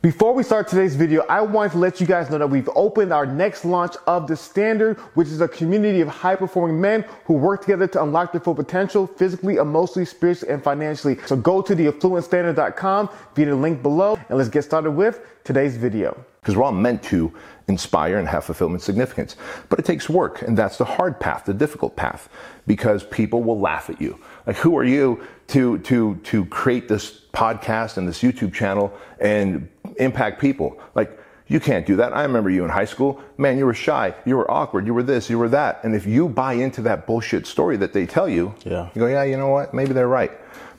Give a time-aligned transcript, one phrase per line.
[0.00, 3.12] Before we start today's video, I want to let you guys know that we've opened
[3.12, 7.34] our next launch of The Standard, which is a community of high performing men who
[7.34, 11.18] work together to unlock their full potential physically, emotionally, spiritually, and financially.
[11.26, 16.24] So go to theaffluentstandard.com via the link below and let's get started with today's video.
[16.42, 17.32] Because we're all meant to
[17.66, 19.34] inspire and have fulfillment significance.
[19.68, 22.28] But it takes work, and that's the hard path, the difficult path,
[22.68, 24.18] because people will laugh at you.
[24.46, 29.68] Like, who are you to, to, to create this podcast and this YouTube channel and
[29.96, 30.80] impact people.
[30.94, 32.12] Like, you can't do that.
[32.12, 33.22] I remember you in high school.
[33.38, 34.14] Man, you were shy.
[34.26, 34.86] You were awkward.
[34.86, 35.80] You were this, you were that.
[35.82, 38.90] And if you buy into that bullshit story that they tell you, yeah.
[38.94, 39.72] you go, yeah, you know what?
[39.72, 40.30] Maybe they're right.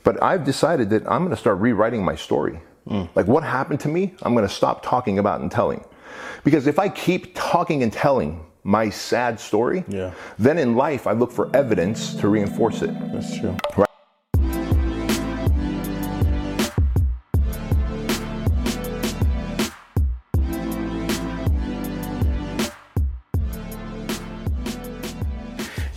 [0.04, 2.60] But I've decided that I'm going to start rewriting my story.
[2.86, 3.08] Mm.
[3.14, 5.84] Like what happened to me, I'm going to stop talking about and telling.
[6.44, 10.14] Because if I keep talking and telling my sad story, yeah.
[10.38, 12.92] then in life I look for evidence to reinforce it.
[13.12, 13.56] That's true.
[13.76, 13.89] Right?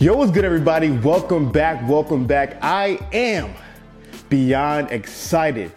[0.04, 0.90] Yo, what's good, everybody?
[0.90, 1.88] Welcome back.
[1.88, 2.58] Welcome back.
[2.60, 3.54] I am
[4.28, 5.72] beyond excited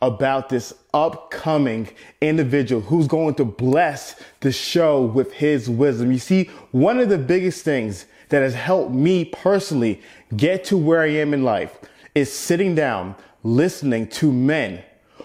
[0.00, 1.86] about this upcoming
[2.22, 6.10] individual who's going to bless the show with his wisdom.
[6.10, 10.00] You see, one of the biggest things that has helped me personally
[10.34, 11.78] get to where I am in life
[12.14, 14.82] is sitting down, listening to men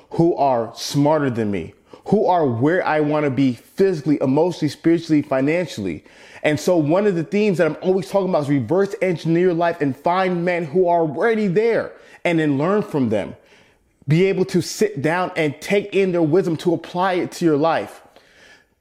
[0.09, 1.73] who are smarter than me,
[2.07, 6.03] who are where I want to be physically, emotionally, spiritually, financially.
[6.43, 9.79] And so one of the themes that I'm always talking about is reverse engineer life
[9.81, 11.91] and find men who are already there
[12.23, 13.35] and then learn from them.
[14.07, 17.57] Be able to sit down and take in their wisdom to apply it to your
[17.57, 18.01] life.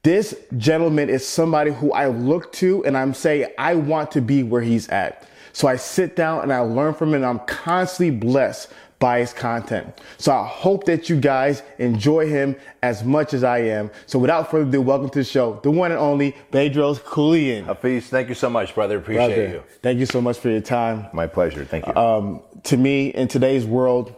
[0.03, 4.41] This gentleman is somebody who I look to and I'm saying, I want to be
[4.41, 5.27] where he's at.
[5.53, 8.71] So I sit down and I learn from him and I'm constantly blessed
[9.01, 9.99] by his content.
[10.19, 13.89] So I hope that you guys enjoy him as much as I am.
[14.05, 17.65] So without further ado, welcome to the show, the one and only Bedros Keuilian.
[17.65, 18.99] Hafeez, thank you so much, brother.
[18.99, 19.63] Appreciate brother, you.
[19.81, 21.07] Thank you so much for your time.
[21.13, 21.65] My pleasure.
[21.65, 21.95] Thank you.
[21.95, 24.15] Um, to me, in today's world,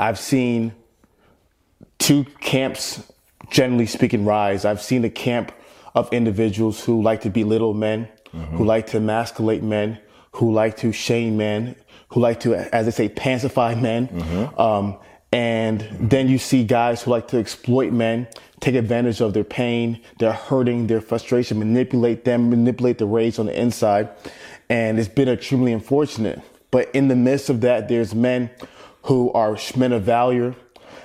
[0.00, 0.74] I've seen
[2.00, 3.12] two camps,
[3.48, 4.64] generally speaking, rise.
[4.64, 5.52] I've seen the camp
[5.94, 8.56] of individuals who like to belittle men, mm-hmm.
[8.56, 10.00] who like to emasculate men,
[10.32, 11.76] who like to shame men,
[12.08, 14.08] who like to, as they say, pancify men.
[14.08, 14.60] Mm-hmm.
[14.60, 14.98] Um,
[15.30, 18.28] and then you see guys who like to exploit men,
[18.60, 23.46] take advantage of their pain, their hurting, their frustration, manipulate them, manipulate the rage on
[23.46, 24.08] the inside.
[24.70, 26.40] And it's been extremely unfortunate.
[26.70, 28.50] But in the midst of that, there's men
[29.02, 30.54] who are men of valor,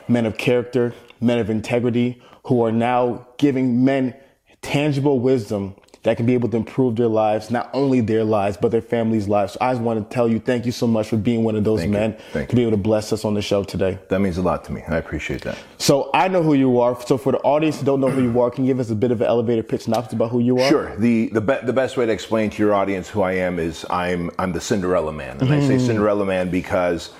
[0.08, 4.14] men of character, men of integrity, who are now giving men
[4.62, 8.72] tangible wisdom that can be able to improve their lives, not only their lives, but
[8.72, 9.54] their families' lives.
[9.54, 11.64] So I just want to tell you, thank you so much for being one of
[11.64, 13.98] those thank men to be able to bless us on the show today.
[14.10, 14.84] That means a lot to me.
[14.88, 15.58] I appreciate that.
[15.78, 17.02] So I know who you are.
[17.02, 18.96] So for the audience who don't know who you are, can you give us a
[18.96, 20.70] bit of an elevator pitch synopsis about who you are?
[20.70, 20.96] Sure.
[20.98, 23.86] The the, be- the best way to explain to your audience who I am is
[23.90, 25.54] I'm I'm the Cinderella man, and mm.
[25.54, 25.86] I say mm.
[25.86, 27.12] Cinderella man because.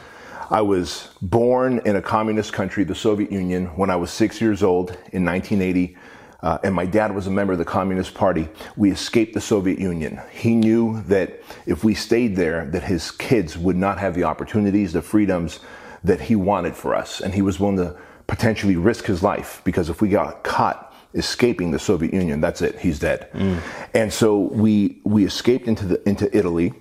[0.50, 4.62] I was born in a communist country, the Soviet Union, when I was six years
[4.62, 5.98] old in 1980
[6.44, 8.50] uh, and my dad was a member of the Communist Party.
[8.76, 10.20] We escaped the Soviet Union.
[10.30, 14.92] He knew that if we stayed there, that his kids would not have the opportunities,
[14.92, 15.62] the freedoms
[16.04, 17.22] that he wanted for us.
[17.22, 17.96] And he was willing to
[18.28, 22.78] potentially risk his life because if we got caught escaping the Soviet Union, that's it.
[22.78, 23.30] He's dead.
[23.32, 23.62] Mm.
[23.94, 26.74] And so we we escaped into the into Italy.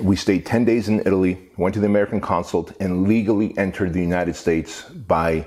[0.00, 4.00] We stayed 10 days in Italy, went to the American consulate, and legally entered the
[4.00, 5.46] United States by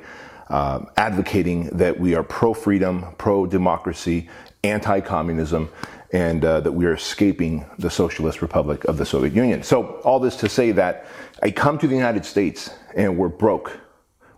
[0.49, 4.29] uh, advocating that we are pro freedom, pro democracy,
[4.63, 5.69] anti communism,
[6.11, 9.63] and uh, that we are escaping the socialist republic of the Soviet Union.
[9.63, 11.07] So, all this to say that
[11.41, 13.79] I come to the United States and we're broke.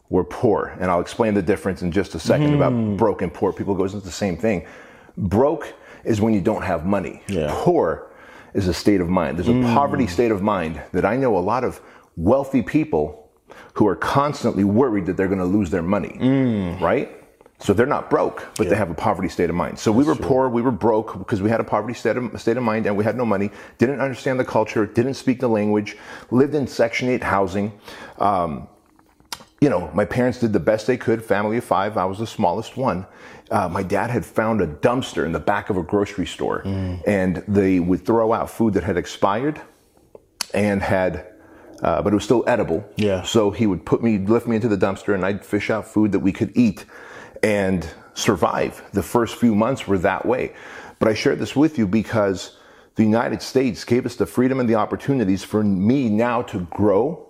[0.09, 0.77] We're poor.
[0.79, 2.55] And I'll explain the difference in just a second mm.
[2.55, 3.51] about broke and poor.
[3.51, 4.65] People go, it's the same thing.
[5.17, 5.73] Broke
[6.03, 7.21] is when you don't have money.
[7.27, 7.47] Yeah.
[7.51, 8.11] Poor
[8.53, 9.37] is a state of mind.
[9.37, 9.73] There's a mm.
[9.73, 11.81] poverty state of mind that I know a lot of
[12.15, 13.24] wealthy people
[13.73, 16.79] who are constantly worried that they're going to lose their money, mm.
[16.79, 17.11] right?
[17.59, 18.71] So they're not broke, but yeah.
[18.71, 19.79] they have a poverty state of mind.
[19.79, 20.27] So That's we were true.
[20.27, 22.97] poor, we were broke because we had a poverty state of, state of mind and
[22.97, 25.95] we had no money, didn't understand the culture, didn't speak the language,
[26.31, 27.71] lived in Section 8 housing.
[28.19, 28.67] Um,
[29.61, 32.27] you know, my parents did the best they could, family of five, I was the
[32.27, 33.07] smallest one.
[33.49, 37.01] Uh, my dad had found a dumpster in the back of a grocery store mm.
[37.07, 39.61] and they would throw out food that had expired
[40.53, 41.34] and had
[41.81, 42.87] uh, but it was still edible.
[42.95, 43.23] Yeah.
[43.23, 46.11] So he would put me, lift me into the dumpster, and I'd fish out food
[46.11, 46.85] that we could eat
[47.43, 48.83] and survive.
[48.93, 50.53] The first few months were that way.
[50.99, 52.57] But I share this with you because
[52.95, 57.27] the United States gave us the freedom and the opportunities for me now to grow,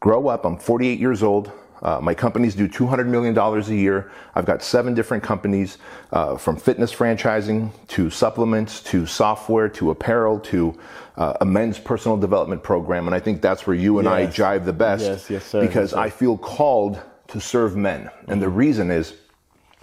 [0.00, 0.44] grow up.
[0.44, 1.52] I'm 48 years old.
[1.82, 4.10] Uh, my companies do $200 million a year.
[4.34, 5.78] I've got seven different companies,
[6.12, 10.78] uh, from fitness franchising to supplements to software to apparel to
[11.16, 13.06] uh, a men's personal development program.
[13.06, 15.60] And I think that's where you and I jive the best Yes, yes, sir.
[15.60, 15.98] because Yes, sir.
[15.98, 18.10] I feel called to serve men.
[18.28, 19.14] And the reason is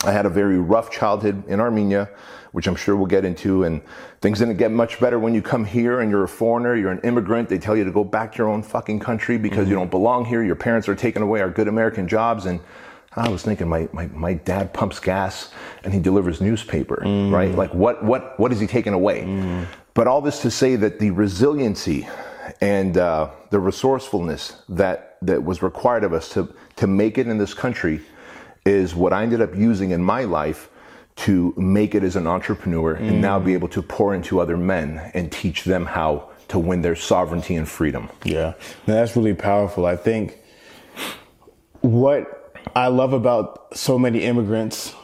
[0.06, 2.10] I had a very rough childhood in Armenia,
[2.52, 3.82] which I'm sure we'll get into, and
[4.22, 7.02] things didn't get much better when you come here and you're a foreigner, you're an
[7.04, 7.50] immigrant.
[7.50, 9.82] They tell you to go back to your own fucking country because you mm-hmm.
[9.82, 10.44] don't belong here.
[10.44, 12.46] Your parents are taking away our good American jobs.
[12.46, 12.60] And
[13.14, 15.52] I was thinking, my, my, my dad pumps gas
[15.84, 17.32] and he delivers newspaper, mm.
[17.32, 17.54] right?
[17.54, 19.24] Like, what, what, what is he taking away?
[19.24, 19.66] Mm.
[19.94, 22.08] But all this to say that the resiliency
[22.62, 27.38] and uh, the resourcefulness that, that was required of us to, to make it in
[27.38, 28.02] this country
[28.66, 30.70] is what I ended up using in my life
[31.20, 35.12] to make it as an entrepreneur and now be able to pour into other men
[35.14, 38.10] and teach them how to win their sovereignty and freedom.
[38.24, 38.54] Yeah,
[38.88, 39.86] No, that's really powerful.
[39.86, 40.40] I think
[41.82, 44.96] what I love about so many immigrants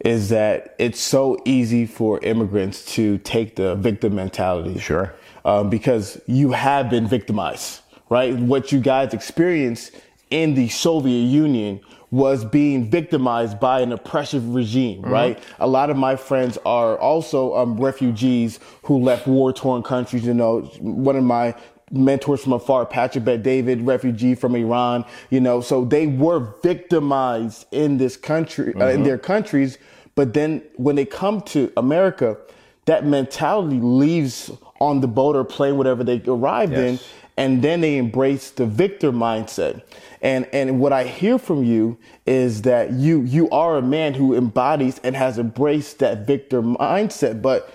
[0.00, 4.78] is that it's so easy for immigrants to take the victim mentality.
[4.78, 5.14] Sure.
[5.46, 7.80] Um, because you have been victimized,
[8.10, 8.34] right?
[8.34, 9.92] What you guys experienced
[10.30, 11.80] in the Soviet Union
[12.14, 15.36] was being victimized by an oppressive regime, right?
[15.58, 20.24] A lot of my friends are also um, refugees who left war torn countries.
[20.24, 21.56] You know, one of my
[21.90, 27.66] mentors from afar, Patrick Bet David, refugee from Iran, you know, so they were victimized
[27.72, 29.78] in this country, uh, in their countries.
[30.14, 32.36] But then when they come to America,
[32.84, 37.00] that mentality leaves on the boat or plane, whatever they arrived in,
[37.36, 39.82] and then they embrace the victor mindset.
[40.24, 44.34] And and what I hear from you is that you you are a man who
[44.34, 47.70] embodies and has embraced that victor mindset, but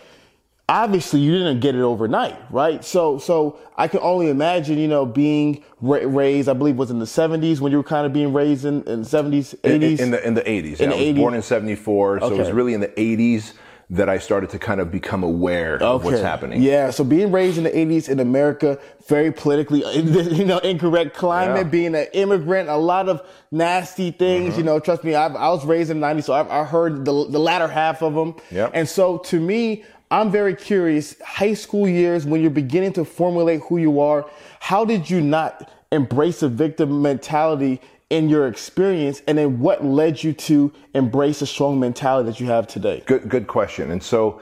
[0.67, 2.83] obviously you didn't get it overnight, right?
[2.83, 6.49] So so I can only imagine, you know, being ra- raised.
[6.49, 9.03] I believe was in the '70s when you were kind of being raised in, in
[9.03, 9.99] the '70s, '80s.
[9.99, 10.47] in the in the 80s.
[10.47, 11.15] In yeah, the I was 80s.
[11.17, 13.53] born in 74, so it was really in the 80s
[13.91, 16.61] that I started to kind of become aware of what's happening.
[16.61, 18.77] Yeah, so being raised in the 80s in America,
[19.07, 21.63] very politically, you know, incorrect climate, Yeah.
[21.63, 23.21] being an immigrant, a lot of
[23.51, 24.57] nasty things, Mm-hmm.
[24.59, 27.03] you know, trust me, I, I was raised in the 90s, so I, I heard
[27.03, 28.35] the, the latter half of them.
[28.51, 28.71] Yep.
[28.75, 33.61] And so to me, I'm very curious, high school years, when you're beginning to formulate
[33.61, 39.21] who you are, how did you not embrace a victim mentality in your experience?
[39.27, 43.03] And then what led you to embrace the strong mentality that you have today?
[43.05, 43.91] Good, good question.
[43.91, 44.41] And so,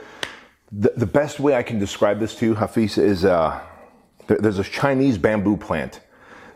[0.71, 3.61] the, the best way I can describe this to you, Hafeez, is uh,
[4.27, 6.01] there, there's a Chinese bamboo plant.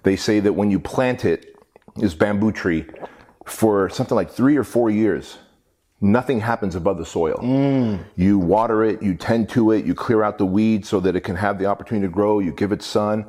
[0.04, 1.56] They say that when you plant it,
[1.96, 2.86] this bamboo tree,
[3.46, 5.38] for something like three or four years,
[6.00, 7.40] nothing happens above the soil.
[8.16, 11.22] You water it, you tend to it, you clear out the weeds so that it
[11.22, 13.26] can have the opportunity to grow, you give it sun,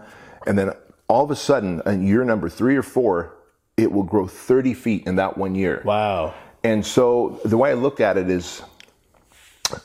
[0.47, 0.73] and then
[1.09, 3.37] all of a sudden, in year number three or four,
[3.83, 5.83] it will grow 30 feet in that one year.
[5.85, 6.35] Wow.
[6.65, 8.63] And so the way I look at it is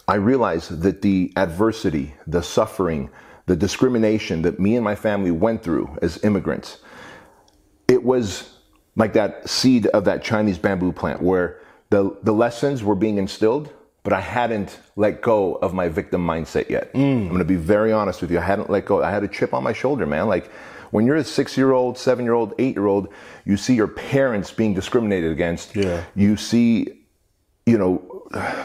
[0.07, 3.09] I realize that the adversity, the suffering,
[3.47, 6.79] the discrimination that me and my family went through as immigrants,
[7.88, 8.57] it was
[8.95, 13.73] like that seed of that Chinese bamboo plant where the, the lessons were being instilled,
[14.03, 16.93] but I hadn't let go of my victim mindset yet.
[16.93, 17.01] Mm.
[17.01, 18.39] I'm going to be very honest with you.
[18.39, 19.01] I hadn't let go.
[19.01, 20.27] I had a chip on my shoulder, man.
[20.27, 20.51] Like
[20.92, 23.10] when you're a six year old, seven year old, eight year old,
[23.45, 25.75] you see your parents being discriminated against.
[25.75, 26.04] Yeah.
[26.16, 26.98] You see
[27.68, 28.24] you know,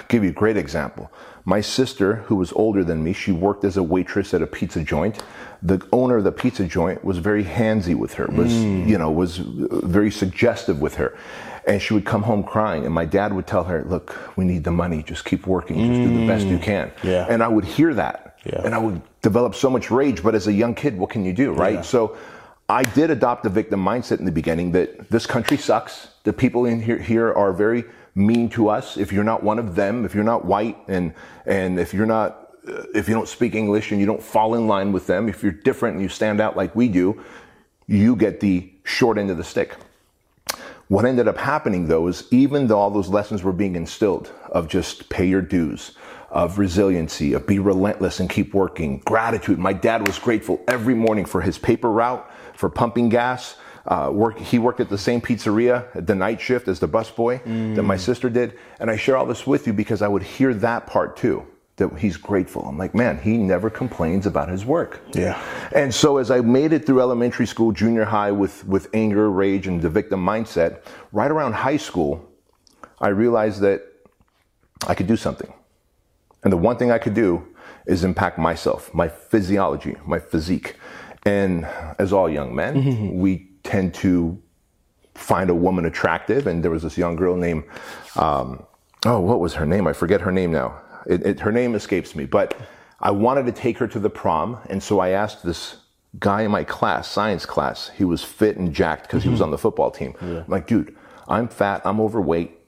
[0.09, 1.11] give you a great example.
[1.45, 4.83] My sister, who was older than me, she worked as a waitress at a pizza
[4.85, 5.21] joint.
[5.61, 8.89] The owner of the pizza joint was very handsy with her, was, mm.
[8.89, 11.19] you know, was very suggestive with her.
[11.67, 12.85] And she would come home crying.
[12.85, 15.03] And my dad would tell her, look, we need the money.
[15.03, 15.79] Just keep working.
[15.79, 16.63] Just do the best you mm.
[16.63, 16.93] can.
[17.03, 17.27] Yeah.
[17.29, 18.39] And I would hear that.
[18.45, 18.63] Yeah.
[18.65, 20.23] And I would develop so much rage.
[20.23, 21.75] But as a young kid, what can you do, right?
[21.75, 21.81] Yeah.
[21.83, 22.17] So
[22.69, 26.09] I did adopt the victim mindset in the beginning that this country sucks.
[26.25, 28.97] The people in here, here are very mean to us.
[28.97, 31.15] If you're not one of them, if you're not white and,
[31.47, 34.67] and if you're not, uh, if you don't speak English and you don't fall in
[34.67, 37.23] line with them, if you're different and you stand out like we do,
[37.87, 39.77] you get the short end of the stick.
[40.89, 44.69] What ended up happening though is even though all those lessons were being instilled of
[44.69, 45.93] just pay your dues,
[46.33, 49.59] of resiliency, of be relentless and keep working, gratitude.
[49.59, 53.57] My dad was grateful every morning for his paper route, for pumping gas.
[53.87, 57.45] Uh, work, he worked at the same pizzeria at the night shift as the busboy
[57.75, 58.59] that my sister did.
[58.81, 61.47] And I share all this with you because I would hear that part too,
[61.77, 62.63] that he's grateful.
[62.63, 65.03] I'm like, man, he never complains about his work.
[65.13, 65.43] Yeah.
[65.75, 69.67] And so as I made it through elementary school, junior high with, with anger, rage,
[69.67, 72.27] and the victim mindset, right around high school,
[73.01, 73.83] I realized that
[74.87, 75.53] I could do something.
[76.45, 77.47] And the one thing I could do
[77.87, 80.77] is impact myself, my physiology, my physique.
[81.25, 81.65] And
[81.99, 84.41] as all young men, we tend to
[85.15, 86.47] find a woman attractive.
[86.47, 87.65] And there was this young girl named,
[88.17, 88.65] um,
[89.07, 89.87] oh, what was her name?
[89.87, 90.81] I forget her name now.
[91.07, 92.57] It, it, her name escapes me, but
[93.01, 94.59] I wanted to take her to the prom.
[94.69, 95.77] And so I asked this
[96.19, 99.29] guy in my class, science class, he was fit and jacked because mm-hmm.
[99.29, 99.45] he was mm-hmm.
[99.45, 100.15] on the football team.
[100.21, 100.41] Yeah.
[100.41, 100.97] I'm like, dude,
[101.29, 102.59] I'm fat, I'm overweight.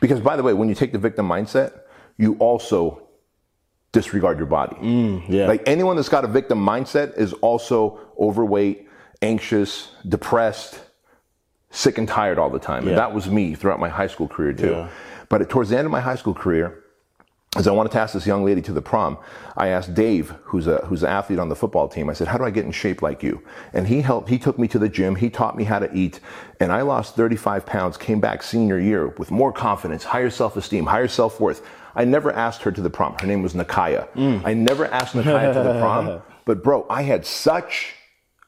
[0.00, 1.80] Because by the way, when you take the victim mindset,
[2.16, 3.06] you also
[3.92, 4.76] disregard your body.
[4.76, 5.46] Mm, yeah.
[5.46, 8.88] Like anyone that's got a victim mindset is also overweight,
[9.22, 10.80] anxious, depressed,
[11.70, 12.84] sick and tired all the time.
[12.84, 12.90] Yeah.
[12.90, 14.70] And that was me throughout my high school career too.
[14.70, 14.88] Yeah.
[15.28, 16.84] But towards the end of my high school career,
[17.56, 19.18] as I wanted to ask this young lady to the prom,
[19.56, 22.08] I asked Dave, who's a who's an athlete on the football team.
[22.08, 23.42] I said, "How do I get in shape like you?"
[23.72, 24.28] And he helped.
[24.28, 25.16] He took me to the gym.
[25.16, 26.20] He taught me how to eat,
[26.60, 27.96] and I lost 35 pounds.
[27.96, 31.60] Came back senior year with more confidence, higher self-esteem, higher self-worth.
[31.94, 33.16] I never asked her to the prom.
[33.20, 34.08] Her name was Nakaya.
[34.14, 34.42] Mm.
[34.44, 36.22] I never asked Nakaya to the prom.
[36.46, 37.94] But bro, I had such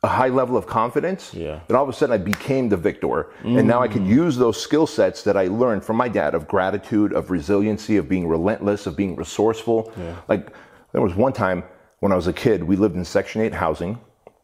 [0.02, 1.60] a high level of confidence yeah.
[1.68, 3.30] that all of a sudden I became the victor.
[3.42, 3.60] Mm.
[3.60, 6.48] And now I could use those skill sets that I learned from my dad of
[6.48, 9.92] gratitude, of resiliency, of being relentless, of being resourceful.
[9.96, 10.16] Yeah.
[10.26, 10.52] Like
[10.92, 11.62] there was one time
[12.00, 14.00] when I was a kid, we lived in Section 8 housing,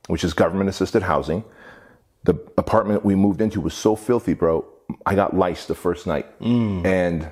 [0.07, 1.43] which is government assisted housing.
[2.23, 4.65] The apartment we moved into was so filthy, bro.
[5.05, 6.27] I got lice the first night.
[6.41, 6.87] Mm.
[6.87, 7.31] And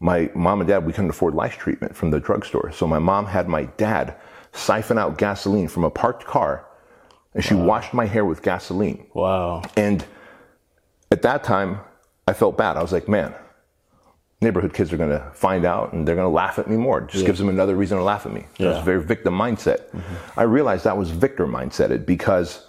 [0.00, 2.72] my mom and dad, we couldn't afford lice treatment from the drugstore.
[2.72, 4.16] So my mom had my dad
[4.52, 6.66] siphon out gasoline from a parked car
[7.34, 7.64] and she wow.
[7.64, 9.06] washed my hair with gasoline.
[9.14, 9.62] Wow.
[9.76, 10.04] And
[11.12, 11.80] at that time,
[12.26, 12.76] I felt bad.
[12.76, 13.34] I was like, man,
[14.40, 17.02] neighborhood kids are going to find out and they're going to laugh at me more.
[17.02, 17.26] It just yeah.
[17.26, 18.46] gives them another reason to laugh at me.
[18.58, 18.68] Yeah.
[18.68, 19.90] That was very victim mindset.
[19.90, 20.40] Mm-hmm.
[20.40, 22.66] I realized that was victor mindseted because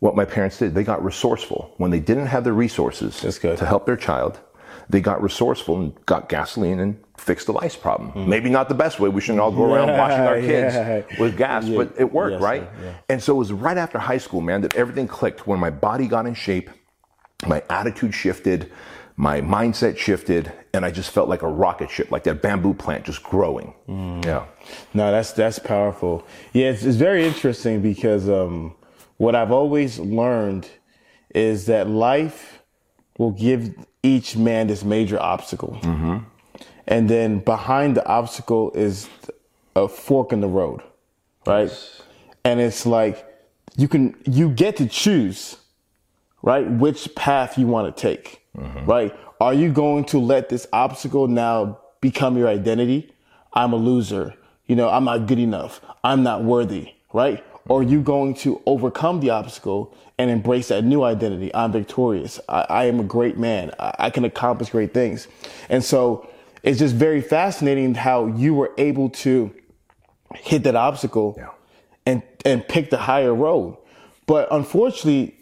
[0.00, 1.72] what my parents did, they got resourceful.
[1.78, 4.40] When they didn't have the resources to help their child,
[4.88, 8.12] they got resourceful and got gasoline and fixed the lice problem.
[8.12, 8.28] Mm.
[8.28, 9.08] Maybe not the best way.
[9.08, 11.02] We shouldn't all go around yeah, washing our kids yeah.
[11.18, 11.76] with gas, yeah.
[11.76, 12.68] but it worked, yes, right?
[13.08, 16.06] And so it was right after high school, man, that everything clicked when my body
[16.06, 16.70] got in shape,
[17.46, 18.70] my attitude shifted,
[19.16, 23.04] my mindset shifted, and I just felt like a rocket ship, like that bamboo plant
[23.04, 23.74] just growing.
[23.88, 24.24] Mm.
[24.24, 24.46] Yeah.
[24.92, 26.26] No, that's that's powerful.
[26.52, 28.74] Yeah, it's, it's very interesting because um,
[29.18, 30.68] what I've always learned
[31.34, 32.62] is that life
[33.18, 35.78] will give each man this major obstacle.
[35.82, 36.18] Mm-hmm.
[36.86, 39.08] And then behind the obstacle is
[39.74, 40.82] a fork in the road,
[41.46, 41.68] right?
[41.68, 42.02] Yes.
[42.44, 43.26] And it's like
[43.76, 45.56] you can, you get to choose,
[46.42, 46.70] right?
[46.70, 48.84] Which path you want to take, mm-hmm.
[48.84, 49.16] right?
[49.40, 53.12] Are you going to let this obstacle now become your identity?
[53.54, 54.34] I'm a loser.
[54.66, 55.80] You know, I'm not good enough.
[56.02, 57.44] I'm not worthy, right?
[57.68, 61.54] Or are you going to overcome the obstacle and embrace that new identity?
[61.54, 62.38] I'm victorious.
[62.48, 63.72] I, I am a great man.
[63.78, 65.28] I, I, can accomplish great things.
[65.70, 66.28] And so
[66.62, 69.54] it's just very fascinating how you were able to
[70.34, 71.50] hit that obstacle yeah.
[72.04, 73.78] and, and pick the higher road.
[74.26, 75.34] But unfortunately,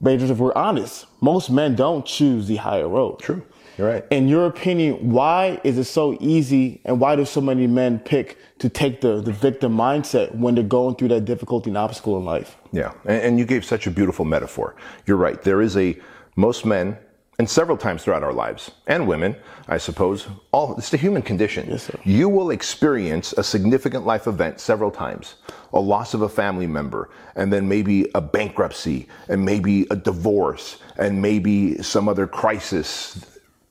[0.00, 3.20] Rangers, if we're honest, most men don't choose the higher road.
[3.20, 3.44] True.
[3.78, 4.04] You're right.
[4.10, 8.38] In your opinion, why is it so easy and why do so many men pick
[8.58, 12.24] to take the, the victim mindset when they're going through that difficulty and obstacle in
[12.24, 12.56] life?
[12.72, 12.92] Yeah.
[13.04, 14.76] And, and you gave such a beautiful metaphor.
[15.06, 15.40] You're right.
[15.42, 15.98] There is a,
[16.36, 16.98] most men,
[17.38, 19.34] and several times throughout our lives, and women,
[19.66, 21.66] I suppose, all it's the human condition.
[21.68, 25.36] Yes, you will experience a significant life event several times.
[25.72, 30.76] A loss of a family member, and then maybe a bankruptcy, and maybe a divorce,
[30.98, 33.26] and maybe some other crisis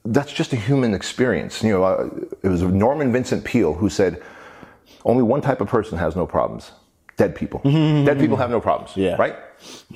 [0.06, 1.64] that's just a human experience.
[1.64, 2.10] You know, uh,
[2.44, 4.22] it was Norman Vincent Peale who said,
[5.06, 6.72] only one type of person has no problems.
[7.18, 7.60] Dead people.
[7.64, 8.96] Dead people have no problems.
[8.96, 9.16] Yeah.
[9.16, 9.36] Right?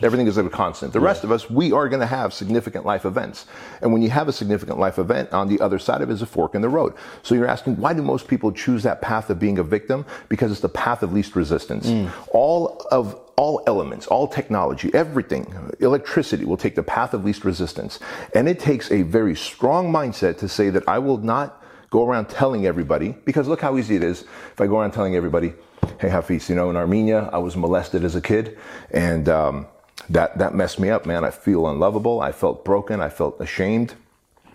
[0.04, 0.94] Everything is a constant.
[0.94, 1.06] The yeah.
[1.06, 3.48] rest of us, we are going to have significant life events.
[3.82, 6.22] And when you have a significant life event, on the other side of it is
[6.22, 6.94] a fork in the road.
[7.24, 10.06] So you're asking, why do most people choose that path of being a victim?
[10.30, 11.88] Because it's the path of least resistance.
[11.88, 12.12] Mm.
[12.30, 18.00] All of all elements, all technology, everything, electricity will take the path of least resistance.
[18.34, 22.30] And it takes a very strong mindset to say that I will not go around
[22.30, 25.54] telling everybody, because look how easy it is if I go around telling everybody,
[26.00, 28.58] hey, Hafeez, you know, in Armenia, I was molested as a kid,
[28.92, 29.68] and um,
[30.10, 31.24] that, that messed me up, man.
[31.24, 32.22] I feel unlovable.
[32.22, 33.02] I felt broken.
[33.02, 33.96] I felt ashamed.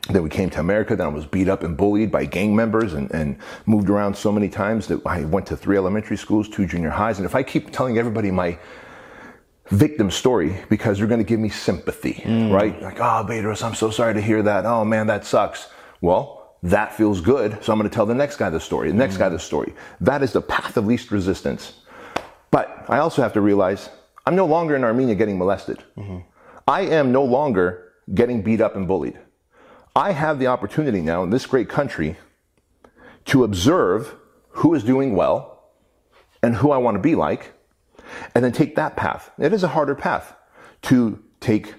[0.09, 0.97] Then we came to America.
[0.97, 4.33] Then I was beat up and bullied by gang members and, and moved around so
[4.33, 7.19] many times that I went to three elementary schools, two junior highs.
[7.19, 8.59] And if I keep telling everybody my
[9.69, 12.52] victim story because you're going to give me sympathy, mm.
[12.52, 12.80] right?
[12.83, 14.66] Like, oh, Bedros, I'm so sorry to hear that.
[14.66, 15.69] Oh, man, that sucks.
[16.00, 17.62] Well, that feels good.
[17.62, 19.21] So I'm going to tell the next guy the story, the next mm.
[19.21, 19.75] guy the story.
[20.00, 21.75] That is the path of least resistance.
[22.50, 23.90] But I also have to realize
[24.26, 25.83] I'm no longer in Armenia getting molested.
[25.97, 26.19] Mm-hmm.
[26.66, 29.19] I am no longer getting beat up and bullied.
[29.94, 32.16] I have the opportunity now in this great country
[33.26, 34.14] to observe
[34.50, 35.70] who is doing well
[36.42, 37.52] and who I want to be like,
[38.35, 39.30] and then take that path.
[39.38, 40.35] It is a harder path
[40.82, 41.75] to take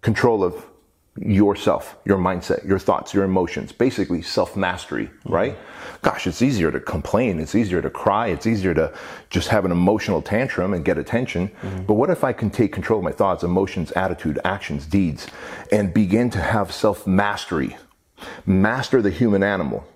[0.00, 0.66] control of
[1.18, 5.56] yourself, your mindset, your thoughts, your emotions, basically self mastery, right?
[6.00, 7.38] Gosh, it's easier to complain.
[7.38, 8.28] It's easier to cry.
[8.28, 8.92] It's easier to
[9.28, 11.48] just have an emotional tantrum and get attention.
[11.48, 11.84] Mm-hmm.
[11.84, 15.26] But what if I can take control of my thoughts, emotions, attitude, actions, deeds,
[15.70, 17.76] and begin to have self mastery?
[18.46, 19.86] Master the human animal.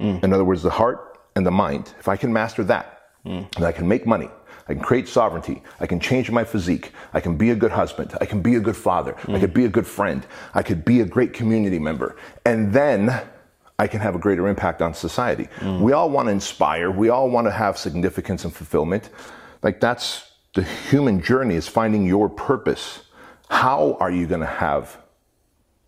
[0.00, 0.24] Mm.
[0.24, 1.92] In other words, the heart and the mind.
[1.98, 3.52] If I can master that, mm.
[3.54, 4.30] then I can make money.
[4.68, 5.62] I can create sovereignty.
[5.80, 6.92] I can change my physique.
[7.14, 8.14] I can be a good husband.
[8.20, 9.16] I can be a good father.
[9.28, 10.26] I could be a good friend.
[10.54, 12.16] I could be a great community member.
[12.44, 13.22] And then
[13.78, 15.48] I can have a greater impact on society.
[15.60, 15.80] Mm.
[15.80, 16.90] We all want to inspire.
[16.90, 19.08] We all want to have significance and fulfillment.
[19.62, 23.02] Like that's the human journey is finding your purpose.
[23.48, 24.98] How are you going to have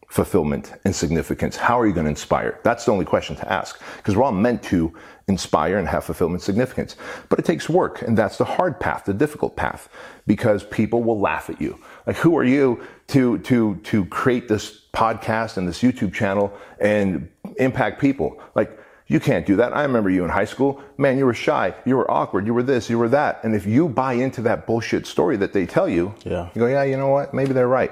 [0.08, 1.56] fulfillment and significance?
[1.56, 2.60] How are you going to inspire?
[2.62, 4.94] That's the only question to ask because we're all meant to
[5.30, 6.96] inspire and have fulfillment significance.
[7.30, 9.88] But it takes work and that's the hard path, the difficult path
[10.26, 11.78] because people will laugh at you.
[12.06, 17.28] Like who are you to to to create this podcast and this YouTube channel and
[17.56, 18.28] impact people?
[18.54, 18.70] Like
[19.06, 19.72] you can't do that.
[19.76, 20.80] I remember you in high school.
[20.96, 21.74] Man, you were shy.
[21.84, 22.46] You were awkward.
[22.46, 23.40] You were this, you were that.
[23.42, 26.48] And if you buy into that bullshit story that they tell you, Yeah.
[26.54, 27.34] you go, yeah, you know what?
[27.34, 27.90] Maybe they're right.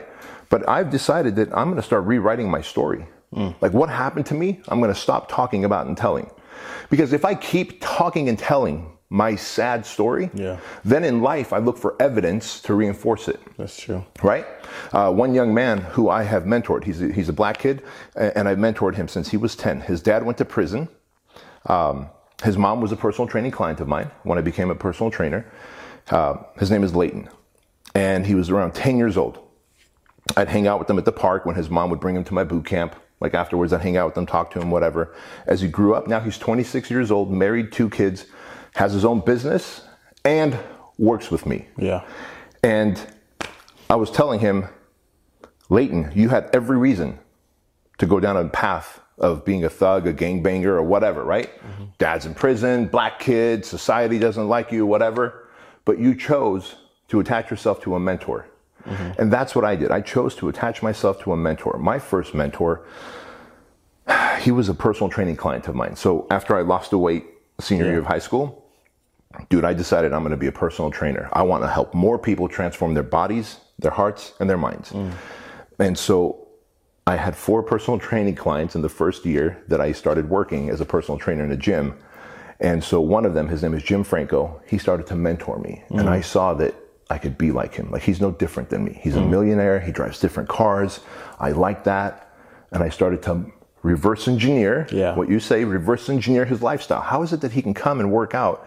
[0.48, 3.04] But I've decided that I'm going to start rewriting my story.
[3.34, 3.54] Mm.
[3.60, 6.30] Like what happened to me, I'm going to stop talking about and telling.
[6.90, 10.58] Because if I keep talking and telling my sad story, Yeah.
[10.84, 14.04] then in life I look for evidence to reinforce it That's true.
[14.22, 14.46] right?
[14.92, 17.82] Uh, one young man who I have mentored, he's a, he's a black kid,
[18.16, 19.80] and I've mentored him since he was 10.
[19.82, 20.88] His dad went to prison.
[21.66, 22.08] Um,
[22.44, 25.44] his mom was a personal training client of mine when I became a personal trainer.
[26.10, 27.28] Uh, his name is Leighton,
[27.94, 29.38] and he was around 10 years old.
[30.36, 32.34] I'd hang out with him at the park when his mom would bring him to
[32.34, 32.94] my boot camp.
[33.20, 35.14] Like afterwards, I'd hang out with him, talk to him, whatever.
[35.46, 38.26] As he grew up, now he's 26 years old, married, two kids,
[38.74, 39.82] has his own business,
[40.24, 40.56] and
[40.98, 41.66] works with me.
[41.76, 42.04] Yeah.
[42.62, 43.00] And
[43.90, 44.68] I was telling him,
[45.68, 47.18] Leighton, you had every reason
[47.98, 51.50] to go down a path of being a thug, a gangbanger, or whatever, right?
[51.60, 51.84] Mm-hmm.
[51.98, 55.48] Dad's in prison, black kid, society doesn't like you, whatever.
[55.84, 56.76] But you chose
[57.08, 58.46] to attach yourself to a mentor.
[58.84, 59.20] Mm-hmm.
[59.20, 59.90] And that's what I did.
[59.90, 61.78] I chose to attach myself to a mentor.
[61.78, 62.86] My first mentor,
[64.40, 65.96] he was a personal training client of mine.
[65.96, 67.26] So after I lost the weight
[67.60, 68.64] senior year of high school,
[69.48, 71.28] dude, I decided I'm going to be a personal trainer.
[71.32, 74.90] I want to help more people transform their bodies, their hearts, and their minds.
[74.90, 75.12] Mm.
[75.78, 76.48] And so
[77.06, 80.80] I had four personal training clients in the first year that I started working as
[80.80, 81.94] a personal trainer in a gym.
[82.60, 85.84] And so one of them, his name is Jim Franco, he started to mentor me.
[85.90, 86.08] And mm.
[86.08, 86.74] I saw that
[87.10, 87.90] I could be like him.
[87.90, 88.98] Like he's no different than me.
[89.02, 89.30] He's a hmm.
[89.30, 91.00] millionaire, he drives different cars.
[91.38, 92.30] I like that.
[92.70, 93.50] And I started to
[93.82, 95.14] reverse engineer Yeah.
[95.14, 97.00] what you say, reverse engineer his lifestyle.
[97.00, 98.66] How is it that he can come and work out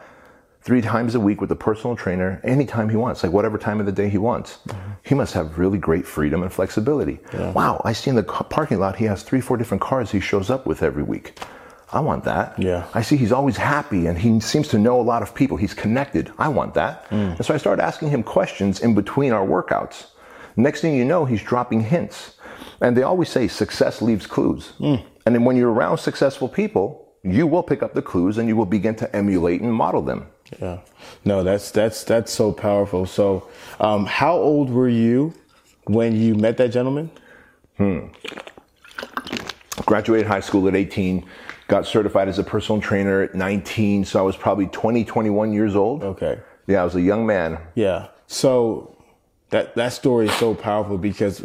[0.63, 3.85] three times a week with a personal trainer anytime he wants, like whatever time of
[3.85, 4.59] the day he wants.
[4.67, 4.91] Mm-hmm.
[5.03, 7.19] He must have really great freedom and flexibility.
[7.33, 10.49] Wow, I see in the parking lot he has three, four different cars he shows
[10.49, 11.39] up with every week.
[11.93, 12.57] I want that.
[12.57, 12.87] Yeah.
[12.93, 15.57] I see he's always happy and he seems to know a lot of people.
[15.57, 16.31] He's connected.
[16.37, 17.05] I want that.
[17.37, 20.07] And so I started asking him questions in between our workouts.
[20.55, 22.35] Next thing you know, he's dropping hints.
[22.79, 24.73] And they always say success leaves clues.
[25.25, 28.55] And then when you're around successful people, you will pick up the clues and you
[28.55, 30.27] will begin to emulate and model them.
[30.59, 30.79] Yeah.
[31.23, 33.05] No, that's that's that's so powerful.
[33.05, 33.47] So,
[33.79, 35.33] um, how old were you
[35.85, 37.09] when you met that gentleman?
[37.77, 38.07] Hmm.
[39.85, 41.25] Graduated high school at 18
[41.71, 45.73] got certified as a personal trainer at 19 so i was probably 20 21 years
[45.75, 46.35] old Okay.
[46.67, 48.07] yeah i was a young man Yeah.
[48.27, 48.95] So
[49.49, 51.39] that that story is so powerful because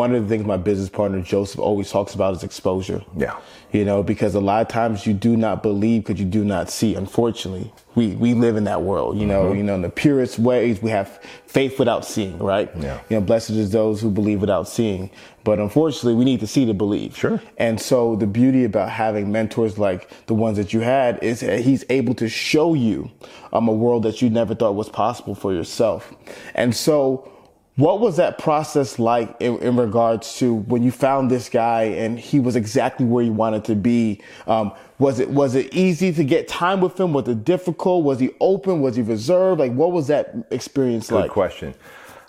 [0.00, 3.00] one of the things my business partner Joseph always talks about is exposure.
[3.16, 3.34] Yeah.
[3.76, 6.70] You know, because a lot of times you do not believe because you do not
[6.70, 6.94] see.
[6.94, 9.18] Unfortunately, we we live in that world.
[9.18, 9.56] You know, Mm-hmm.
[9.58, 11.08] you know, in the purest ways, we have
[11.46, 12.38] faith without seeing.
[12.38, 12.70] Right.
[12.78, 13.00] Yeah.
[13.10, 15.10] You know, blessed is those who believe without seeing.
[15.44, 17.16] But unfortunately, we need to see to believe.
[17.16, 17.40] Sure.
[17.58, 21.60] And so the beauty about having mentors like the ones that you had is that
[21.60, 23.10] he's able to show you
[23.52, 26.12] um, a world that you never thought was possible for yourself.
[26.54, 27.30] And so
[27.76, 32.18] what was that process like in, in regards to when you found this guy and
[32.18, 34.22] he was exactly where you wanted to be?
[34.46, 37.12] Um, was it was it easy to get time with him?
[37.12, 38.04] Was it difficult?
[38.04, 38.80] Was he open?
[38.80, 39.60] Was he reserved?
[39.60, 41.30] Like what was that experience good like?
[41.30, 41.74] question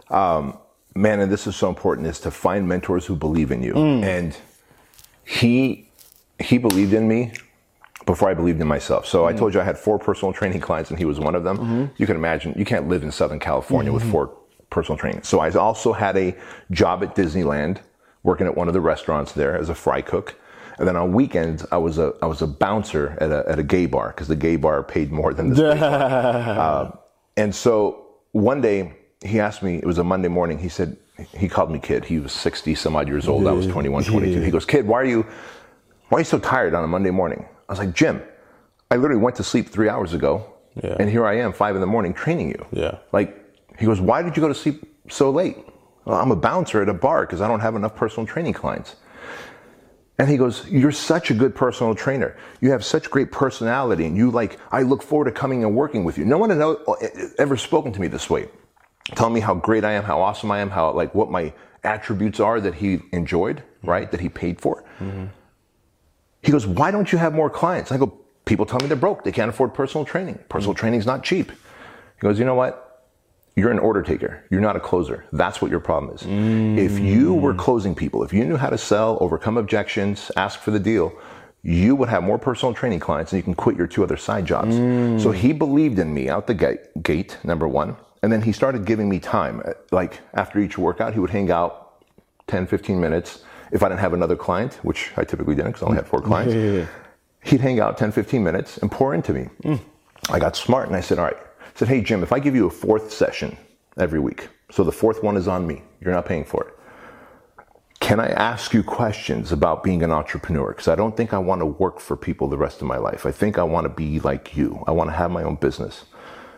[0.10, 0.58] um,
[0.96, 4.38] man and this is so important is to find mentors who believe in you and
[5.26, 5.90] he
[6.40, 7.32] he believed in me
[8.06, 9.06] before I believed in myself.
[9.06, 11.44] So I told you I had four personal training clients and he was one of
[11.44, 11.92] them.
[11.98, 14.34] You can imagine, you can't live in Southern California with four
[14.70, 15.24] personal training.
[15.24, 16.36] So I also had a
[16.72, 17.80] job at Disneyland
[18.24, 20.36] working at one of the restaurants there as a fry cook.
[20.80, 23.64] And then on weekends, I was a, I was a bouncer at a, at a
[23.64, 25.74] gay bar because the gay bar paid more than the.
[25.76, 26.92] Uh,
[27.36, 30.98] and so one day he asked me, it was a Monday morning, he said,
[31.36, 32.06] he called me kid.
[32.06, 33.48] He was 60 some odd years old.
[33.48, 34.42] I was 21, 22.
[34.42, 35.26] He goes, kid, why are you,
[36.10, 37.46] why are you so tired on a Monday morning?
[37.68, 38.22] I was like, Jim,
[38.92, 40.46] I literally went to sleep three hours ago,
[40.84, 40.96] Yeah.
[41.00, 42.66] and here I am, five in the morning, training you.
[42.72, 43.00] Yeah.
[43.12, 43.44] Like,
[43.78, 45.58] he goes, why did you go to sleep so late?
[46.06, 48.96] Well, I'm a bouncer at a bar because I don't have enough personal training clients.
[50.20, 52.36] And he goes, You're such a good personal trainer.
[52.60, 56.04] You have such great personality, and you like, I look forward to coming and working
[56.04, 56.26] with you.
[56.26, 56.76] No one had uh,
[57.38, 58.50] ever spoken to me this way,
[59.16, 62.40] telling me how great I am, how awesome I am, how like what my attributes
[62.40, 63.90] are that he enjoyed, mm-hmm.
[63.90, 64.12] right?
[64.12, 64.84] That he paid for.
[66.42, 67.92] He goes, Why don't you have more clients?
[67.92, 69.26] I go, People tell me they're broke.
[69.26, 70.40] They can't afford personal training.
[70.50, 70.80] Personal mm-hmm.
[70.80, 71.52] training's not cheap.
[71.52, 72.87] He goes, You know what?
[73.58, 74.44] You're an order taker.
[74.52, 75.26] You're not a closer.
[75.34, 76.22] That's what your problem is.
[76.78, 77.58] If you were mm.
[77.58, 81.12] closing people, if you knew how to sell, overcome objections, ask for the deal,
[81.64, 84.46] you would have more personal training clients and you can quit your two other side
[84.46, 84.76] jobs.
[84.76, 85.20] Mm.
[85.20, 87.98] So he believed in me out the gate, gate, number one.
[88.22, 89.64] And then he started giving me time.
[89.92, 92.04] Like after each workout, he would hang out
[92.46, 93.44] 10, 15 minutes.
[93.72, 96.22] If I didn't have another client, which I typically didn't because I only had four
[96.22, 96.86] clients, Yeah, yeah, yeah.
[97.44, 99.50] he'd hang out 10, 15 minutes and pour into me.
[99.64, 99.80] Mm.
[100.30, 101.38] I got smart and I said, all right.
[101.78, 103.56] Said, hey, Jim, if I give you a fourth session
[104.00, 106.74] every week, so the fourth one is on me, you're not paying for it.
[108.00, 110.70] Can I ask you questions about being an entrepreneur?
[110.70, 113.28] Because I don't think I want to work for people the rest of my life.
[113.28, 114.84] I think I want to be like you.
[114.88, 116.06] I want to have my own business.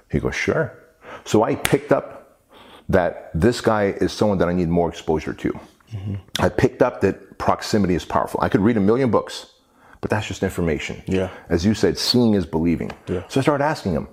[0.09, 0.79] He goes, sure.
[1.25, 2.39] So I picked up
[2.87, 5.59] that this guy is someone that I need more exposure to.
[5.91, 6.15] Mm-hmm.
[6.39, 8.39] I picked up that proximity is powerful.
[8.41, 9.51] I could read a million books,
[9.99, 11.03] but that's just information.
[11.07, 11.29] Yeah.
[11.49, 12.91] As you said, seeing is believing.
[13.07, 13.23] Yeah.
[13.27, 14.07] So I started asking him,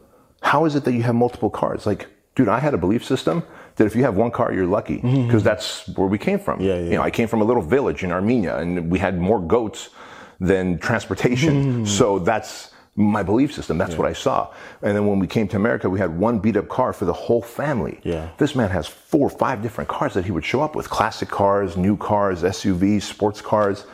[0.47, 1.87] how is it that you have multiple cars?
[1.87, 2.07] Like,
[2.37, 3.43] dude, I had a belief system
[3.75, 6.61] that if you have one car, you're lucky because that's where we came from.
[6.61, 6.69] Mm-hmm.
[6.69, 6.85] Yeah, yeah.
[6.85, 9.91] You know, I came from a little village in Armenia and we had more goats
[10.39, 11.55] than transportation.
[11.55, 11.85] Mm-hmm.
[11.85, 13.77] so that's my belief system.
[13.77, 14.55] That's what I saw.
[14.83, 17.13] And then when we came to America, we had one beat up car for the
[17.13, 18.01] whole family.
[18.05, 18.29] Yeah.
[18.39, 21.29] This man has four or five different cars that he would show up with classic
[21.29, 23.85] cars, new cars, SUVs, sports cars.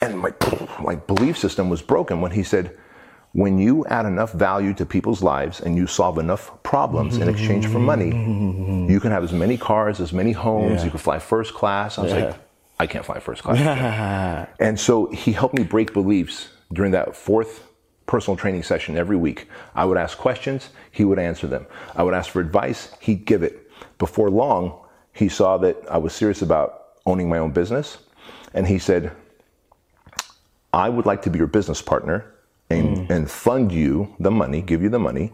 [0.00, 0.32] And my,
[0.80, 2.76] my belief system was broken when he said,
[3.32, 7.66] when you add enough value to people's lives and you solve enough problems in exchange
[7.66, 8.08] for money,
[8.90, 10.84] you can have as many cars, as many homes, Yeah.
[10.86, 11.96] you can fly first class.
[11.98, 12.24] I was Yeah.
[12.26, 12.34] like,
[12.80, 14.48] I can't fly first class.
[14.58, 17.66] and so he helped me break beliefs during that fourth
[18.06, 19.48] personal training session every week.
[19.76, 21.66] I would ask questions, he would answer them.
[21.94, 23.70] I would ask for advice, he'd give it.
[23.98, 24.76] Before long,
[25.12, 27.98] he saw that I was serious about owning my own business.
[28.54, 29.12] And he said,
[30.72, 32.29] I would like to be your business partner
[32.70, 33.10] and, mm.
[33.10, 35.32] and fund you the money, give you the money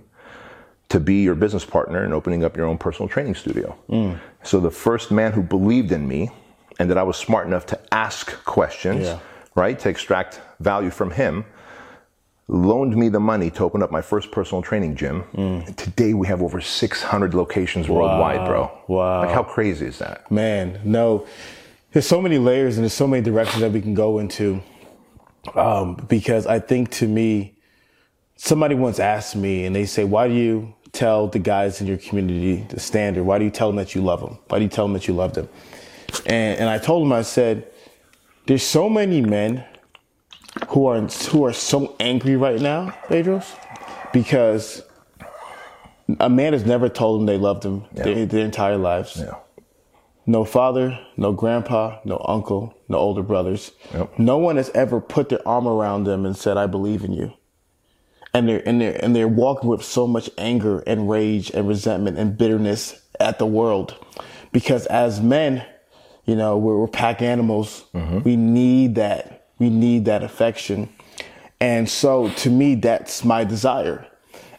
[0.88, 3.76] to be your business partner in opening up your own personal training studio.
[3.88, 4.18] Mm.
[4.42, 6.30] So the first man who believed in me
[6.78, 9.18] and that I was smart enough to ask questions, Yeah.
[9.54, 11.44] right, to extract value from him,
[12.48, 15.24] loaned me the money to open up my first personal training gym.
[15.34, 18.70] And today we have over 600 locations worldwide, bro.
[18.86, 19.24] Wow.
[19.24, 20.30] Like how crazy is that?
[20.30, 21.26] Man, no.
[21.92, 24.62] There's so many layers and there's so many directions that we can go into.
[25.54, 27.58] Um, because I think to me,
[28.36, 31.98] somebody once asked me and they say, why do you tell the guys in your
[31.98, 33.24] community the standard?
[33.24, 34.38] Why do you tell them that you love them?
[34.48, 35.48] Why do you tell them that you love them?
[36.26, 37.70] And, and I told them, I said,
[38.46, 39.64] there's so many men
[40.68, 43.54] who are, who are so angry right now, Bedros,
[44.12, 44.82] because
[46.20, 49.16] a man has never told them they loved them their, their entire lives.
[49.18, 49.34] Yeah.
[50.28, 53.70] No father, no grandpa, no uncle, no older brothers.
[53.94, 54.18] Yep.
[54.18, 57.32] No one has ever put their arm around them and said, "I believe in you."
[58.34, 62.18] And they're and they're and they're walking with so much anger and rage and resentment
[62.18, 63.96] and bitterness at the world,
[64.52, 65.64] because as men,
[66.24, 67.84] you know, we're, we're pack animals.
[67.94, 68.22] Mm-hmm.
[68.22, 69.46] We need that.
[69.58, 70.92] We need that affection,
[71.60, 74.06] and so to me, that's my desire.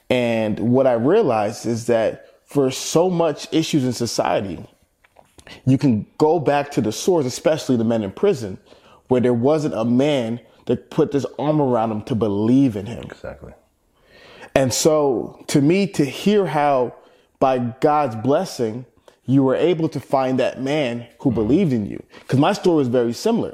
[0.10, 4.65] And what I realized is that for so much issues in society,
[5.65, 8.57] you can go back to the source, especially the men in prison,
[9.07, 13.03] where there wasn't a man that put this arm around him to believe in him.
[13.03, 13.53] Exactly.
[14.53, 16.95] And so to me, to hear how
[17.39, 18.86] by God's blessing,
[19.25, 22.01] you were able to find that man who believed in you.
[22.21, 23.51] Because my story was very similar.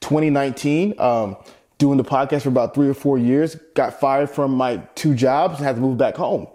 [0.00, 1.36] 2019, um,
[1.78, 5.56] doing the podcast for about three or four years, got fired from my two jobs
[5.56, 6.46] and had to move back home.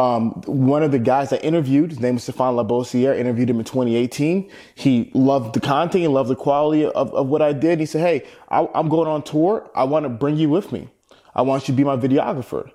[0.00, 3.66] Um, one of the guys I interviewed, his name is Stephan Labossiere, interviewed him in
[3.66, 4.50] 2018.
[4.74, 7.80] He loved the content and loved the quality of, of what I did.
[7.80, 9.70] He said, Hey, I, I'm going on tour.
[9.74, 10.88] I want to bring you with me.
[11.34, 12.70] I want you to be my videographer.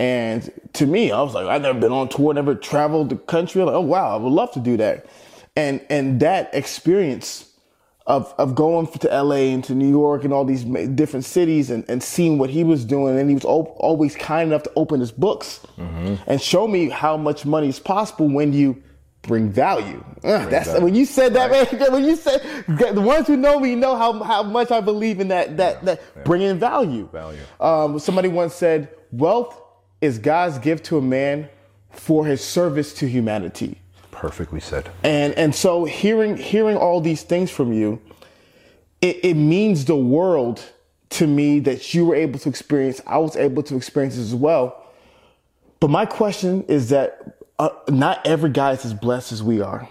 [0.00, 3.60] And to me, I was like, I've never been on tour, never traveled the country.
[3.60, 5.06] I'm like, oh wow, I would love to do that.
[5.54, 7.53] And and that experience
[8.06, 11.84] of of going to LA and to New York and all these different cities and,
[11.88, 15.00] and seeing what he was doing, and he was al- always kind enough to open
[15.00, 15.60] his books
[16.26, 18.82] and show me how much money is possible when you
[19.22, 20.04] bring value.
[20.22, 20.84] Uh, that's value.
[20.84, 21.72] when you said that, right.
[21.72, 21.92] man.
[21.92, 25.28] When you said the ones who know me know how, how much I believe in
[25.28, 25.84] that that yeah.
[25.84, 26.22] that yeah.
[26.24, 27.08] bringing value.
[27.10, 27.40] Value.
[27.58, 29.60] Um, somebody once said, "Wealth
[30.02, 31.48] is God's gift to a man
[31.90, 33.80] for his service to humanity."
[34.24, 34.90] Perfectly said.
[35.02, 38.00] And and so hearing hearing all these things from you,
[39.02, 40.64] it, it means the world
[41.10, 43.02] to me that you were able to experience.
[43.06, 44.82] I was able to experience as well.
[45.78, 49.90] But my question is that uh, not every guy is as blessed as we are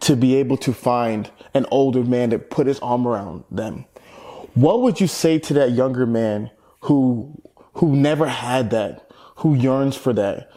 [0.00, 3.86] to be able to find an older man that put his arm around them.
[4.52, 7.40] What would you say to that younger man who
[7.76, 10.50] who never had that, who yearns for that?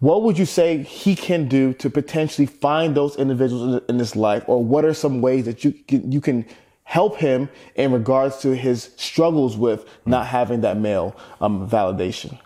[0.00, 4.44] What would you say he can do to potentially find those individuals in, his life,
[4.46, 6.46] or what are some ways that you you can
[6.84, 12.38] help him in regards to his struggles with not having that male um, validation?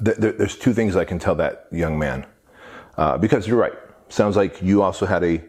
[0.00, 2.26] There's two things I can tell that young man.
[2.96, 3.72] Uh, because you're right.
[4.10, 5.42] Sounds like you also had a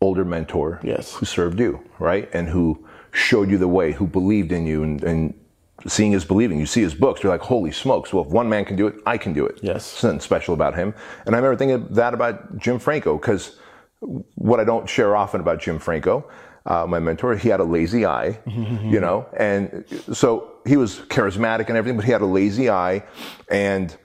[0.00, 1.12] older mentor yes.
[1.14, 2.28] who served you, right?
[2.32, 5.34] And who showed you the way, who believed in you and, and
[5.86, 6.58] seeing is believing.
[6.58, 8.12] You see his books, you're like, holy smokes.
[8.12, 9.60] Well, if one man can do it, I can do it.
[9.62, 9.84] Yes.
[9.84, 10.94] Something special about him.
[11.26, 13.58] And I remember thinking that about Jim Franco, because
[14.00, 16.28] what I don't share often about Jim Franco,
[16.66, 21.68] uh, my mentor, he had a lazy eye, you know, and so he was charismatic
[21.68, 23.02] and everything, but he had a lazy eye
[23.50, 23.96] and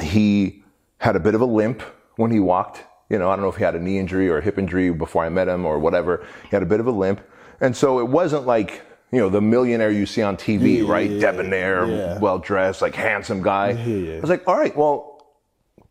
[0.00, 0.62] he
[0.98, 1.82] had a bit of a limp
[2.16, 2.84] when he walked.
[3.10, 4.90] You know, I don't know if he had a knee injury or a hip injury
[4.90, 6.26] before I met him or whatever.
[6.42, 7.20] He had a bit of a limp.
[7.60, 11.10] And so it wasn't like, you know, the millionaire you see on TV, yeah, right?
[11.10, 12.18] Yeah, Debonair, yeah.
[12.18, 13.70] well dressed, like handsome guy.
[13.70, 15.26] I was like, all right, well,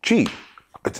[0.02, 0.28] gee,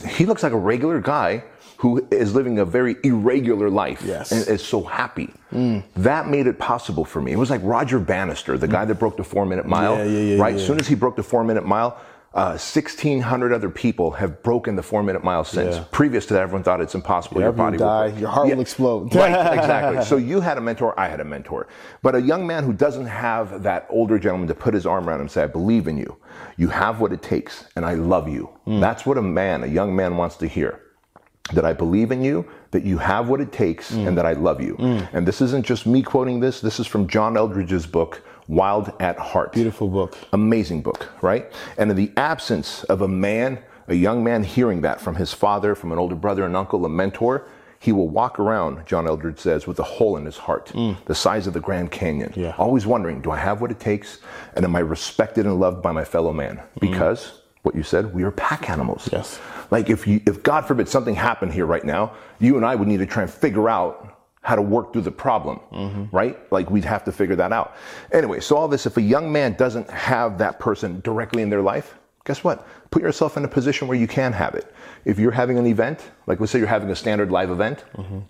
[0.08, 1.44] he looks like a regular guy
[1.78, 4.32] who is living a very irregular life yes.
[4.32, 5.32] and is so happy.
[5.52, 5.84] Mm.
[5.94, 7.30] That made it possible for me.
[7.30, 9.96] It was like Roger Bannister, the guy that broke the four minute mile,
[10.38, 10.56] right?
[10.56, 12.00] As soon as he broke the four minute mile,
[12.34, 15.76] uh, 1,600 other people have broken the four minute mile since.
[15.76, 15.84] Yeah.
[15.90, 17.40] Previous to that, everyone thought it's impossible.
[17.40, 18.54] your body will die, will your heart yeah.
[18.54, 19.14] will explode.
[19.14, 20.04] right, exactly.
[20.04, 21.68] So you had a mentor, I had a mentor.
[22.02, 25.16] But a young man who doesn't have that older gentleman to put his arm around
[25.16, 26.16] him and say, I believe in you.
[26.58, 28.50] You have what it takes, and I love you.
[28.66, 28.80] Mm.
[28.80, 30.82] That's what a man, a young man wants to hear.
[31.54, 34.06] That I believe in you, that you have what it takes, mm.
[34.06, 34.76] and that I love you.
[34.76, 35.08] Mm.
[35.14, 39.18] And this isn't just me quoting this, this is from John Eldredge's book, Wild at
[39.18, 39.52] Heart.
[39.54, 40.16] Beautiful book.
[40.32, 41.50] Amazing book, right?
[41.78, 45.74] And in the absence of a man, a young man hearing that from his father,
[45.74, 47.46] from an older brother, an uncle, a mentor,
[47.80, 51.02] he will walk around, John Eldredge says, with a hole in his heart, mm.
[51.06, 52.32] the size of the Grand Canyon.
[52.36, 52.54] Yeah.
[52.58, 54.18] Always wondering, do I have what it takes?
[54.54, 56.56] And am I respected and loved by my fellow man?
[56.56, 56.80] Mm.
[56.80, 57.40] Because.
[57.62, 59.08] What you said, we are pack animals.
[59.12, 59.40] Yes.
[59.70, 62.88] Like if you, if God forbid something happened here right now, you and I would
[62.88, 66.16] need to try and figure out how to work through the problem, mm-hmm.
[66.16, 66.38] right?
[66.52, 67.76] Like we'd have to figure that out.
[68.12, 71.60] Anyway, so all this, if a young man doesn't have that person directly in their
[71.60, 72.66] life, guess what?
[72.90, 74.72] Put yourself in a position where you can have it.
[75.04, 78.20] If you're having an event, like let's say you're having a standard live event, mm-hmm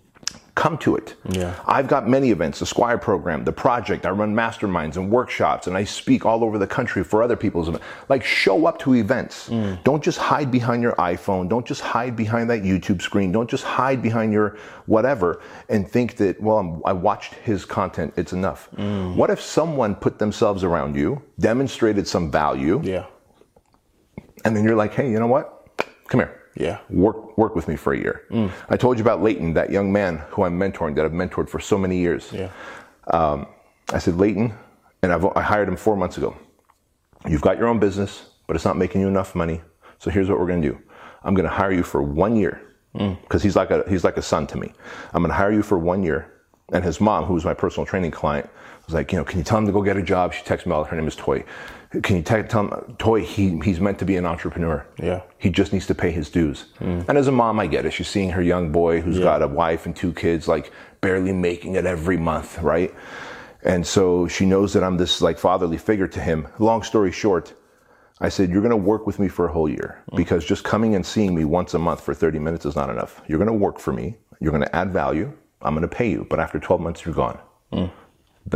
[0.59, 1.15] come to it.
[1.31, 1.55] Yeah.
[1.67, 4.05] I've got many events, the Squire program, the project.
[4.05, 7.69] I run masterminds and workshops and I speak all over the country for other people's
[7.69, 7.87] events.
[8.09, 9.49] Like show up to events.
[9.49, 9.85] Mm.
[9.85, 11.49] Don't just hide behind your iPhone.
[11.49, 13.31] Don't just hide behind that YouTube screen.
[13.31, 18.13] Don't just hide behind your whatever and think that, well, I'm, i watched his content.
[18.17, 18.69] It's enough.
[18.77, 19.15] Mm.
[19.15, 22.81] What if someone put themselves around you, demonstrated some value?
[22.83, 23.07] Yeah.
[24.45, 25.69] And then you're like, hey, you know what?
[26.09, 26.38] Come here.
[26.59, 26.81] Yeah.
[26.91, 28.25] Work work with me for a year.
[28.31, 28.51] Mm.
[28.69, 31.61] I told you about Leighton, that young man who I'm mentoring, that I've mentored for
[31.61, 32.33] so many years.
[32.33, 32.51] Yeah.
[33.13, 33.47] Um,
[33.93, 34.53] I said, Leighton,
[35.03, 36.37] and I've, I hired him four months ago.
[37.27, 39.61] You've got your own business, but it's not making you enough money.
[39.99, 40.79] So here's what we're going to do.
[41.23, 42.61] I'm going to hire you for one year
[42.93, 43.45] because mm.
[43.45, 44.73] he's like a he's like a son to me.
[45.13, 46.33] I'm going to hire you for one year.
[46.73, 48.49] And his mom, who was my personal training client,
[48.87, 50.35] was like, you know, can you tell him to go get a job?
[50.35, 50.85] She texted me all.
[50.85, 51.45] Her name is Toy.
[51.91, 54.87] Can you t- tell him, Toy, he, he's meant to be an entrepreneur.
[54.99, 55.23] Yeah.
[55.39, 56.67] He just needs to pay his dues.
[56.81, 57.09] Mm.
[57.09, 57.93] And as a mom, I get it.
[57.93, 59.25] She's seeing her young boy who's yeah.
[59.25, 60.71] got a wife and two kids, like
[61.01, 62.95] barely making it every month, right?
[63.63, 66.47] And so she knows that I'm this like fatherly figure to him.
[66.59, 67.55] Long story short,
[68.21, 70.17] I said, You're going to work with me for a whole year mm.
[70.17, 73.23] because just coming and seeing me once a month for 30 minutes is not enough.
[73.29, 74.19] You're going to work for me.
[74.41, 75.33] You're going to add value.
[75.63, 76.27] I'm going to pay you.
[76.29, 77.39] But after 12 months, you're gone.
[77.73, 77.91] Mm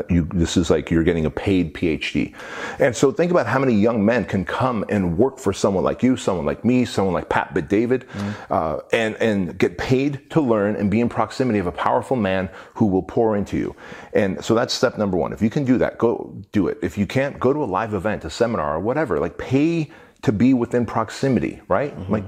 [0.08, 2.34] you, this is like you're getting a paid PhD.
[2.78, 6.02] And so think about how many young men can come and work for someone like
[6.02, 10.28] you, someone like me, someone like Pat Bet David, mm uh, and, and get paid
[10.30, 13.74] to learn and be in proximity of a powerful man who will pour into you.
[14.12, 15.32] And so that's step number one.
[15.32, 16.78] If you can do that, go do it.
[16.82, 19.18] If you can't, go to a live event, a seminar, or whatever.
[19.18, 19.90] Like pay
[20.22, 21.96] to be within proximity, right?
[21.96, 22.12] Mm-hmm.
[22.12, 22.24] Like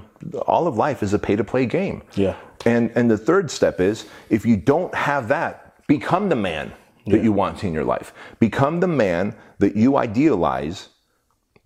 [0.47, 2.03] all of life is a pay to play game.
[2.15, 2.37] Yeah.
[2.67, 6.73] And and the third step is if you don't have that, become the man
[7.07, 7.23] that yeah.
[7.23, 8.13] you want in your life.
[8.39, 10.89] Become the man that you idealize,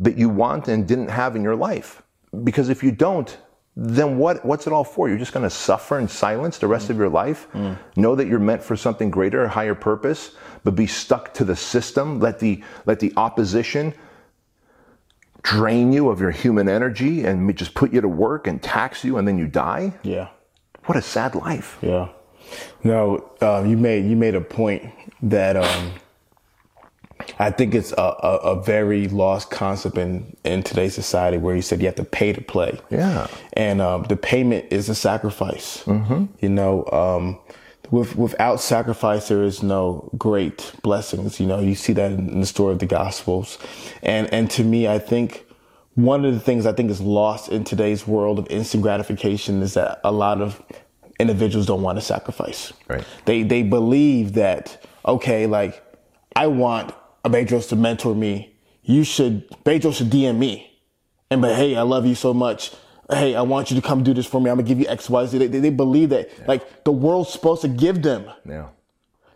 [0.00, 2.02] that you want and didn't have in your life.
[2.44, 3.36] Because if you don't,
[3.76, 5.08] then what, what's it all for?
[5.08, 7.46] You're just going to suffer in silence the rest of your life?
[7.96, 10.32] Know that you're meant for something greater, a higher purpose,
[10.64, 12.18] but be stuck to the system.
[12.18, 13.94] Let the, let the opposition
[15.42, 19.16] drain you of your human energy and just put you to work and tax you
[19.16, 19.94] and then you die?
[20.02, 20.28] Yeah.
[20.86, 21.78] What a sad life.
[21.80, 22.08] Yeah.
[22.82, 24.90] No, um, you made you made a point
[25.22, 25.92] that um,
[27.38, 31.62] I think it's a, a, a, very lost concept in, in today's society where you
[31.62, 32.80] said you have to pay to play.
[32.90, 33.26] Yeah.
[33.54, 35.82] And um, the payment is a sacrifice.
[35.84, 36.26] Mm-hmm.
[36.40, 37.38] You know, um,
[37.90, 41.40] with, without sacrifice, there is no great blessings.
[41.40, 43.58] You know, you see that in, in the story of the Gospels.
[44.02, 45.46] And, and to me, I think
[45.94, 49.74] one of the things I think is lost in today's world of instant gratification is
[49.74, 50.62] that a lot of
[51.18, 52.72] individuals don't want to sacrifice.
[52.86, 53.04] Right.
[53.24, 55.82] They, they believe that, okay, like,
[56.36, 56.94] I want
[57.24, 58.54] a Bedros to mentor me.
[58.82, 60.68] You should, Bedros should DM me
[61.30, 62.72] and but hey, I love you so much.
[63.10, 64.50] Hey, I want you to come do this for me.
[64.50, 65.38] I'm gonna give you X, Y, Z.
[65.38, 68.30] They, they, they believe that like the world's supposed to give them.
[68.46, 68.68] Yeah.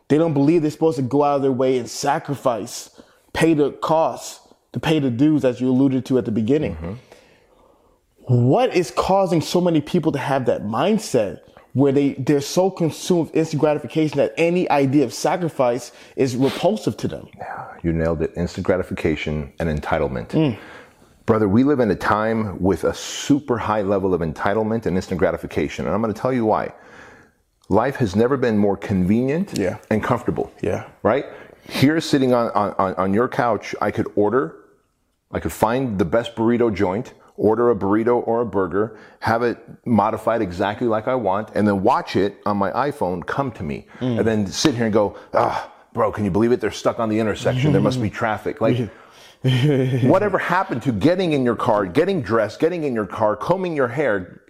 [0.08, 3.00] They don't believe they're supposed to go out of their way and sacrifice,
[3.32, 6.74] pay the costs, to pay the dues, as you alluded to at the beginning.
[6.76, 6.92] Mm-hmm.
[8.24, 11.40] What is causing so many people to have that mindset
[11.74, 16.96] where they, they're so consumed with instant gratification that any idea of sacrifice is repulsive
[16.98, 17.28] to them?
[17.38, 18.32] Yeah, you nailed it.
[18.36, 20.28] Instant gratification and entitlement.
[20.28, 20.58] Mm.
[21.24, 25.18] Brother, we live in a time with a super high level of entitlement and instant
[25.18, 25.86] gratification.
[25.86, 26.72] And I'm going to tell you why.
[27.68, 29.78] Life has never been more convenient Yeah.
[29.88, 30.52] and comfortable.
[30.60, 30.88] Yeah.
[31.02, 31.24] Right?
[31.68, 34.56] Here, sitting on, on, on your couch, I could order,
[35.30, 39.58] I could find the best burrito joint, order a burrito or a burger, have it
[39.86, 43.86] modified exactly like I want, and then watch it on my iPhone come to me.
[44.18, 46.60] And then sit here and go, ah, bro, can you believe it?
[46.60, 47.72] They're stuck on the intersection.
[47.72, 48.60] There must be traffic.
[48.60, 48.90] Like,
[50.04, 53.88] whatever happened to getting in your car, getting dressed, getting in your car, combing your
[53.88, 54.40] hair,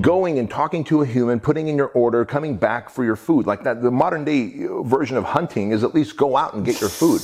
[0.00, 3.46] going and talking to a human, putting in your order, coming back for your food.
[3.46, 6.80] Like that, the modern day version of hunting is at least go out and get
[6.80, 7.20] your food.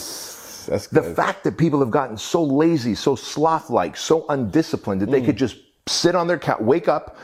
[0.67, 5.11] That's The fact that people have gotten so lazy, so sloth like, so undisciplined that
[5.11, 5.27] they mm.
[5.27, 7.17] could just sit on their couch, wake up,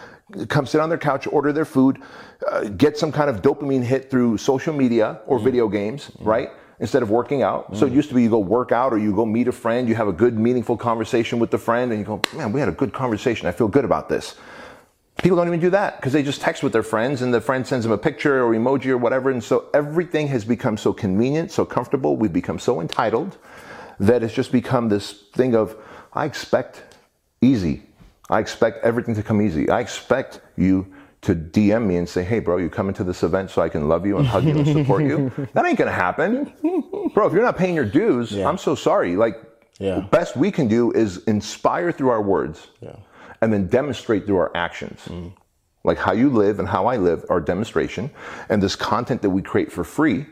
[0.48, 1.98] come sit on their couch, order their food,
[2.50, 5.44] uh, get some kind of dopamine hit through social media or mm.
[5.44, 6.26] video games, mm.
[6.26, 6.50] right?
[6.78, 7.76] Instead of working out.
[7.76, 9.86] So it used to be you go work out or you go meet a friend,
[9.86, 12.70] you have a good, meaningful conversation with the friend, and you go, man, we had
[12.70, 13.46] a good conversation.
[13.46, 14.36] I feel good about this.
[15.22, 17.66] People don't even do that because they just text with their friends and the friend
[17.66, 19.30] sends them a picture or emoji or whatever.
[19.30, 22.16] And so everything has become so convenient, so comfortable.
[22.16, 23.36] We've become so entitled
[23.98, 25.76] that it's just become this thing of,
[26.14, 26.82] I expect
[27.42, 27.82] easy.
[28.30, 29.68] I expect everything to come easy.
[29.68, 30.86] I expect you
[31.22, 33.88] to DM me and say, hey, bro, you coming to this event so I can
[33.88, 35.30] love you and hug you and support you?
[35.52, 36.50] That ain't gonna happen.
[37.12, 39.16] Bro, if you're not paying your dues, I'm so sorry.
[39.16, 39.34] Like,
[39.78, 39.96] Yeah.
[39.96, 42.68] the best we can do is inspire through our words
[43.40, 45.08] and then demonstrate through our actions.
[45.82, 48.10] Like how you live and how I live are demonstration.
[48.48, 50.26] And this content that we create for free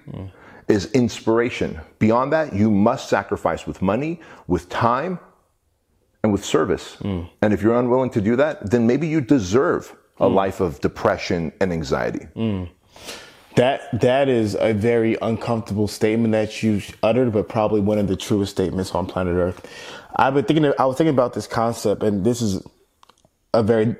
[0.68, 1.81] is inspiration.
[1.99, 5.18] Beyond that, you must sacrifice with money, with time,
[6.23, 6.99] and with service.
[7.40, 10.35] And if you're unwilling to do that, then maybe you deserve a mm.
[10.35, 12.27] life of depression and anxiety.
[12.37, 12.68] Mm.
[13.55, 18.16] That that is a very uncomfortable statement that you uttered, but probably one of the
[18.16, 19.66] truest statements on planet Earth.
[20.14, 20.73] I've been thinking.
[20.79, 22.62] I was thinking about this concept, and this is
[23.55, 23.97] a very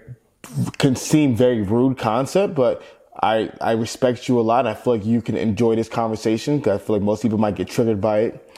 [0.79, 2.83] can seem very rude concept, but
[3.23, 4.67] I I respect you a lot.
[4.67, 6.61] I feel like you can enjoy this conversation.
[6.61, 8.51] 'cause I feel like most people might get triggered by it.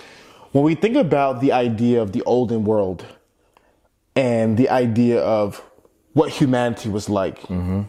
[0.52, 3.04] When we think about the idea of the olden world
[4.16, 5.62] and the idea of
[6.12, 7.82] what humanity was like, mm-hmm.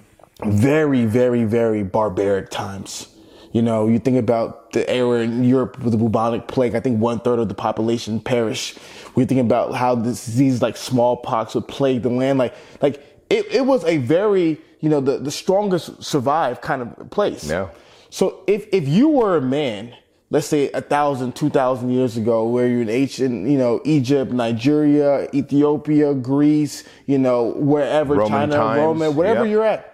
[0.46, 3.08] very, very, very barbaric times.
[3.52, 6.74] You know, you think about the era in Europe with the bubonic plague.
[6.74, 8.78] I think one third of the population perished.
[9.16, 12.40] We think about how this disease like smallpox would plague the land.
[12.40, 17.10] Like, like it, it was a very, you know, the, the strongest survive kind of
[17.10, 17.50] place.
[17.50, 17.70] Yeah.
[18.10, 19.96] So if, if you were a man,
[20.30, 24.32] let's say a thousand, two thousand years ago, where you're in ancient, you know, Egypt,
[24.32, 29.52] Nigeria, Ethiopia, Greece, you know, wherever, Roman China, times, Roman, wherever yeah.
[29.52, 29.91] you're at,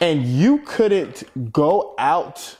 [0.00, 2.56] and you couldn't go out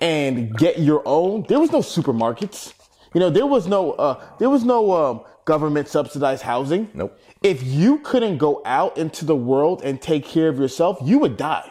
[0.00, 1.44] and get your own.
[1.48, 2.72] There was no supermarkets.
[3.14, 6.90] You know, there was no uh, there was no um, government subsidized housing.
[6.94, 7.18] Nope.
[7.42, 11.36] If you couldn't go out into the world and take care of yourself, you would
[11.36, 11.70] die.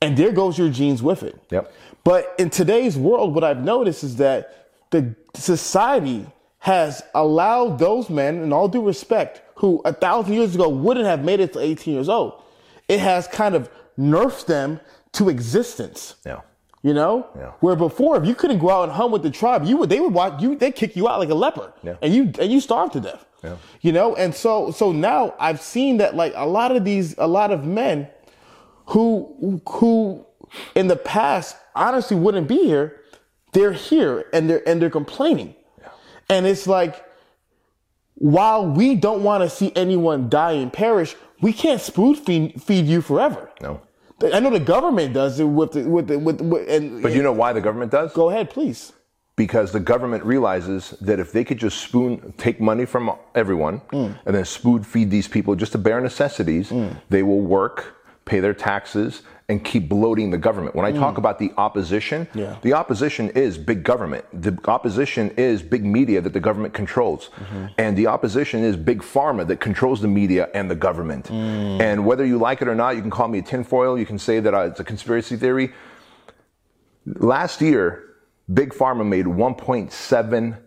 [0.00, 1.38] And there goes your genes with it.
[1.50, 1.72] Yep.
[2.04, 6.26] But in today's world, what I've noticed is that the society
[6.58, 11.24] has allowed those men, in all due respect, who a thousand years ago wouldn't have
[11.24, 12.40] made it to 18 years old,
[12.88, 13.68] it has kind of
[13.98, 14.80] nerfed them
[15.12, 16.16] to existence.
[16.26, 16.40] Yeah.
[16.82, 17.52] You know, Yeah.
[17.60, 20.00] where before, if you couldn't go out and hunt with the tribe, you would they
[20.00, 21.94] would watch you, they kick you out like a leper, Yeah.
[22.02, 23.24] and you and you starve to death.
[23.44, 23.56] Yeah.
[23.82, 27.26] You know, and so so now I've seen that like a lot of these a
[27.28, 28.08] lot of men
[28.86, 30.26] who who
[30.74, 33.00] in the past honestly wouldn't be here,
[33.52, 35.54] they're here and they're and they're complaining.
[35.80, 35.88] yeah.
[36.28, 37.04] And it's like
[38.16, 42.86] while we don't want to see anyone die and perish, we can't spoon feed, feed
[42.86, 43.50] you forever.
[43.60, 43.80] No.
[44.32, 47.22] I know the government does it with the, with the, with, with and But you
[47.22, 48.12] know why the government does?
[48.14, 48.92] go ahead, please.
[49.34, 54.14] because the government realizes that if they could just spoon take money from everyone Mm.
[54.26, 56.72] and then spoon feed these people just the bare necessities,
[57.08, 57.76] they will work,
[58.24, 59.22] pay their taxes,
[59.52, 60.74] and keep bloating the government.
[60.74, 62.40] When I talk about the opposition, Mm.
[62.40, 62.56] Yeah.
[62.62, 64.24] the opposition is big government.
[64.32, 67.28] The opposition is big media that the government controls.
[67.36, 67.66] Mm-hmm.
[67.76, 71.26] And the opposition is big pharma that controls the media and the government.
[71.26, 71.80] Mm.
[71.80, 74.18] And whether you like it or not, you can call me a tinfoil, you can
[74.18, 75.72] say that uh, it's a conspiracy theory.
[77.04, 77.84] Last year,
[78.52, 80.58] Big Pharma made 1.7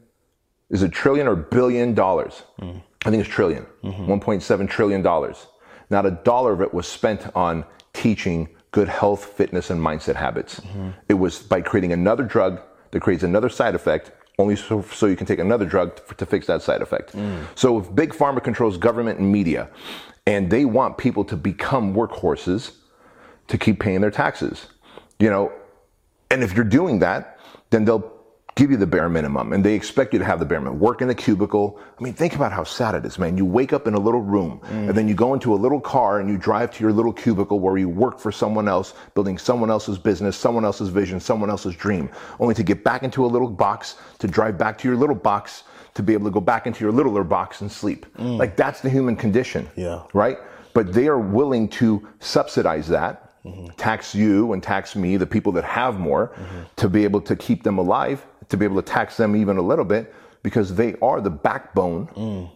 [0.70, 2.44] is a trillion or billion dollars?
[2.60, 3.66] I think it's trillion.
[3.84, 5.48] 1.7 trillion dollars.
[5.90, 7.64] Not a dollar of it was spent on
[7.94, 10.60] teaching good health, fitness, and mindset habits.
[10.60, 10.90] Mm-hmm.
[11.08, 12.62] It was by creating another drug
[12.92, 16.26] that creates another side effect, only so, so you can take another drug to, to
[16.26, 17.14] fix that side effect.
[17.14, 17.46] Mm.
[17.56, 19.70] So if big pharma controls government and media,
[20.28, 22.74] and they want people to become workhorses
[23.48, 24.68] to keep paying their taxes,
[25.20, 25.54] you know,
[26.30, 28.12] and if you're doing that, then they'll
[28.56, 30.80] give you the bare minimum and they expect you to have the bare minimum.
[30.80, 31.78] Work in a cubicle.
[32.00, 33.38] I mean, think about how sad it is, man.
[33.38, 36.22] You wake up in a little room and then you go into a little car
[36.22, 39.70] and you drive to your little cubicle where you work for someone else, building someone
[39.70, 43.50] else's business, someone else's vision, someone else's dream, only to get back into a little
[43.50, 46.82] box, to drive back to your little box, to be able to go back into
[46.84, 48.06] your littler box and sleep.
[48.18, 48.38] Mm.
[48.38, 49.70] Like that's the human condition.
[49.76, 50.04] Yeah.
[50.14, 50.38] Right?
[50.74, 53.25] But they are willing to subsidize that
[53.78, 56.36] tax you and tax me, the people that have more,
[56.76, 59.62] to be able to keep them alive, to be able to tax them even a
[59.62, 62.50] little bit, because they are the backbone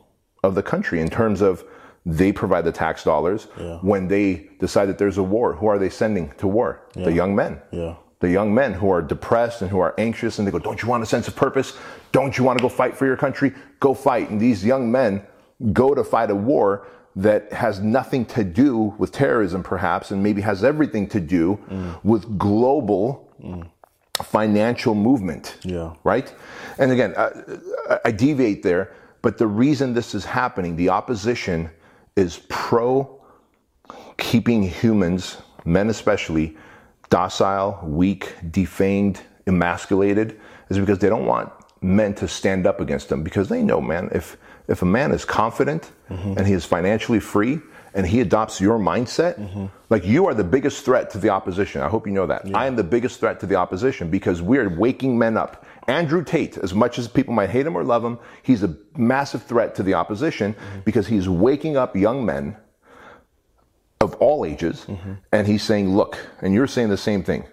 [0.44, 1.64] of the country in terms of
[2.06, 3.48] they provide the tax dollars.
[3.82, 6.82] When they decide that there's a war, who are they sending to war?
[6.94, 7.62] The young men.
[7.72, 7.96] Yeah.
[8.22, 10.90] The young men who are depressed and who are anxious and they go, Don't you
[10.90, 11.78] want a sense of purpose?
[12.12, 13.54] Don't you want to go fight for your country?
[13.80, 14.30] Go fight.
[14.30, 15.24] And these young men
[15.72, 16.88] go to fight a war
[17.22, 21.60] that has nothing to do with terrorism, perhaps, and maybe has everything to do
[22.04, 23.30] with global
[24.24, 25.58] financial movement.
[25.64, 25.94] Yeah.
[26.04, 26.34] Right?
[26.78, 31.70] And again, I, I deviate there, but the reason this is happening, the opposition
[32.16, 33.22] is pro
[34.18, 36.58] keeping humans, men especially,
[37.10, 40.40] docile, weak, defamed, emasculated,
[40.70, 41.52] is because they don't want
[41.82, 44.38] men to stand up against them because they know, man, if
[44.70, 46.36] if a man is confident mm-hmm.
[46.38, 47.60] and he is financially free
[47.96, 49.66] and he adopts your mindset, mm-hmm.
[49.90, 51.82] like you are the biggest threat to the opposition.
[51.82, 52.46] I hope you know that.
[52.54, 55.66] I am the biggest threat to the opposition because we're waking men up.
[55.88, 59.42] Andrew Tate, as much as people might hate him or love him, he's a massive
[59.44, 60.80] threat to the opposition mm-hmm.
[60.82, 62.56] because he's waking up young men
[64.02, 64.86] of all ages,
[65.34, 67.44] and he's saying, Look, and you're saying the same thing.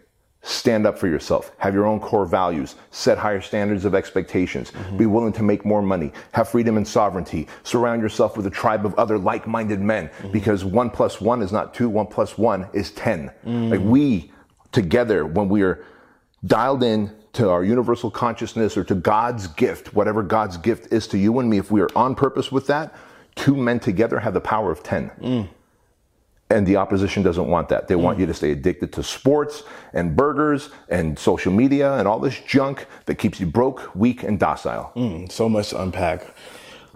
[0.47, 1.51] Stand up for yourself.
[1.59, 2.77] Have your own core values.
[2.93, 4.71] Set higher standards of expectations.
[4.71, 4.97] Mm-hmm.
[4.97, 6.13] Be willing to make more money.
[6.31, 7.49] Have freedom and sovereignty.
[7.65, 10.31] Surround yourself with a tribe of other like minded men mm-hmm.
[10.31, 13.33] because one plus one is not two, one plus one is 10.
[13.45, 13.71] Mm.
[13.71, 14.31] Like we
[14.71, 15.85] together, when we are
[16.47, 21.19] dialed in to our universal consciousness or to God's gift, whatever God's gift is to
[21.19, 22.95] you and me, if we are on purpose with that,
[23.35, 25.11] two men together have the power of 10.
[25.21, 25.49] Mm.
[26.49, 27.89] And the opposition doesn't want that.
[27.89, 32.21] They want you to stay addicted to sports and burgers and social media and all
[32.21, 34.93] this junk that keeps you broke, weak, and docile.
[35.29, 36.25] So much to unpack.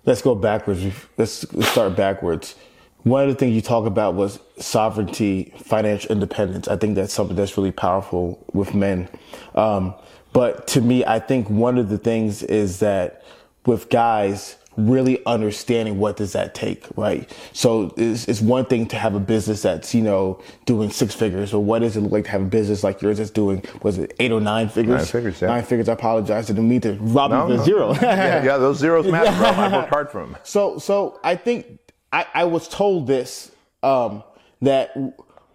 [0.07, 0.85] Let's go backwards.
[1.19, 2.55] Let's, let's start backwards.
[3.03, 6.69] One of the things you talk about was sovereignty, financial independence.
[6.69, 9.09] I think that's something that's really powerful with men.
[9.57, 9.95] Um,
[10.33, 13.25] but to me, I think one of the things is that
[13.67, 17.31] with guys, really understanding what does that take, right?
[17.53, 21.53] So it's, it's one thing to have a business that's, you know, doing six figures,
[21.53, 23.99] or what does it look like to have a business like yours that's doing, was
[23.99, 24.97] it eight or nine figures?
[24.99, 25.49] Nine figures, yeah.
[25.49, 25.89] Nine figures.
[25.89, 26.51] I apologize.
[26.51, 27.65] I didn't mean to rob No, you no.
[27.65, 27.93] zero.
[27.95, 29.49] yeah, yeah, those zeros matter, bro.
[29.49, 30.37] I worked hard for them.
[30.45, 31.79] So, so I think
[32.13, 33.53] I, I was told this
[33.83, 34.23] um,
[34.63, 34.97] that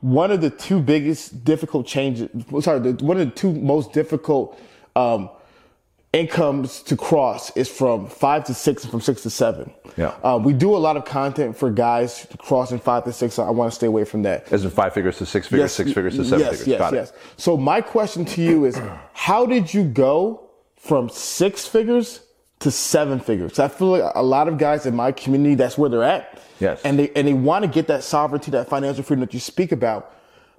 [0.02, 2.30] one of the two biggest difficult changes,
[2.62, 4.60] sorry, the, one of the two most difficult
[4.96, 5.30] um,
[6.16, 9.72] incomes to cross is from five to six and from six to seven.
[9.98, 10.16] Yeah.
[10.24, 13.38] Uh, we do a lot of content for guys crossing five to six.
[13.38, 14.52] I want to stay away from that.
[14.52, 16.68] As in five figures to six figures, six figures to seven yes, figures.
[16.68, 17.10] Yes, Got yes.
[17.10, 17.18] it.
[17.38, 18.80] So my question to you is,
[19.14, 22.22] how did you go from six figures
[22.60, 23.60] to seven figures?
[23.60, 26.40] I feel like a lot of guys in my community, that's where they're at.
[26.60, 26.82] Yes.
[26.86, 29.74] And they and they want to get that sovereignty, that financial freedom that you speak
[29.74, 30.14] about,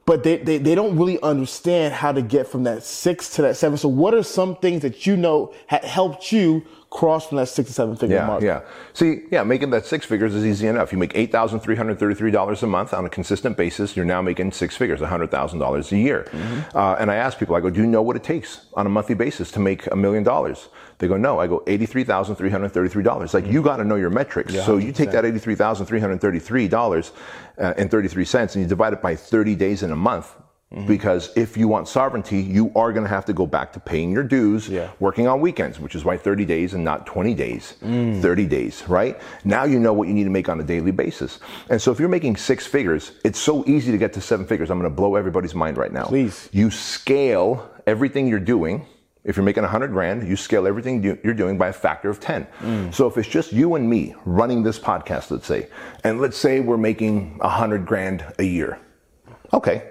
[0.07, 3.57] but they, they they don't really understand how to get from that six to that
[3.57, 3.76] seven.
[3.76, 7.68] So what are some things that you know had helped you cross from that six
[7.68, 8.42] to seven figure Yeah, mark.
[8.42, 8.61] yeah.
[8.94, 10.92] See, yeah, making that six figures is easy enough.
[10.92, 13.96] You make eight thousand three hundred thirty-three dollars a month on a consistent basis.
[13.96, 16.28] You're now making six figures, hundred thousand dollars a year.
[16.30, 16.78] Mm-hmm.
[16.78, 18.88] Uh, and I ask people, I go, do you know what it takes on a
[18.88, 20.68] monthly basis to make a million dollars?
[20.99, 21.38] They go, no.
[21.38, 23.34] I go, eighty-three thousand three hundred thirty-three dollars.
[23.34, 24.55] Like you got to know your metrics.
[24.64, 27.12] so you take that eighty-three thousand three hundred thirty-three dollars
[27.59, 30.32] uh, and thirty-three cents, and you divide it by thirty days in a month.
[30.72, 30.88] Mm-hmm.
[30.88, 34.11] Because if you want sovereignty, you are going to have to go back to paying
[34.11, 34.90] your dues, Yeah.
[34.99, 37.74] working on weekends, which is why 30 days and not 20 days.
[37.84, 38.20] Mm.
[38.20, 39.16] 30 days, right?
[39.44, 41.38] Now you know what you need to make on a daily basis.
[41.70, 44.68] And so if you're making six figures, it's so easy to get to seven figures.
[44.68, 46.07] I'm going to blow everybody's mind right now.
[46.07, 46.49] Please.
[46.51, 48.86] You scale everything you're doing.
[49.26, 52.20] If you're making 100 grand, you scale everything you- you're doing by a factor of
[52.20, 52.46] 10.
[52.62, 52.94] Mm.
[52.94, 55.66] So if it's just you and me running this podcast, let's say,
[56.04, 58.78] and let's say we're making 100 grand a year.
[59.52, 59.82] Okay,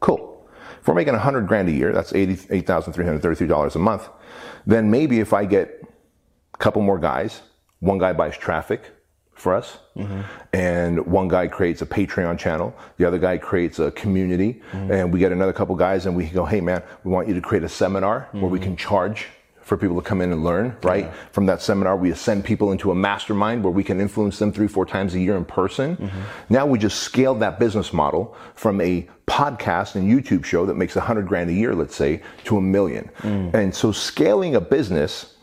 [0.00, 0.46] cool.
[0.80, 4.08] If we're making 100 grand a year, that's $88,333 a month,
[4.66, 5.80] then maybe if I get
[6.54, 7.40] a couple more guys,
[7.80, 8.82] one guy buys traffic
[9.36, 9.78] for us,
[10.52, 15.18] and one guy creates a Patreon channel, the other guy creates a community, and we
[15.20, 17.68] get another couple guys and we go, hey man, we want you to create a
[17.68, 19.26] seminar where we can charge
[19.60, 21.12] for people to come in and learn, right?
[21.32, 24.68] From that seminar, we send people into a mastermind where we can influence them three,
[24.68, 26.10] four times a year in person.
[26.48, 30.94] Now we just scaled that business model from a podcast and YouTube show that makes
[30.96, 33.10] a hundred grand a year, let's say, to a million.
[33.22, 35.34] And so scaling a business,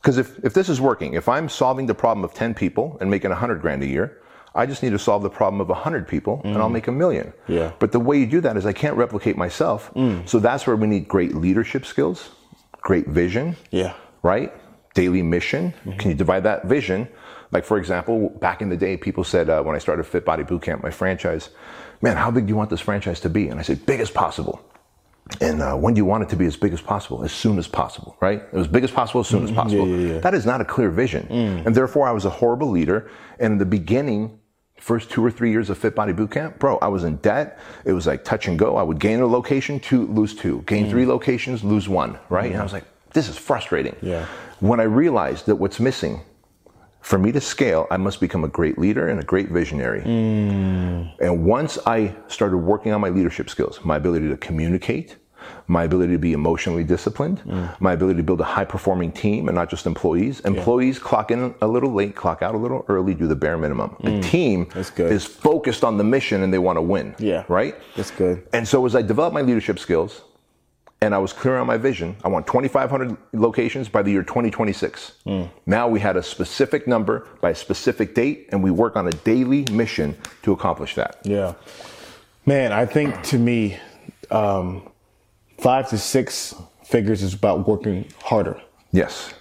[0.00, 3.10] because if, if this is working, if I'm solving the problem of 10 people and
[3.10, 4.18] making a hundred grand a year,
[4.54, 6.72] I just need to solve the problem of a hundred people and I'll mm.
[6.72, 7.32] make a million.
[7.46, 7.72] Yeah.
[7.78, 9.92] But the way you do that is I can't replicate myself.
[9.94, 10.28] Mm.
[10.28, 12.30] So that's where we need great leadership skills,
[12.80, 13.94] great vision, Yeah.
[14.22, 14.52] right?
[14.94, 15.72] Daily mission.
[15.84, 15.98] Mm-hmm.
[15.98, 17.08] Can you divide that vision?
[17.52, 20.44] Like, for example, back in the day, people said uh, when I started Fit Body
[20.44, 21.50] Bootcamp, my franchise,
[22.00, 23.48] man, how big do you want this franchise to be?
[23.48, 24.64] And I said, big as possible.
[25.40, 27.22] And uh, when do you want it to be as big as possible?
[27.22, 28.40] As soon as possible, right?
[28.40, 29.60] It was as big as possible, as soon as mm-hmm.
[29.60, 29.88] possible.
[29.88, 30.18] yeah, yeah.
[30.20, 31.26] That is not a clear vision.
[31.30, 31.66] Mm.
[31.66, 33.10] And therefore, I was a horrible leader.
[33.38, 34.38] And in the beginning,
[34.78, 37.58] first two or three years of Fit Body Bootcamp, bro, I was in debt.
[37.84, 38.76] It was like touch and go.
[38.76, 40.62] I would gain a location, two, lose two.
[40.66, 41.08] Gain three mm.
[41.08, 42.46] locations, lose one, right?
[42.46, 42.62] And I mm-hmm.
[42.64, 43.96] was like, this is frustrating.
[44.02, 44.26] Yeah.
[44.60, 46.20] When I realized that what's missing
[47.00, 50.02] for me to scale, I must become a great leader and a great visionary.
[51.20, 55.16] And once I started working on my leadership skills, my ability to communicate,
[55.66, 57.42] my ability to be emotionally disciplined,
[57.80, 60.40] my ability to build a high performing team and not just employees.
[60.40, 63.96] Employees clock in a little late, clock out a little early, do the bare minimum.
[64.00, 64.22] A mm.
[64.22, 67.14] team is focused on the mission and they want to win.
[67.18, 67.44] Yeah.
[67.48, 67.76] Right?
[67.96, 68.46] That's good.
[68.52, 70.22] And so as I developed my leadership skills
[71.02, 75.12] and I was clear on my vision, I want 2,500 locations by the year 2026.
[75.66, 79.10] Now we had a specific number by a specific date and we work on a
[79.10, 81.18] daily mission to accomplish that.
[81.24, 81.54] Yeah.
[82.44, 83.78] Man, I think to me,
[84.30, 84.90] um,
[85.58, 88.60] five to six figures is about working harder.
[88.92, 89.32] Yes,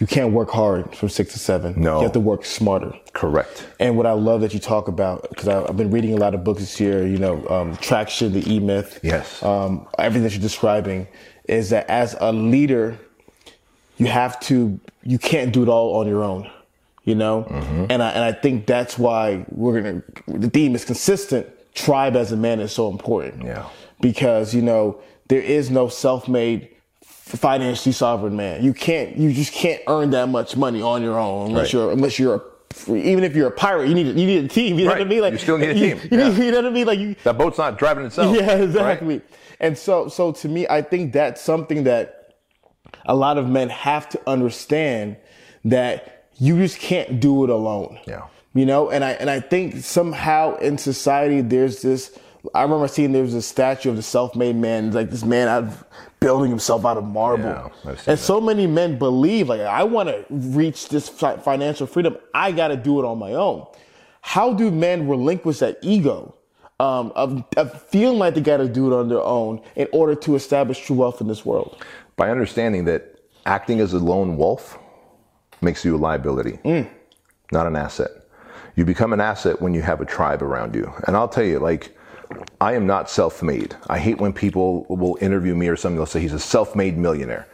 [0.00, 1.74] You can't work hard from six to seven.
[1.76, 1.98] No.
[1.98, 2.92] You have to work smarter.
[3.12, 3.68] correct.
[3.78, 6.42] And what I love that you talk about, because I've been reading a lot of
[6.42, 8.98] books this year, you know, um, Traction, the E Myth.
[9.02, 9.42] Yes.
[9.42, 11.06] Um, everything that you're describing
[11.44, 12.98] is that as a leader,
[13.98, 16.50] you have to, you can't do it all on your own,
[17.04, 17.44] you know?
[17.90, 21.46] And I, and I think that's why we're going to, the theme is consistent.
[21.74, 23.44] Tribe as a man is so important.
[23.44, 23.68] Yeah.
[24.00, 24.98] Because, you know,
[25.28, 26.70] there is no self-made
[27.36, 28.62] financially sovereign man.
[28.64, 31.72] You can't, you just can't earn that much money on your own unless Right.
[31.72, 34.78] you're, unless you're a, even if you're a pirate, you need, you need a team.
[34.78, 35.20] You know what I mean?
[35.22, 36.00] Like You still need a team.
[36.10, 36.28] You, Yeah.
[36.30, 36.86] you know what I mean?
[36.86, 38.36] Like you, That boat's not driving itself.
[38.40, 38.60] yeah, right?
[38.62, 39.20] exactly.
[39.58, 42.34] And so, so to me, I think that's something that
[43.06, 45.16] a lot of men have to understand
[45.64, 47.98] that you just can't do it alone.
[48.06, 48.22] Yeah.
[48.54, 52.18] You know, and I and I think somehow in society there's this.
[52.54, 55.64] I remember seeing there was a statue of the self-made man, like this man out
[55.64, 55.84] of
[56.20, 57.72] building himself out of marble.
[57.84, 62.16] Yeah, and so many men believe, like, I want to reach this fi- financial freedom.
[62.34, 63.66] I got to do it on my own.
[64.20, 66.34] How do men relinquish that ego
[66.78, 70.14] um, of, of feeling like they got to do it on their own in order
[70.14, 71.82] to establish true wealth in this world?
[72.16, 74.78] By understanding that acting as a lone wolf
[75.62, 76.58] makes you a liability,
[77.50, 78.10] not an asset.
[78.76, 80.92] You become an asset when you have a tribe around you.
[81.06, 81.96] And I'll tell you, like,
[82.60, 83.76] I am not self made.
[83.88, 86.96] I hate when people will interview me or something, they'll say he's a self made
[86.98, 87.48] millionaire.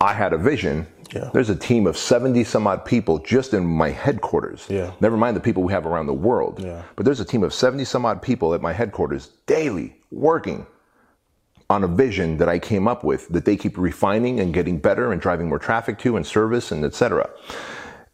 [0.00, 0.86] I had a vision.
[1.14, 1.30] Yeah.
[1.32, 4.66] There's a team of 70 some odd people just in my headquarters.
[4.68, 4.92] Yeah.
[5.00, 6.60] Never mind the people we have around the world.
[6.60, 6.82] Yeah.
[6.96, 10.66] But there's a team of 70 some odd people at my headquarters daily working
[11.68, 15.12] on a vision that I came up with that they keep refining and getting better
[15.12, 17.30] and driving more traffic to and service and etc.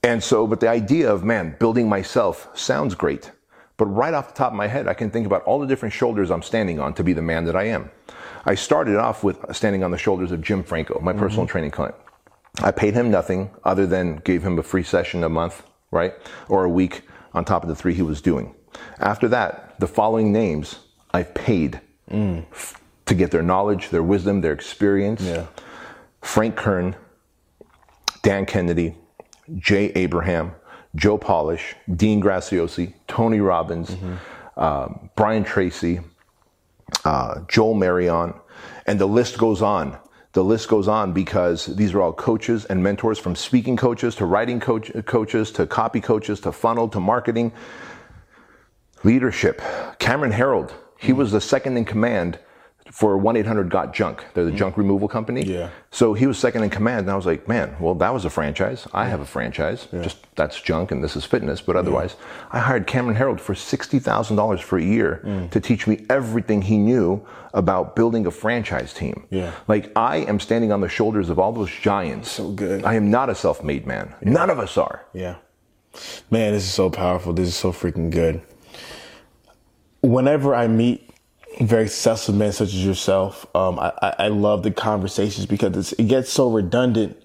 [0.02, 3.30] And so, but the idea of man building myself sounds great,
[3.76, 5.92] but right off the top of my head, I can think about all the different
[5.92, 7.90] shoulders I'm standing on to be the man that I am.
[8.44, 11.52] I started off with standing on the shoulders of Jim Franco, my personal mm-hmm.
[11.52, 11.94] training client.
[12.60, 16.14] I paid him nothing other than gave him a free session a month, right?
[16.48, 17.02] Or a week
[17.32, 18.54] on top of the three he was doing.
[18.98, 20.80] After that, the following names
[21.14, 22.44] I've paid mm.
[22.52, 25.22] f- to get their knowledge, their wisdom, their experience.
[25.22, 25.46] Yeah.
[26.20, 26.94] Frank Kern,
[28.22, 28.96] Dan Kennedy,
[29.58, 30.52] Jay Abraham,
[30.94, 33.96] Joe Polish, Dean Graziosi, Tony Robbins,
[34.56, 36.00] uh, Brian Tracy,
[37.04, 38.34] uh, Joel Marion,
[38.86, 39.98] and the list goes on.
[40.32, 44.24] The list goes on because these are all coaches and mentors from speaking coaches to
[44.26, 47.52] writing coach, coaches to copy coaches to funnel to marketing
[49.04, 49.60] leadership.
[49.98, 52.38] Cameron Herold, he was the second in command
[52.90, 54.24] for 1 800 Got Junk.
[54.34, 54.56] They're the mm.
[54.56, 55.42] junk removal company.
[55.42, 55.70] Yeah.
[55.90, 58.30] So he was second in command, and I was like, man, well, that was a
[58.30, 58.86] franchise.
[58.92, 59.88] I have a franchise.
[59.90, 61.60] Just that's junk, and this is fitness.
[61.60, 62.16] But otherwise,
[62.50, 65.50] I hired Cameron Herold for sixty thousand dollars for a year mm.
[65.50, 67.24] to teach me everything he knew
[67.54, 69.26] about building a franchise team.
[69.30, 69.52] Yeah.
[69.68, 72.30] Like I am standing on the shoulders of all those giants.
[72.30, 72.84] So good.
[72.84, 74.14] I am not a self-made man.
[74.22, 75.04] None of us are.
[75.12, 75.36] Yeah.
[76.30, 77.32] Man, this is so powerful.
[77.32, 78.42] This is so freaking good.
[80.00, 81.11] Whenever I meet
[81.60, 86.08] very successful men such as yourself, um, I, I, love the conversations because it's, it
[86.08, 87.16] gets so redundant.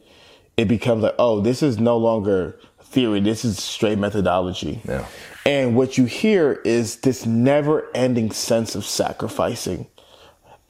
[0.58, 3.20] It becomes like, oh, this is no longer theory.
[3.20, 4.82] This is straight methodology.
[4.88, 5.06] Yeah.
[5.46, 9.88] And what you hear is this never ending sense of sacrificing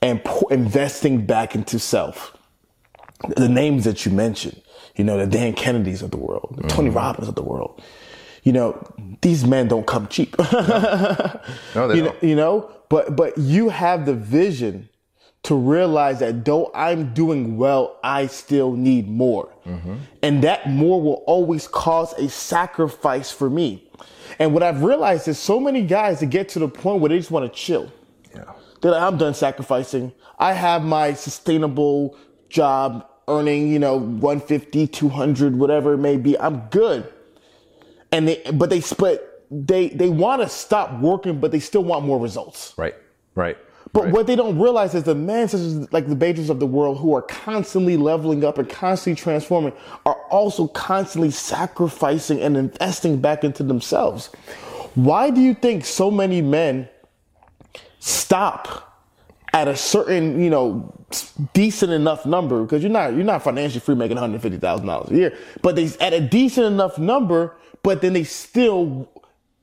[0.02, 2.38] and pour, investing back into self.
[3.36, 4.62] The names that you mentioned,
[4.96, 7.82] you know, the Dan Kennedys of the world, the Tony Robbins of the world,
[8.44, 8.80] you know,
[9.22, 10.36] these men don't come cheap.
[11.76, 12.24] No, they you, don't.
[12.24, 14.90] know, you know, but but you have the vision
[15.44, 19.50] to realize that though I'm doing well, I still need more.
[19.66, 19.96] Mm-hmm.
[20.22, 23.90] And that more will always cause a sacrifice for me.
[24.40, 27.18] And what I've realized is so many guys that get to the point where they
[27.18, 27.92] just want to chill.
[28.36, 28.44] Yeah.
[28.82, 30.12] They're like, I'm done sacrificing.
[30.38, 32.18] I have my sustainable
[32.50, 36.38] job earning, you know, 150, 200, whatever it may be.
[36.38, 37.12] I'm good.
[38.12, 42.06] And they, but they split, they, they want to stop working, but they still want
[42.06, 42.74] more results.
[42.78, 42.96] Right.
[43.36, 43.58] Right.
[43.94, 44.14] But right.
[44.14, 46.98] what they don't realize is the men such as like the Bezos of the world
[46.98, 49.74] who are constantly leveling up and constantly transforming
[50.06, 54.28] are also constantly sacrificing and investing back into themselves.
[54.96, 56.90] Why do you think so many men
[58.00, 58.84] stop
[59.54, 60.94] at a certain, you know,
[61.54, 62.64] decent enough number?
[62.64, 65.38] Because you're not you're not financially free making one hundred fifty thousand dollars a year,
[65.62, 69.10] but they at a decent enough number, but then they still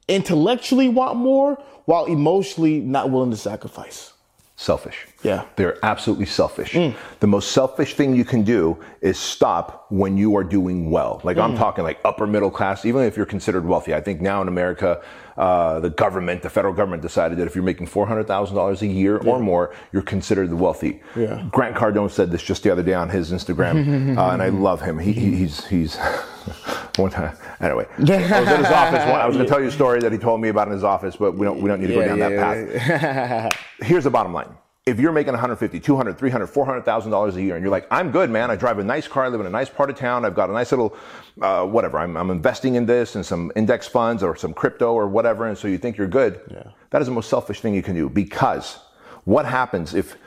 [0.08, 4.12] intellectually want more while emotionally not willing to sacrifice.
[4.56, 5.06] selfish.
[5.22, 5.44] Yeah.
[5.56, 6.72] They're absolutely selfish.
[6.72, 6.94] Mm.
[7.20, 11.20] The most selfish thing you can do is stop when you are doing well.
[11.24, 11.58] Like I'm mm.
[11.58, 13.94] talking like upper middle class, even if you're considered wealthy.
[13.94, 15.02] I think now in America,
[15.36, 19.38] uh, the government, the federal government decided that if you're making $400,000 a year or
[19.38, 21.00] more, you're considered the wealthy.
[21.16, 21.46] Yeah.
[21.50, 24.80] Grant Cardone said this just the other day on his Instagram, uh, and I love
[24.80, 24.98] him.
[24.98, 25.96] He, he, he's, he's,
[26.96, 29.04] one time, anyway, I was at his office.
[29.10, 30.74] One, I was going to tell you a story that he told me about in
[30.74, 34.10] his office, but we don't, we don't need to go down that path here's the
[34.10, 34.48] bottom line.
[34.86, 38.28] If you're making 150, 200, 300, 400,000 dollars a year and you're like, I'm good,
[38.28, 38.50] man.
[38.50, 40.26] I drive a nice car, I live in a nice part of town.
[40.26, 40.94] I've got a nice little,
[41.40, 41.98] uh, whatever.
[41.98, 45.46] I'm, I'm investing in this and some index funds or some crypto or whatever.
[45.46, 46.38] And so you think you're good.
[46.50, 46.64] Yeah.
[46.90, 48.78] That is the most selfish thing you can do because
[49.24, 50.18] what happens if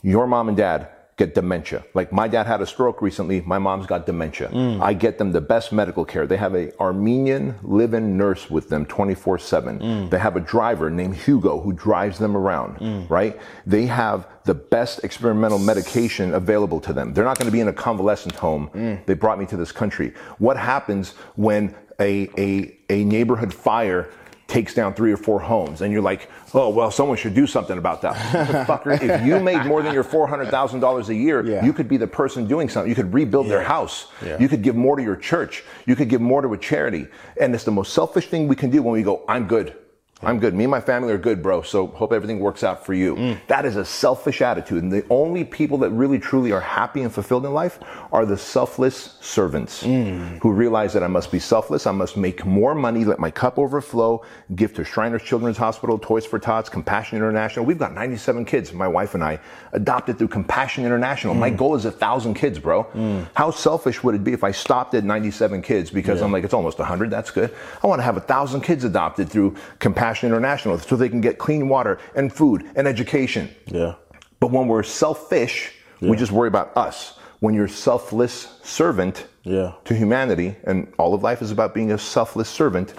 [0.00, 0.88] your mom and dad
[1.18, 1.84] get dementia?
[1.92, 3.42] Like my dad had a stroke recently.
[3.42, 4.48] My mom's got dementia.
[4.48, 4.80] Mm.
[4.80, 6.26] I get them the best medical care.
[6.26, 9.80] They have a Armenian live-in nurse with them 24/7.
[9.80, 10.10] Mm.
[10.10, 13.10] They have a driver named Hugo who drives them around, mm.
[13.10, 13.38] right?
[13.66, 17.12] They have the best experimental medication available to them.
[17.12, 18.70] They're not going to be in a convalescent home.
[19.04, 20.14] They brought me to this country.
[20.38, 24.08] What happens when a a a neighborhood fire
[24.46, 27.78] takes down three or four homes, and you're like, oh well, someone should do something
[27.78, 28.14] about that.
[28.14, 31.64] Motherfucker, if you made more than your four hundred thousand dollars a year, Yeah.
[31.64, 32.88] you could be the person doing something.
[32.88, 34.06] You could rebuild their house.
[34.24, 34.38] Yeah.
[34.38, 35.64] You could give more to your church.
[35.86, 37.06] You could give more to a charity.
[37.40, 39.74] And it's the most selfish thing we can do when we go, I'm good.
[40.20, 40.52] I'm good.
[40.52, 41.62] Me and my family are good, bro.
[41.62, 43.14] So hope everything works out for you.
[43.14, 43.38] Mm.
[43.46, 44.82] That is a selfish attitude.
[44.82, 47.78] And the only people that really truly are happy and fulfilled in life
[48.10, 50.40] are the selfless servants Mm.
[50.40, 51.86] who realize that I must be selfless.
[51.86, 54.22] I must make more money, let my cup overflow,
[54.56, 57.64] give to Shriners Children's Hospital, Toys for Tots, Compassion International.
[57.64, 59.38] We've got 97 kids, my wife and I,
[59.72, 61.32] adopted through Compassion International.
[61.34, 63.26] My goal is a thousand kids, bro.
[63.34, 66.54] How selfish would it be if I stopped at 97 kids because I'm like, it's
[66.54, 67.08] almost 100.
[67.08, 67.54] That's good.
[67.84, 71.38] I want to have a thousand kids adopted through Compassion International so they can get
[71.38, 73.48] clean water and food and education.
[73.66, 73.94] Yeah.
[74.40, 77.18] But when we're selfish, we just worry about us.
[77.40, 79.72] When you're selfless servant Yeah.
[79.84, 82.94] to humanity, and all of life is about being a selfless servant,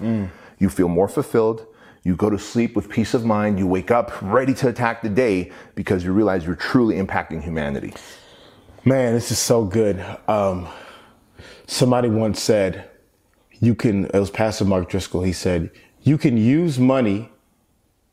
[0.60, 1.66] you feel more fulfilled.
[2.04, 3.60] You go to sleep with peace of mind.
[3.60, 7.94] You wake up ready to attack the day because you realize you're truly impacting humanity.
[8.86, 10.04] Man, this is so good.
[10.28, 10.68] Um,
[11.68, 12.90] Somebody once said,
[13.60, 15.70] you can, it was Pastor Mark Driscoll, he said,
[16.04, 17.30] you can use money,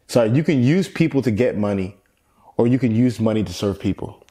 [0.06, 1.96] sorry, you can use people to get money,
[2.56, 4.24] or you can use money to serve people.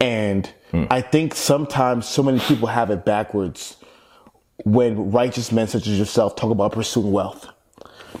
[0.00, 0.84] And hmm.
[0.90, 3.76] I think sometimes so many people have it backwards
[4.64, 7.48] when righteous men such as yourself talk about pursuing wealth.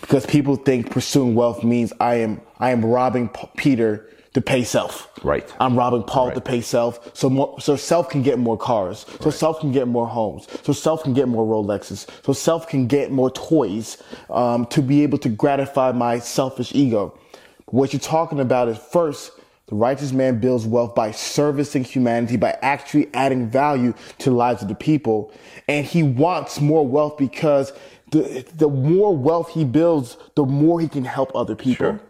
[0.00, 4.62] Because people think pursuing wealth means I am I am robbing P- Peter to pay
[4.62, 5.10] self.
[5.24, 5.52] Right.
[5.58, 6.34] I'm robbing Paul right.
[6.34, 7.16] to pay self.
[7.16, 9.04] So more, so self can get more cars.
[9.20, 9.34] So right.
[9.34, 10.46] self can get more homes.
[10.62, 12.06] So self can get more Rolexes.
[12.24, 17.18] So self can get more toys um, to be able to gratify my selfish ego.
[17.66, 19.32] What you're talking about is first,
[19.66, 24.62] the righteous man builds wealth by servicing humanity, by actually adding value to the lives
[24.62, 25.32] of the people.
[25.68, 27.72] And he wants more wealth because
[28.10, 31.86] the, the more wealth he builds, the more he can help other people.
[31.86, 32.00] Sure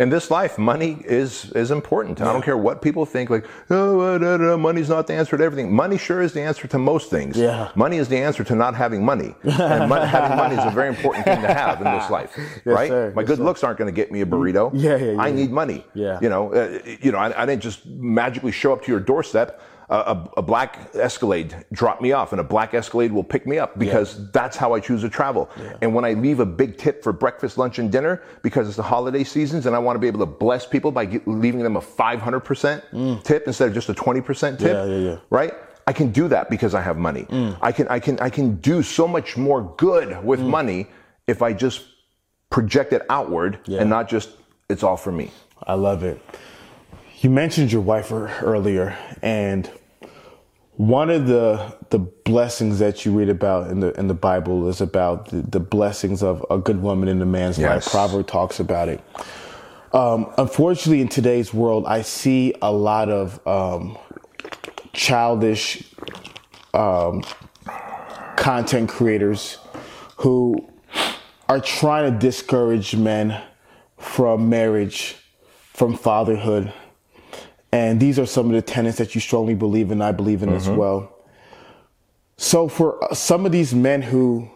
[0.00, 2.20] in this life, money is is important.
[2.20, 2.30] Yeah.
[2.30, 3.30] I don't care what people think.
[3.30, 5.74] Like, oh, uh, money's not the answer to everything.
[5.74, 7.36] Money sure is the answer to most things.
[7.36, 7.72] Yeah.
[7.74, 9.34] Money is the answer to not having money.
[9.68, 12.62] And money, having money is a very important thing to have in this life, yes,
[12.64, 12.88] right?
[12.88, 13.12] Sir.
[13.14, 13.44] My yes, good sir.
[13.44, 14.70] looks aren't going to get me a burrito.
[14.72, 15.20] Yeah, yeah, yeah.
[15.20, 15.84] I need money.
[15.94, 16.18] Yeah.
[16.22, 19.60] You know, uh, you know, I, I didn't just magically show up to your doorstep
[19.90, 23.78] a, a, black Escalade drop me off, and a black Escalade will pick me up
[23.78, 24.26] because yeah.
[24.32, 25.48] that's how I choose to travel.
[25.58, 25.76] Yeah.
[25.80, 28.82] And when I leave a big tip for breakfast, lunch, and dinner because it's the
[28.82, 31.76] holiday seasons, and I want to be able to bless people by get, leaving them
[31.76, 33.24] a 500% mm.
[33.24, 35.16] tip instead of just a 20% tip, yeah, yeah, yeah.
[35.30, 35.54] right?
[35.86, 37.22] I can do that because I have money.
[37.22, 37.56] Mm.
[37.62, 40.50] I can, I can, I can do so much more good with mm.
[40.50, 40.86] money
[41.26, 41.86] if I just
[42.50, 44.30] project it outward and not just
[44.68, 45.30] it's all for me.
[45.62, 46.20] I love it.
[47.20, 49.68] You mentioned your wife earlier, and
[50.78, 54.80] one of the the blessings that you read about in the in the Bible is
[54.80, 57.86] about the, the blessings of a good woman in a man's yes.
[57.86, 57.92] life.
[57.92, 59.00] Proverb talks about it.
[59.92, 63.98] Um, unfortunately, in today's world, I see a lot of um,
[64.92, 65.82] childish
[66.72, 67.24] um,
[68.36, 69.58] content creators
[70.18, 70.68] who
[71.48, 73.42] are trying to discourage men
[73.98, 75.16] from marriage,
[75.72, 76.72] from fatherhood,
[77.72, 80.48] and these are some of the tenets that you strongly believe in, I believe in
[80.48, 80.58] mm-hmm.
[80.58, 81.12] as well.
[82.36, 84.48] So for some of these men who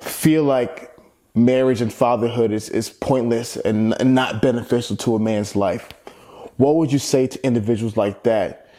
[0.00, 0.96] feel like
[1.34, 5.88] marriage and fatherhood is, is pointless and, and not beneficial to a man's life,
[6.56, 8.70] what would you say to individuals like that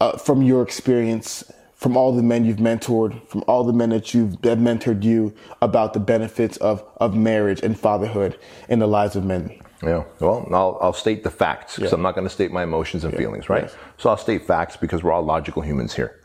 [0.00, 4.14] uh, from your experience, from all the men you've mentored, from all the men that
[4.14, 9.14] you've that mentored you about the benefits of, of marriage and fatherhood in the lives
[9.14, 9.61] of men?
[9.82, 10.04] Yeah.
[10.20, 11.96] Well, I'll, I'll state the facts because yeah.
[11.96, 13.18] I'm not going to state my emotions and yeah.
[13.18, 13.64] feelings, right?
[13.64, 13.76] Yes.
[13.98, 16.20] So I'll state facts because we're all logical humans here.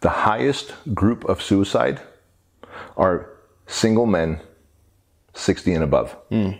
[0.00, 2.00] The highest group of suicide
[2.96, 3.30] are
[3.66, 4.40] single men
[5.34, 6.16] 60 and above.
[6.30, 6.58] Mm.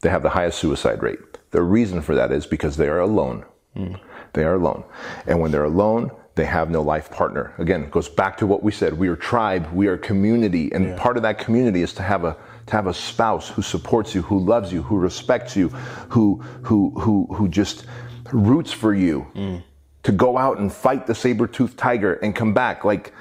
[0.00, 1.18] They have the highest suicide rate.
[1.50, 3.44] The reason for that is because they are alone.
[3.76, 4.00] Mm.
[4.32, 4.84] They are alone.
[5.26, 7.54] And when they're alone, they have no life partner.
[7.58, 8.94] Again, it goes back to what we said.
[8.94, 10.98] We are tribe, we are community, and yeah.
[10.98, 14.22] part of that community is to have a to have a spouse who supports you,
[14.22, 15.68] who loves you, who respects you,
[16.08, 17.86] who who who who just
[18.32, 19.26] roots for you.
[19.34, 19.62] Mm.
[20.04, 23.12] To go out and fight the saber-toothed tiger and come back like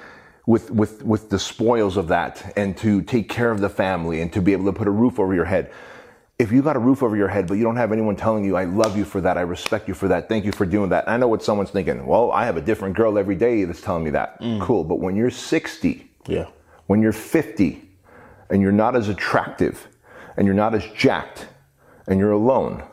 [0.46, 4.34] with with with the spoils of that and to take care of the family and
[4.34, 5.72] to be able to put a roof over your head
[6.40, 8.56] if you got a roof over your head, but you don't have anyone telling you,
[8.56, 11.08] I love you for that, I respect you for that, thank you for doing that.
[11.08, 12.06] I know what someone's thinking.
[12.06, 14.42] Well, I have a different girl every day that's telling me that.
[14.42, 14.62] Mm.
[14.62, 14.84] Cool.
[14.84, 16.48] But when you're 60, yeah.
[16.88, 17.83] when you're 50,
[18.54, 19.88] and you're not as attractive,
[20.38, 21.48] and you're not as jacked,
[22.08, 22.84] and you're alone,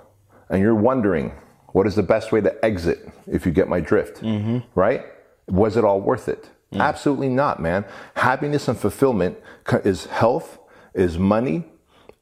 [0.49, 1.33] and you're wondering,
[1.73, 4.23] what is the best way to exit if you get my drift?
[4.23, 4.61] Mm-hmm.
[4.75, 5.05] Right?
[5.49, 6.49] Was it all worth it?
[6.73, 6.81] Mm.
[6.81, 7.85] Absolutely not, man.
[8.15, 9.37] Happiness and fulfillment
[9.85, 10.59] is health,
[10.95, 11.65] is money,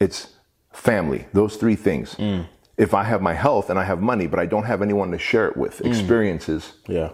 [0.00, 0.34] it's
[0.72, 2.16] family, those three things.
[2.16, 2.48] Mm.
[2.76, 5.18] If I have my health and I have money, but I don't have anyone to
[5.18, 5.86] share it with, mm.
[5.86, 7.10] experiences, yeah.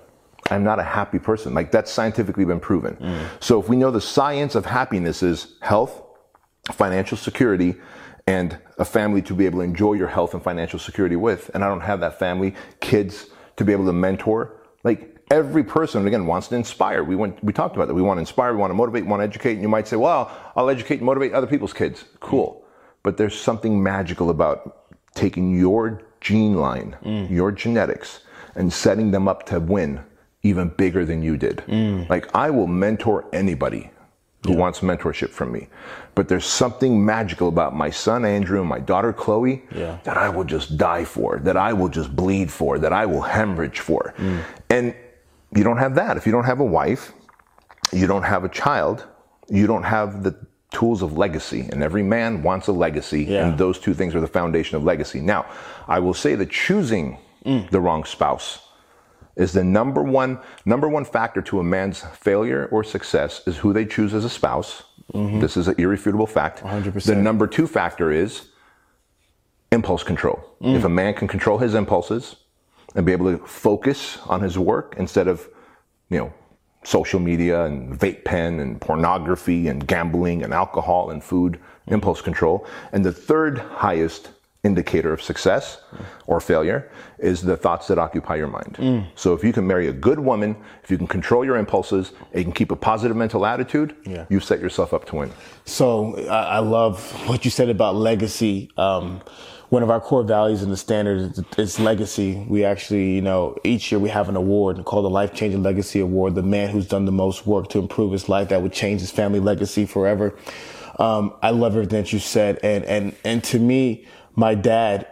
[0.50, 1.52] I'm not a happy person.
[1.52, 2.96] Like that's scientifically been proven.
[2.96, 3.26] Mm.
[3.40, 6.00] So if we know the science of happiness is health,
[6.72, 7.74] financial security,
[8.26, 11.62] and a family to be able to enjoy your health and financial security with, and
[11.62, 16.26] I don't have that family, kids to be able to mentor, like every person again
[16.26, 17.04] wants to inspire.
[17.04, 17.94] We went, we talked about that.
[17.94, 19.52] We want to inspire, we want to motivate, we want to educate.
[19.52, 22.04] And you might say, well, I'll educate and motivate other people's kids.
[22.20, 22.64] Cool.
[23.02, 24.84] But there's something magical about
[25.14, 27.30] taking your gene line, mm.
[27.30, 28.20] your genetics,
[28.54, 30.00] and setting them up to win
[30.42, 31.58] even bigger than you did.
[31.66, 32.08] Mm.
[32.08, 33.90] Like I will mentor anybody
[34.44, 34.58] who yeah.
[34.58, 35.68] wants mentorship from me.
[36.14, 39.98] But there's something magical about my son Andrew and my daughter Chloe yeah.
[40.04, 43.22] that I will just die for, that I will just bleed for, that I will
[43.22, 44.14] hemorrhage for.
[44.18, 44.44] Mm.
[44.70, 44.94] And
[45.56, 46.16] you don't have that.
[46.16, 47.12] If you don't have a wife,
[47.92, 49.06] you don't have a child,
[49.48, 50.34] you don't have the
[50.70, 53.46] tools of legacy, and every man wants a legacy, yeah.
[53.46, 55.20] and those two things are the foundation of legacy.
[55.20, 55.46] Now,
[55.86, 57.70] I will say that choosing mm.
[57.70, 58.60] the wrong spouse
[59.36, 63.72] is the number one number one factor to a man's failure or success is who
[63.72, 64.84] they choose as a spouse.
[65.12, 66.60] This is an irrefutable fact.
[66.60, 67.04] 100%.
[67.04, 68.48] The number two factor is
[69.70, 70.56] impulse control.
[70.60, 72.36] If a man can control his impulses
[72.94, 75.48] and be able to focus on his work instead of,
[76.10, 76.32] you know,
[76.84, 81.58] social media and vape pen and pornography and gambling and alcohol and food,
[81.88, 82.66] impulse control.
[82.92, 84.30] And the third highest
[84.64, 85.78] indicator of success
[86.26, 89.06] or failure is the thoughts that occupy your mind.
[89.14, 92.38] So if you can marry a good woman, if you can control your impulses, and
[92.38, 94.24] you can keep a positive mental attitude, Yeah.
[94.30, 95.30] you've set yourself up to win.
[95.66, 96.98] So I, I love
[97.28, 98.70] what you said about legacy.
[98.76, 99.20] Um,
[99.68, 102.44] one of our core values in the standard is, is legacy.
[102.48, 106.00] We actually, you know, each year we have an award called the Life Changing Legacy
[106.00, 106.34] Award.
[106.36, 109.10] The man who's done the most work to improve his life that would change his
[109.10, 110.34] family legacy forever.
[110.98, 114.06] Um, I love everything that you said, and and and to me,
[114.36, 115.06] my dad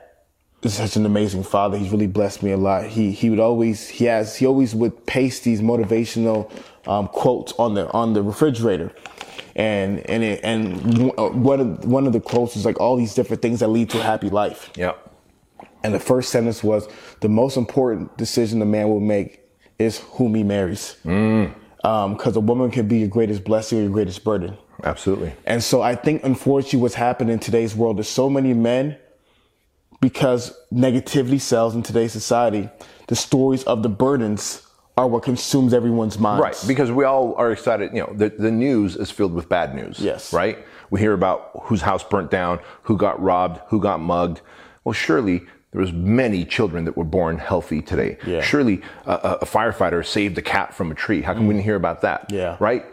[0.62, 1.76] is such an amazing father.
[1.76, 2.86] He's really blessed me a lot.
[2.86, 6.50] He he would always he has he always would paste these motivational
[6.86, 8.92] um, quotes on the on the refrigerator,
[9.56, 13.14] and and it, and uh, one of one of the quotes is like all these
[13.14, 14.70] different things that lead to a happy life.
[14.76, 14.92] Yeah.
[15.84, 16.88] And the first sentence was
[17.20, 19.40] the most important decision a man will make
[19.80, 21.52] is whom he marries, mm.
[21.82, 24.56] um, because a woman can be your greatest blessing or your greatest burden.
[24.84, 25.32] Absolutely.
[25.44, 28.96] And so I think, unfortunately, what's happening in today's world is so many men,
[30.02, 32.68] because negativity sells in today's society,
[33.06, 34.66] the stories of the burdens
[34.98, 36.42] are what consumes everyone's minds.
[36.42, 37.92] Right, because we all are excited.
[37.94, 40.00] You know, the, the news is filled with bad news.
[40.00, 40.32] Yes.
[40.34, 40.58] Right?
[40.90, 44.40] We hear about whose house burnt down, who got robbed, who got mugged.
[44.84, 45.38] Well, surely
[45.70, 48.18] there was many children that were born healthy today.
[48.26, 48.42] Yeah.
[48.42, 51.22] Surely a, a- a firefighter saved a cat from a tree.
[51.22, 52.26] How come we didn't hear about that?
[52.30, 52.56] Yeah.
[52.60, 52.84] Right?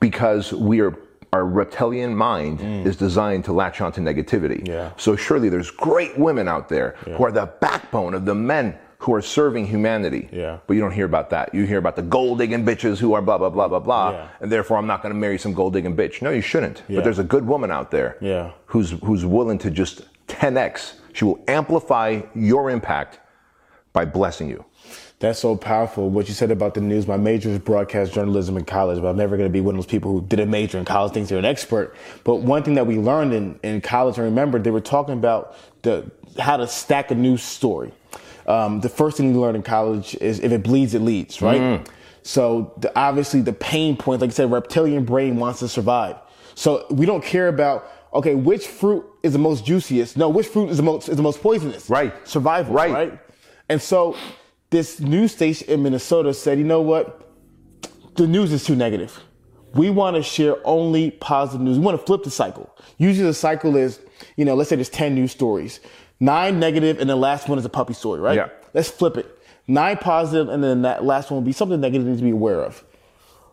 [0.00, 0.92] Because we are
[1.32, 4.62] our reptilian mind is designed to latch onto negativity.
[4.62, 4.68] Mm.
[4.68, 4.90] Yeah.
[4.96, 9.14] So surely there's great women out there who are the backbone of the men who
[9.14, 10.28] are serving humanity.
[10.32, 10.58] Yeah.
[10.66, 11.54] But you don't hear about that.
[11.54, 14.28] You hear about the gold digging bitches who are blah blah blah blah blah, Yeah.
[14.40, 16.20] and therefore I'm not going to marry some gold digging bitch.
[16.22, 16.82] No, you shouldn't.
[16.88, 16.96] Yeah.
[16.96, 18.16] But there's a good woman out there.
[18.20, 18.50] Yeah.
[18.66, 20.94] Who's who's willing to just 10x.
[21.12, 23.18] She will amplify your impact
[23.92, 24.64] by blessing you.
[25.20, 26.08] That's so powerful.
[26.10, 27.08] What you said about the news.
[27.08, 29.78] My major is broadcast journalism in college, but I'm never going to be one of
[29.78, 31.96] those people who did a major in college, thinks they're an expert.
[32.22, 35.56] But one thing that we learned in, in college, I remember they were talking about
[35.82, 37.92] the how to stack a news story.
[38.46, 41.60] Um, the first thing you learn in college is if it bleeds, it leads, right?
[42.22, 46.16] So the, obviously the pain points, like I said, reptilian brain wants to survive.
[46.54, 50.16] So we don't care about okay, which fruit is the most juiciest?
[50.16, 51.90] No, which fruit is the most is the most poisonous?
[51.90, 52.14] Right.
[52.26, 52.72] Survival.
[52.72, 52.92] Right.
[52.92, 53.18] right?
[53.68, 54.16] And so
[54.70, 57.30] this news station in Minnesota said, you know what?
[58.16, 59.20] The news is too negative.
[59.74, 61.78] We want to share only positive news.
[61.78, 62.74] We want to flip the cycle.
[62.96, 64.00] Usually the cycle is,
[64.36, 65.80] you know, let's say there's 10 news stories,
[66.18, 68.36] nine negative, and the last one is a puppy story, right?
[68.36, 68.48] Yeah.
[68.74, 69.38] Let's flip it.
[69.66, 72.30] Nine positive, and then that last one will be something negative you need to be
[72.30, 72.82] aware of.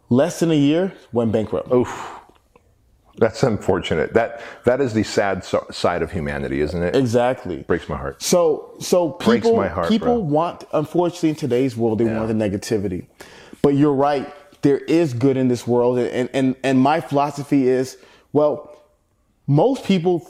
[0.09, 1.71] Less than a year, went bankrupt.
[1.73, 2.19] Oof.
[3.17, 4.13] That's unfortunate.
[4.13, 6.95] That that is the sad so- side of humanity, isn't it?
[6.95, 7.63] Exactly.
[7.63, 8.21] Breaks my heart.
[8.21, 10.19] So so Breaks people my heart, people bro.
[10.19, 13.07] want unfortunately in today's world they want the negativity.
[13.61, 17.97] But you're right, there is good in this world and and and my philosophy is
[18.33, 18.71] well
[19.47, 20.27] most people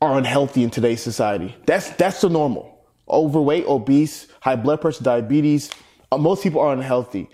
[0.00, 1.56] are unhealthy in today's society.
[1.66, 2.74] That's that's the normal.
[3.08, 5.70] Overweight, obese, high blood pressure, diabetes,
[6.12, 7.28] uh, most people are unhealthy.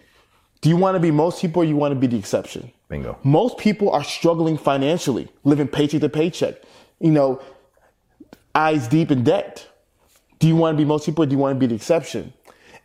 [0.60, 2.70] Do you want to be most people or you want to be the exception?
[2.88, 3.18] Bingo.
[3.24, 6.56] Most people are struggling financially, living paycheck to paycheck.
[7.00, 7.42] You know,
[8.54, 9.66] eyes deep in debt.
[10.38, 12.32] Do you want to be most people or do you want to be the exception?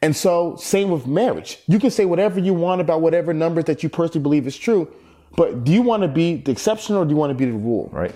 [0.02, 1.60] And so, same with marriage.
[1.68, 4.92] You can say whatever you want about whatever numbers that you personally believe is true,
[5.36, 7.52] but do you want to be the exception or do you want to be the
[7.52, 7.90] rule?
[7.92, 8.14] Right.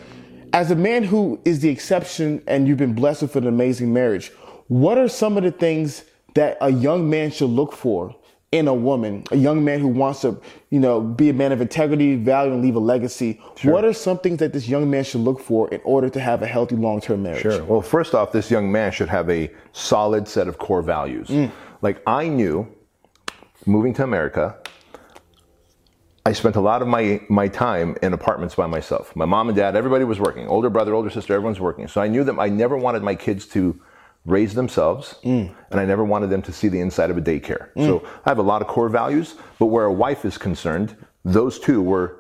[0.54, 4.32] As a man who is the exception and you've been blessed with an amazing marriage,
[4.68, 6.04] what are some of the things
[6.36, 8.16] that a young man should look for
[8.54, 10.40] in a woman, a young man who wants to,
[10.70, 13.42] you know, be a man of integrity, value, and leave a legacy?
[13.64, 16.44] What are some things that this young man should look for in order to have
[16.44, 17.42] a healthy long-term marriage?
[17.42, 17.64] Sure.
[17.64, 21.30] Well, first off, this young man should have a solid set of core values.
[21.30, 21.52] Mm.
[21.82, 22.68] Like I knew
[23.66, 24.56] moving to America,
[26.24, 29.16] I spent a lot of my, my time in apartments by myself.
[29.16, 30.48] My mom and dad, everybody was working.
[30.48, 31.88] Older brother, older sister, everyone's working.
[31.88, 33.82] So I knew that I never wanted my kids to
[34.26, 35.54] raise themselves mm.
[35.72, 37.70] and I never wanted them to see the inside of a daycare.
[37.76, 38.08] So mm.
[38.26, 40.96] I have a lot of core values, but where a wife is concerned,
[41.26, 42.20] those two were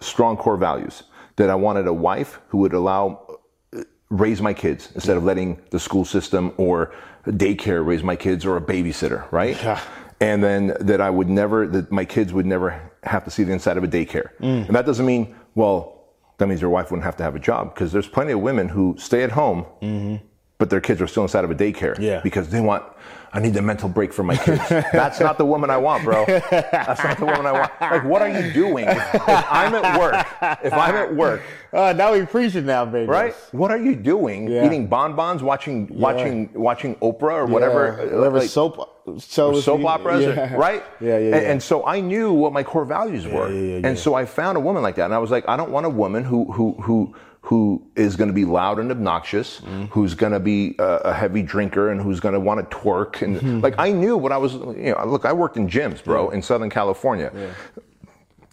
[0.00, 1.04] strong core values.
[1.36, 3.38] That I wanted a wife who would allow
[3.74, 6.92] uh, raise my kids instead of letting the school system or
[7.24, 9.56] daycare raise my kids or a babysitter, right?
[9.62, 9.80] Yeah.
[10.20, 13.52] And then that I would never, that my kids would never have to see the
[13.52, 14.36] inside of a daycare.
[14.40, 14.66] Mm.
[14.66, 16.00] And that doesn't mean, well,
[16.36, 18.68] that means your wife wouldn't have to have a job because there's plenty of women
[18.68, 20.24] who stay at home mm-hmm.
[20.60, 21.98] But their kids are still inside of a daycare.
[21.98, 22.20] Yeah.
[22.22, 22.84] Because they want,
[23.32, 24.60] I need a mental break for my kids.
[24.68, 26.24] That's not the woman I want, bro.
[26.26, 27.72] That's not the woman I want.
[27.80, 28.86] Like, what are you doing?
[28.86, 30.26] If I'm at work,
[30.62, 31.42] if I'm at work,
[31.72, 33.06] Uh, now we preaching now, baby.
[33.06, 33.32] right?
[33.52, 34.48] What are you doing?
[34.48, 34.66] Yeah.
[34.66, 38.74] Eating bonbons, watching, watching, watching Oprah or whatever, Yeah, whatever like, soap
[39.18, 40.54] soap operas, yeah.
[40.56, 40.82] right?
[41.00, 41.50] Yeah, yeah, And, yeah.
[41.52, 44.02] and so I knew what my core values were, yeah, yeah, and yeah.
[44.04, 45.90] so I found a woman like that, and I was like, I don't want a
[46.02, 49.84] woman who who who who is going to be loud and obnoxious, Mm-hmm.
[49.86, 53.22] who's going to be a, a heavy drinker, and who's going to want to twerk,
[53.22, 53.60] and Mm-hmm.
[53.60, 54.54] like I knew what I was.
[54.54, 57.30] You know, look, I worked in gyms, bro, in Southern California.
[57.34, 57.50] Yeah.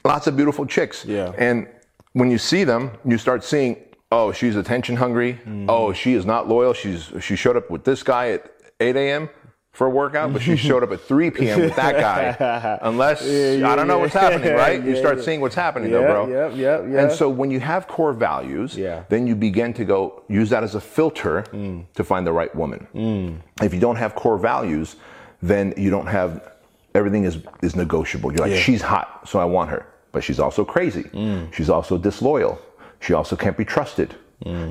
[0.05, 1.33] Lots of beautiful chicks, Yeah.
[1.37, 1.67] and
[2.13, 3.77] when you see them, you start seeing.
[4.09, 5.33] Oh, she's attention hungry.
[5.33, 5.65] Mm-hmm.
[5.69, 6.73] Oh, she is not loyal.
[6.73, 9.29] She's she showed up with this guy at 8 a.m.
[9.77, 11.59] for a workout, but she showed up at 3 p.m.
[11.61, 12.79] with that guy.
[12.81, 14.01] Unless yeah, I don't know yeah.
[14.01, 14.83] what's happening, right?
[14.83, 15.23] you start yeah.
[15.23, 16.47] seeing what's happening, Yeah, though, bro.
[16.47, 17.11] yep, yep, And yep.
[17.11, 19.03] so when you have core values, Yeah.
[19.09, 21.85] then you begin to go use that as a filter mm.
[21.93, 22.87] to find the right woman.
[22.95, 23.37] Mm.
[23.61, 24.95] If you don't have core values,
[25.43, 26.53] then you don't have
[26.95, 28.31] everything is is negotiable.
[28.31, 28.67] You're like, Yeah.
[28.67, 31.03] she's hot, so I want her, but she's also crazy.
[31.03, 31.53] Mm.
[31.53, 32.57] She's also disloyal.
[32.99, 34.15] She also can't be trusted.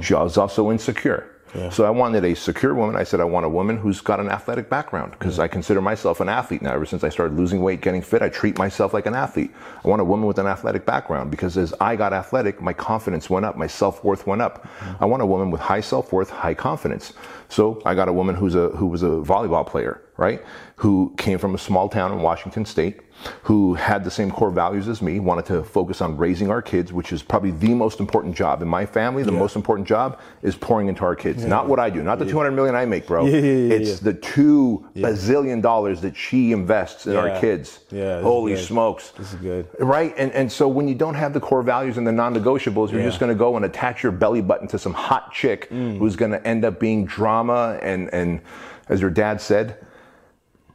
[0.03, 1.23] She is also insecure.
[1.71, 2.97] So I wanted a secure woman.
[2.97, 6.21] I said I want a woman who's got an athletic background because I consider myself
[6.21, 6.75] an athlete now.
[6.75, 9.53] Ever since I started losing weight, getting fit, I treat myself like an athlete.
[9.85, 13.31] I want a woman with an athletic background because as I got athletic, my confidence
[13.31, 14.65] went up, my self worth went up.
[14.65, 15.03] Mm-hmm.
[15.03, 17.13] I want a woman with high self worth, high confidence.
[17.49, 20.43] So I got a woman who's a who was a volleyball player, right?
[20.77, 23.01] Who came from a small town in Washington State,
[23.45, 26.93] who had the same core values as me, wanted to focus on raising our kids,
[26.93, 29.23] which is probably the most important job in my family.
[29.23, 31.45] The most important job is pouring into our kids.
[31.45, 33.25] Not what I do, not the 200 million I make, bro.
[33.27, 37.19] Yeah, yeah, yeah, it's the two bazillion dollars that she invests in Yeah.
[37.21, 37.81] our kids.
[37.91, 39.11] Yeah, Holy smokes.
[39.11, 39.67] This is good.
[39.79, 40.15] Right?
[40.19, 43.07] And and so when you don't have the core values and the non-negotiables, you're Yeah.
[43.07, 45.99] just gonna go and attach your belly button to some hot chick Mm.
[45.99, 48.41] who's gonna end up being drama and and
[48.89, 49.77] as your dad said,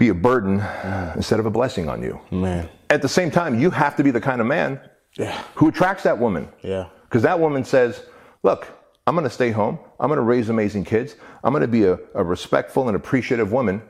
[0.02, 1.16] be a burden Mm.
[1.16, 2.20] instead of a blessing on you.
[2.32, 2.68] Man.
[2.90, 4.80] At the same time, you have to be the kind of man
[5.14, 5.38] Yeah.
[5.54, 6.48] who attracts that woman.
[6.64, 6.86] Yeah.
[7.04, 8.04] Because that woman says,
[8.42, 8.68] look,
[9.06, 9.78] I'm going to stay home.
[10.00, 11.16] I'm going to raise amazing kids.
[11.44, 13.84] I'm going to be a, a respectful and appreciative woman.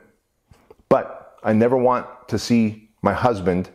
[0.90, 1.06] But
[1.42, 3.70] I never want to see my husband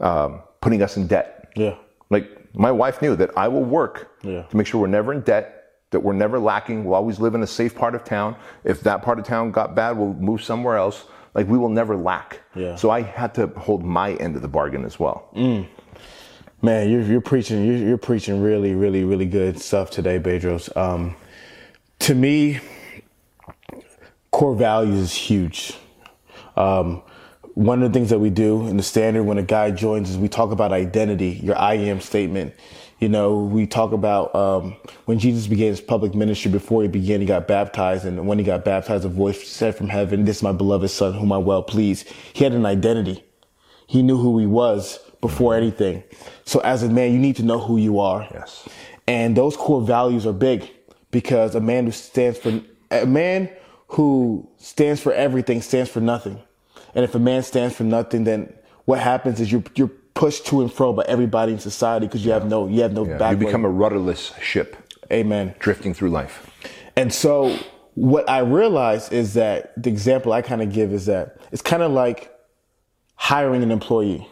[0.00, 1.48] um, putting us in debt.
[1.56, 1.74] Yeah.
[2.08, 4.42] Like my wife knew that I will work Yeah.
[4.42, 5.46] to make sure we're never in debt,
[5.90, 6.84] that we're never lacking.
[6.84, 8.36] We'll always live in a safe part of town.
[8.62, 11.04] If that part of town got bad, we'll move somewhere else.
[11.34, 12.40] Like we will never lack.
[12.54, 12.76] Yeah.
[12.76, 15.28] So I had to hold my end of the bargain as well.
[16.62, 17.64] Man, you're, you're preaching.
[17.64, 20.74] You're, you're preaching really, really, really good stuff today, Bedros.
[20.76, 21.16] Um,
[22.00, 22.60] to me,
[24.30, 25.74] core values is huge.
[26.56, 27.02] Um,
[27.54, 30.18] one of the things that we do in the standard when a guy joins is
[30.18, 32.54] we talk about identity, your I am statement.
[33.04, 36.50] You know, we talk about um, when Jesus began his public ministry.
[36.50, 39.90] Before he began, he got baptized, and when he got baptized, a voice said from
[39.90, 43.22] heaven, "This is my beloved son, whom I well please." He had an identity.
[43.86, 46.02] He knew who he was before anything.
[46.46, 48.26] So as a man, you need to know who you are.
[48.32, 48.66] Yes.
[49.06, 50.66] And those core values are big
[51.10, 52.58] because a man who stands for
[52.90, 53.50] a man
[53.88, 56.40] who stands for everything stands for nothing.
[56.94, 58.54] And if a man stands for nothing, then
[58.86, 62.30] what happens is you're you're pushed to and fro by everybody in society because you
[62.32, 63.18] have no you have no Yeah.
[63.18, 63.32] back.
[63.32, 64.76] You become a rudderless ship
[65.10, 65.54] amen.
[65.58, 66.50] drifting through life.
[66.96, 67.58] And so
[67.94, 71.82] what I realized is that the example I kind of give is that it's kind
[71.82, 72.32] of like
[73.16, 74.28] hiring an employee.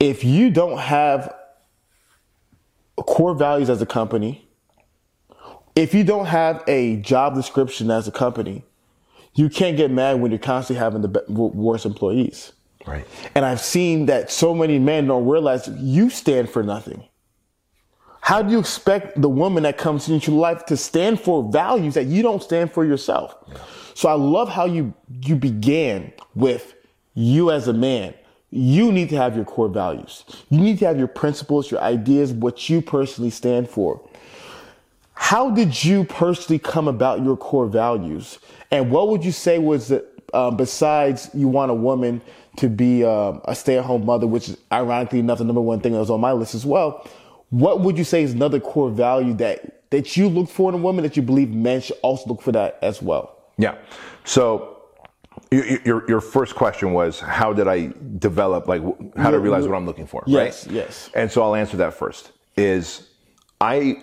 [0.00, 1.34] If you don't have
[2.96, 4.48] core values as a company,
[5.74, 8.64] if you don't have a job description as a company,
[9.34, 12.52] you can't get mad when you're constantly having the worst employees.
[12.88, 13.06] Right.
[13.34, 17.04] And I've seen that so many men don't realize you stand for nothing.
[18.20, 21.94] How do you expect the woman that comes into your life to stand for values
[21.94, 23.36] that you don't stand for yourself?
[23.94, 26.74] So I love how you you began with
[27.14, 28.14] you as a man.
[28.50, 30.24] You need to have your core values.
[30.50, 34.00] You need to have your principles, your ideas, what you personally stand for.
[35.14, 38.38] How did you personally come about your core values?
[38.70, 42.22] And what would you say was the, uh, besides you want a woman
[42.58, 45.98] to be um, a stay-at-home mother, which is ironically enough the number one thing that
[45.98, 47.06] was on my list as well.
[47.50, 50.78] What would you say is another core value that that you look for in a
[50.78, 53.36] woman that you believe men should also look for that as well?
[53.56, 53.76] Yeah.
[54.24, 54.82] So
[55.50, 58.82] your, your, your first question was how did I develop, like,
[59.16, 60.74] how to realize what I'm looking for, Yes, right?
[60.74, 61.10] yes.
[61.14, 62.32] And so I'll answer that first.
[62.58, 63.08] Is
[63.62, 64.02] I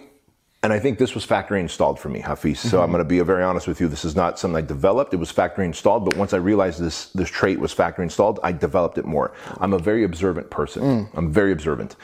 [0.66, 2.58] And I think this was factory installed for me, Hafeez.
[2.58, 2.94] So I'm mm-hmm.
[2.94, 3.88] going to be very honest with you.
[3.88, 5.14] This is not something I developed.
[5.14, 6.06] It was factory installed.
[6.06, 9.32] But once I realized this, this trait was factory installed, I developed it more.
[9.46, 9.58] Mm.
[9.62, 10.82] I'm a very observant person.
[10.82, 11.10] Mm.
[11.14, 11.96] I'm very observant.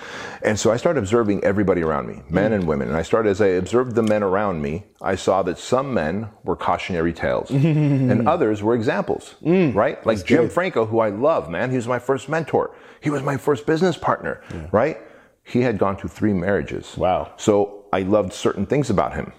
[0.44, 2.54] And so I started observing everybody around me, men mm.
[2.54, 2.88] and women.
[2.88, 6.30] And I started, as I observed the men around me, I saw that some men
[6.44, 10.06] were cautionary tales and others were examples, right?
[10.06, 11.72] Like Jim Franco, who I love, man.
[11.72, 12.76] He was my first mentor.
[13.00, 15.00] He was my first business partner, right?
[15.44, 16.96] He had gone through three marriages.
[16.96, 17.34] Wow.
[17.38, 19.32] So I loved certain things about him.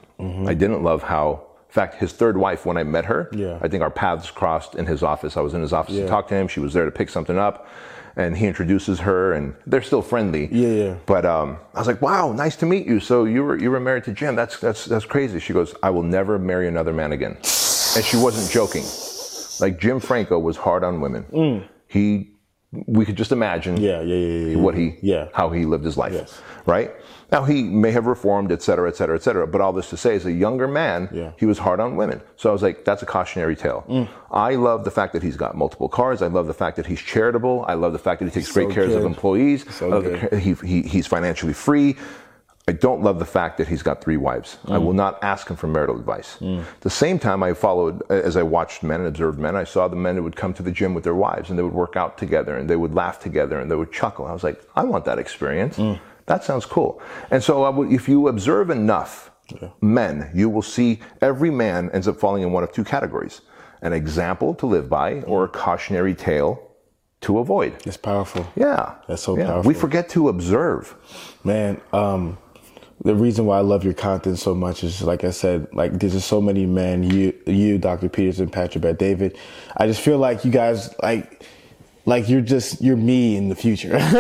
[0.47, 3.59] I didn't love how, in fact, his third wife, when I met her, Yeah.
[3.61, 5.37] I think our paths crossed in his office.
[5.37, 6.05] I was in his office Yeah.
[6.05, 6.47] to talk to him.
[6.47, 7.67] She was there to pick something up.
[8.15, 10.47] And he introduces her, and they're still friendly.
[10.53, 10.95] Yeah, yeah.
[11.07, 13.81] But um, I was like, "Wow, nice to meet you." So you were you were
[13.81, 14.37] married to Jim?
[14.37, 15.41] That's that's that's crazy.
[15.41, 17.37] She goes, "I will never marry another man again,"
[17.97, 18.85] and she wasn't joking.
[19.65, 21.25] Like Jim Franco was hard on women.
[21.89, 22.33] He,
[22.87, 23.81] we could just imagine Mm.
[23.81, 24.57] Yeah, yeah, yeah, yeah.
[24.59, 25.29] what he, Yeah.
[25.33, 26.39] how he lived his life, Yes.
[26.67, 26.91] right?
[27.33, 29.47] Now he may have reformed, et cetera, et cetera, et cetera.
[29.47, 31.31] But all this to say, as a younger man, Yeah.
[31.39, 32.21] he was hard on women.
[32.37, 33.85] So I was like, that's a cautionary tale.
[33.89, 34.09] Mm.
[34.31, 36.21] I love the fact that he's got multiple cars.
[36.21, 37.65] I love the fact that he's charitable.
[37.67, 39.65] I love the fact that he takes great So care of employees.
[39.75, 40.39] So I the good.
[40.41, 41.97] he, he, he's financially free.
[42.69, 44.59] I don't love the fact that he's got three wives.
[44.69, 44.85] I Mm.
[44.85, 46.37] will not ask him for marital advice.
[46.41, 49.89] At the same time, I followed, as I watched men and observed men, I saw
[49.89, 51.97] the men who would come to the gym with their wives and they would work
[51.97, 54.27] out together and they would laugh together and they would chuckle.
[54.27, 55.77] I was like, I want that experience.
[55.79, 55.99] Mm.
[56.27, 57.03] That sounds cool.
[57.31, 59.31] And so I if you observe enough
[59.81, 63.41] men, you will see every man ends up falling in one of two categories
[63.83, 66.71] an example to live by or a cautionary tale
[67.21, 67.75] to avoid.
[67.85, 68.47] It's powerful.
[68.55, 68.95] Yeah.
[69.09, 69.47] That's so yeah.
[69.47, 69.69] powerful.
[69.69, 70.95] We forget to observe.
[71.45, 72.39] Man, um,
[73.05, 76.13] the reason why I love your content so much is, like I said, like there's
[76.13, 78.09] just so many men, you, you, Dr.
[78.09, 79.37] Peterson, Patrick, Bet David.
[79.77, 81.45] I just feel like you guys, like,
[82.05, 83.99] like you're just you're me in the future.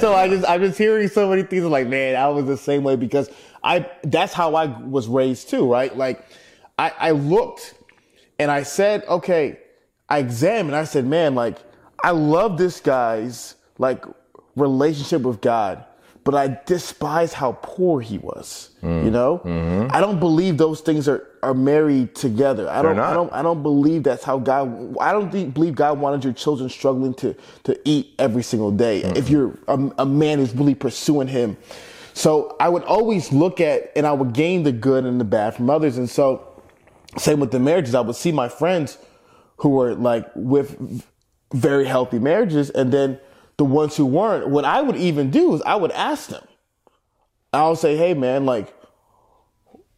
[0.00, 1.64] so I just I'm just hearing so many things.
[1.64, 3.30] I'm like, man, I was the same way because
[3.62, 5.94] I that's how I was raised too, right?
[5.96, 6.24] Like,
[6.78, 7.74] I I looked
[8.38, 9.58] and I said, okay,
[10.08, 10.76] I examined.
[10.76, 11.58] I said, man, like
[12.02, 14.04] I love this guy's like
[14.54, 15.84] relationship with God,
[16.26, 18.70] but I despise how poor he was.
[18.82, 19.04] Mm.
[19.04, 22.68] You know, I don't believe those things are are married together.
[22.68, 22.98] I don't.
[22.98, 23.32] I don't.
[23.32, 24.96] I don't believe that's how God.
[25.00, 29.02] I don't think, believe God wanted your children struggling to to eat every single day.
[29.02, 31.56] If you're a, a man who's really pursuing Him,
[32.12, 35.54] so I would always look at and I would gain the good and the bad
[35.54, 36.60] from others, and so
[37.16, 37.94] same with the marriages.
[37.94, 38.98] I would see my friends
[39.58, 41.04] who were like with
[41.54, 43.20] very healthy marriages, and then
[43.58, 44.48] the ones who weren't.
[44.48, 46.44] What I would even do is I would ask them.
[47.52, 48.74] I would say, "Hey, man, like,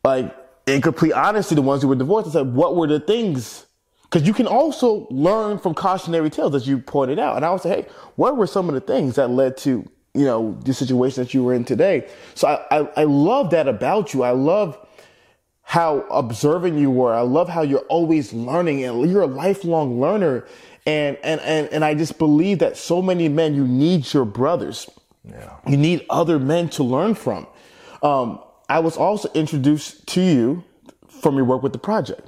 [0.05, 0.35] like
[0.67, 3.67] in complete honesty, the ones who were divorced, I said, what were the things?"
[4.05, 7.37] Because you can also learn from cautionary tales, as you pointed out.
[7.37, 7.87] And I would say, "Hey,
[8.17, 9.85] what were some of the things that led to
[10.15, 13.69] you know the situation that you were in today?" So I I, I love that
[13.69, 14.23] about you.
[14.23, 14.79] I love
[15.63, 17.13] how observant you were.
[17.13, 20.47] I love how you're always learning and you're a lifelong learner.
[20.89, 24.89] And, and, and, and I just believe that so many men, you need your brothers.
[25.22, 25.55] Yeah.
[25.66, 27.47] You need other men to learn from.
[28.03, 30.64] Um, I was also introduced to you
[31.07, 32.26] from your work with the project.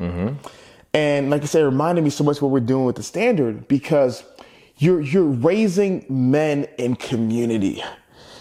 [0.92, 3.66] And like I said, it reminded me so much what we're doing with the standard
[3.66, 4.24] because
[4.76, 7.82] you're, you're raising men in community.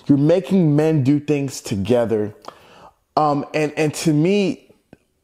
[0.08, 2.36] You're making men do things together.
[3.16, 4.74] Um, and, and to me,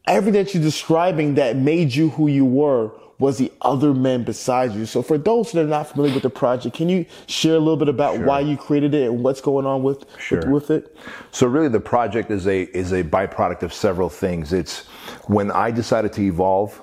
[0.07, 4.73] everything that you're describing that made you who you were was the other men beside
[4.73, 4.85] you.
[4.85, 7.77] So for those that are not familiar with the project, can you share a little
[7.77, 10.39] bit about why you created it and what's going on with, Sure.
[10.39, 10.97] with, with it?
[11.31, 14.51] So really, the project is a is a byproduct of several things.
[14.51, 14.85] It's
[15.27, 16.81] when I decided to evolve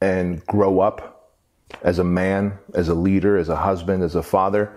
[0.00, 1.32] and grow up
[1.82, 4.72] as a man, as a leader, as a husband, as a father.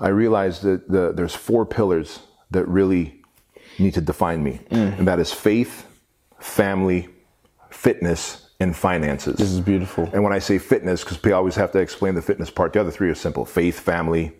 [0.00, 3.22] I realized that the, there's four pillars that really
[3.78, 4.98] need to define me, mm.
[4.98, 5.86] and that is faith,
[6.38, 7.08] family,
[7.70, 9.36] fitness, and finances.
[9.36, 10.08] This is beautiful.
[10.12, 12.80] And when I say fitness, because we always have to explain the fitness part, the
[12.80, 14.32] other three are simple faith, family,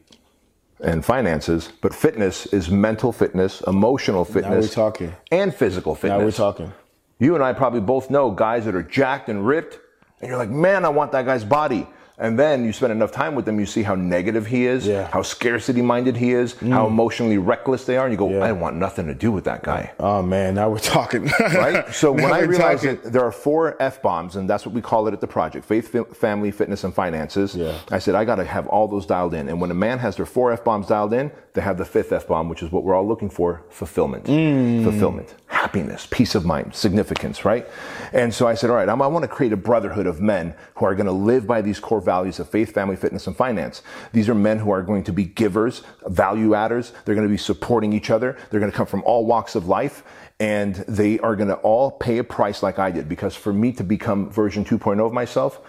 [0.80, 1.70] and finances.
[1.80, 5.14] But fitness is mental fitness, emotional fitness, we're talking.
[5.30, 6.18] and physical fitness.
[6.18, 6.72] Now we're talking.
[7.20, 9.78] You and I probably both know guys that are jacked and ripped,
[10.20, 11.86] and you're like, man, I want that guy's body.
[12.20, 15.08] And then you spend enough time with them, you see how negative he is, Yeah.
[15.12, 16.70] how scarcity minded he is, mm.
[16.72, 18.44] how emotionally reckless they are, and you go, Yeah.
[18.44, 21.30] I want nothing to do with that guy Oh man, now we're talking.
[21.40, 21.88] right?
[21.94, 23.00] So when I realized talking.
[23.02, 25.64] that there are four F bombs, and that's what we call it at the project
[25.64, 27.54] faith, fa- family, fitness, and finances.
[27.54, 27.78] Yeah.
[27.90, 29.48] I said, I got to have all those dialed in.
[29.48, 32.12] And when a man has their four F bombs dialed in, they have the fifth
[32.12, 34.26] F bomb, which is what we're all looking for fulfillment.
[34.26, 34.84] Mm.
[34.84, 35.34] Fulfillment.
[35.48, 37.66] happiness, peace of mind, significance, right?
[38.12, 40.54] And so I said, all right, I'm, I want to create a brotherhood of men
[40.76, 43.82] who are going to live by these core values of faith, family, fitness, and finance.
[44.12, 46.92] These are men who are going to be givers, value adders.
[47.04, 48.36] They're going to be supporting each other.
[48.50, 50.04] They're going to come from all walks of life
[50.38, 53.72] and they are going to all pay a price like I did because for me
[53.72, 55.60] to become version 2.0 of myself,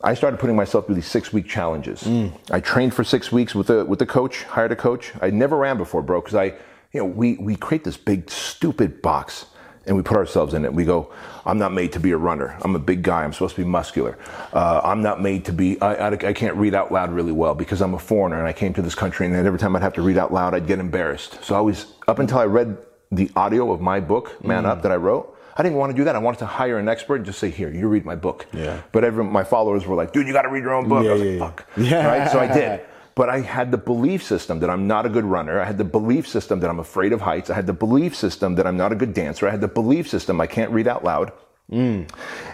[0.00, 2.02] I started putting myself through these six week challenges.
[2.04, 2.32] Mm.
[2.50, 5.12] I trained for six weeks with a with a coach, hired a coach.
[5.20, 6.44] I never ran before, bro, because I,
[6.92, 9.46] you know, we we create this big stupid box
[9.86, 10.72] and we put ourselves in it.
[10.72, 11.12] We go,
[11.44, 12.56] I'm not made to be a runner.
[12.60, 13.24] I'm a big guy.
[13.24, 14.18] I'm supposed to be muscular.
[14.52, 15.80] Uh, I'm not made to be.
[15.80, 18.52] I, I, I can't read out loud really well because I'm a foreigner and I
[18.52, 20.78] came to this country and every time I'd have to read out loud, I'd get
[20.78, 21.42] embarrassed.
[21.42, 22.76] So I was up until I read
[23.10, 24.68] the audio of my book, Man mm.
[24.68, 25.34] Up, that I wrote.
[25.58, 26.14] I didn't want to do that.
[26.14, 28.80] I wanted to hire an expert and just say, "Here, you read my book." Yeah.
[28.92, 31.10] But every, my followers were like, "Dude, you got to read your own book." Yeah,
[31.10, 32.06] I was yeah, like, "Fuck." Yeah.
[32.06, 32.30] Right.
[32.30, 32.86] So I did.
[33.16, 35.60] But I had the belief system that I'm not a good runner.
[35.60, 37.50] I had the belief system that I'm afraid of heights.
[37.50, 39.48] I had the belief system that I'm not a good dancer.
[39.48, 41.32] I had the belief system I can't read out loud.
[41.68, 42.08] Mm.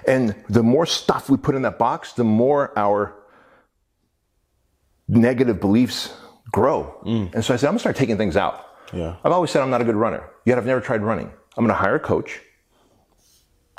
[0.08, 3.14] And the more stuff we put in that box, the more our
[5.06, 6.16] negative beliefs
[6.50, 6.98] grow.
[7.04, 7.34] Mm.
[7.34, 8.66] And so I said, I'm gonna start taking things out.
[8.90, 9.16] Yeah.
[9.22, 11.30] I've always said I'm not a good runner, yet I've never tried running.
[11.58, 12.40] I'm gonna hire a coach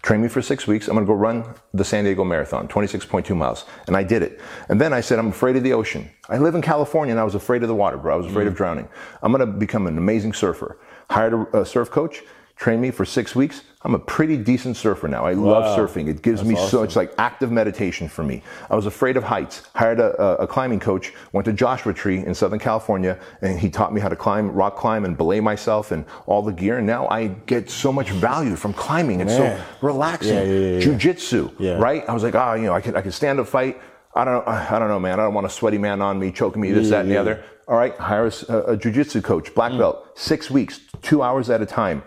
[0.05, 0.87] train me for six weeks.
[0.87, 3.65] I'm going to go run the San Diego Marathon, 26.2 miles.
[3.87, 4.39] And I did it.
[4.69, 6.11] And then I said, I'm afraid of the ocean.
[6.29, 8.13] I live in California and I was afraid of the water, bro.
[8.13, 8.49] I was afraid mm.
[8.49, 8.87] of drowning.
[9.23, 10.77] I'm going to become an amazing surfer.
[11.09, 12.21] Hired a, a surf coach,
[12.55, 13.63] trained me for six weeks.
[13.81, 15.25] I'm a pretty decent surfer now.
[15.25, 15.51] I wow.
[15.51, 16.07] love surfing.
[16.07, 16.69] It gives That's me awesome.
[16.69, 18.41] so much like active meditation for me.
[18.69, 19.63] I was afraid of heights.
[19.75, 21.13] Hired a, a, climbing coach.
[21.33, 24.75] Went to Joshua Tree in Southern California, and he taught me how to climb, rock
[24.75, 26.79] climb, and belay myself and all the gear.
[26.79, 29.19] And now I get so much value from climbing.
[29.19, 29.59] It's Man.
[29.59, 30.33] so relaxing.
[30.33, 32.07] Yeah, yeah, yeah, Jiu-jitsu, right?
[32.09, 33.79] I was like, oh, you know, I can I can stand a fight.
[34.15, 35.19] I don't I don't know, man.
[35.19, 37.43] I don't want a sweaty man on me, choking me, this, that, and the other.
[37.67, 39.79] All right, hire a, a jiu-jitsu coach, black mm.
[39.79, 42.03] belt, six weeks, two hours at a time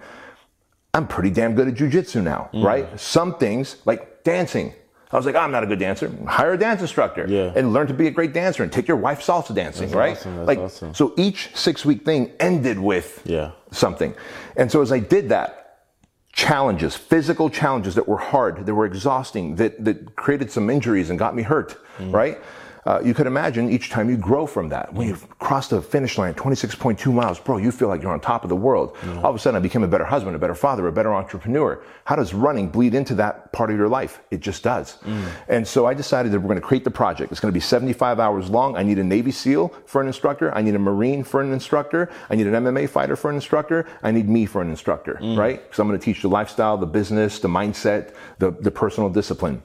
[0.95, 2.65] I'm pretty damn good at jujitsu now, mm.
[2.65, 2.99] right?
[2.99, 4.73] Some things like dancing.
[5.11, 6.13] I was like, oh, I'm not a good dancer.
[6.27, 7.53] Hire a dance instructor yeah.
[7.57, 10.17] and learn to be a great dancer and take your wife salsa dancing, That's right?
[10.17, 10.47] Awesome.
[10.47, 10.95] like, awesome.
[10.95, 13.53] so each six week thing ended with yeah.
[13.71, 14.15] something.
[14.57, 15.69] And so as I did that,
[16.33, 21.19] challenges, physical challenges that were hard, that were exhausting, that, that created some injuries and
[21.19, 22.13] got me hurt, mm.
[22.13, 22.39] right?
[22.89, 24.95] Uh, you could imagine each time you grow from that.
[24.95, 28.45] When you cross the finish line, 26.2 miles, bro, you feel like you're on top
[28.45, 28.95] of the world.
[28.95, 29.19] Mm-hmm.
[29.19, 31.83] All of a sudden, I became a better husband, a better father, a better entrepreneur.
[32.07, 34.23] How does running bleed into that part of your life?
[34.31, 34.97] It just does.
[35.05, 35.29] Mm.
[35.49, 37.31] And so I decided that we're going to create the project.
[37.31, 38.75] It's going to be 75 hours long.
[38.75, 40.55] I need a Navy SEAL for an instructor.
[40.55, 42.11] I need a Marine for an instructor.
[42.31, 43.87] I need an MMA fighter for an instructor.
[44.03, 45.37] I need me for an instructor, mm.
[45.37, 45.63] right?
[45.63, 49.63] Because I'm going to teach the lifestyle, the business, the mindset, the, the personal discipline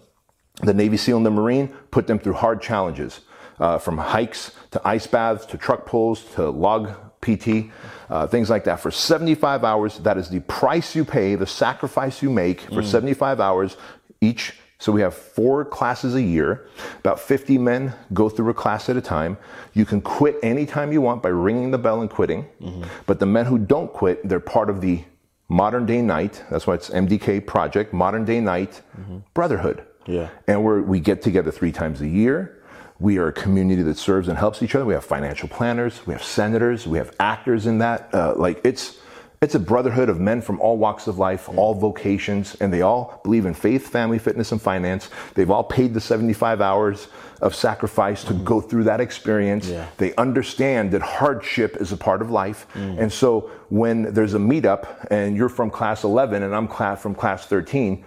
[0.62, 3.22] the Navy SEAL and the Marine, put them through hard challenges,
[3.60, 7.72] uh, from hikes to ice baths to truck pulls to log PT,
[8.10, 8.80] uh, things like that.
[8.80, 12.86] For 75 hours, that is the price you pay, the sacrifice you make for mm.
[12.86, 13.78] 75 hours
[14.22, 14.54] each.
[14.80, 16.68] So we have four classes a year.
[17.00, 19.38] About 50 men go through a class at a time.
[19.74, 22.46] You can quit anytime you want by ringing the bell and quitting.
[22.62, 22.84] Mm-hmm.
[23.06, 25.06] But the men who don't quit, they're part of the
[25.48, 26.44] modern day knight.
[26.52, 29.20] That's why it's MDK project, modern day knight mm-hmm.
[29.34, 29.86] brotherhood.
[30.06, 30.30] Yeah.
[30.48, 32.62] And we're, we get together three times a year.
[33.00, 34.86] We are a community that serves and helps each other.
[34.86, 38.14] We have financial planners, we have senators, we have actors in that.
[38.14, 38.98] Uh, like it's
[39.44, 43.20] it's a brotherhood of men from all walks of life, all vocations, and they all
[43.26, 45.10] believe in faith, family, fitness, and finance.
[45.34, 47.10] They've all paid the 75 hours
[47.42, 48.46] of sacrifice to mm.
[48.46, 49.68] go through that experience.
[49.68, 49.86] Yeah.
[49.98, 52.68] They understand that hardship is a part of life.
[52.74, 53.00] Mm.
[53.00, 57.14] And so when there's a meetup and you're from class 11 and I'm class from
[57.14, 58.06] class 13,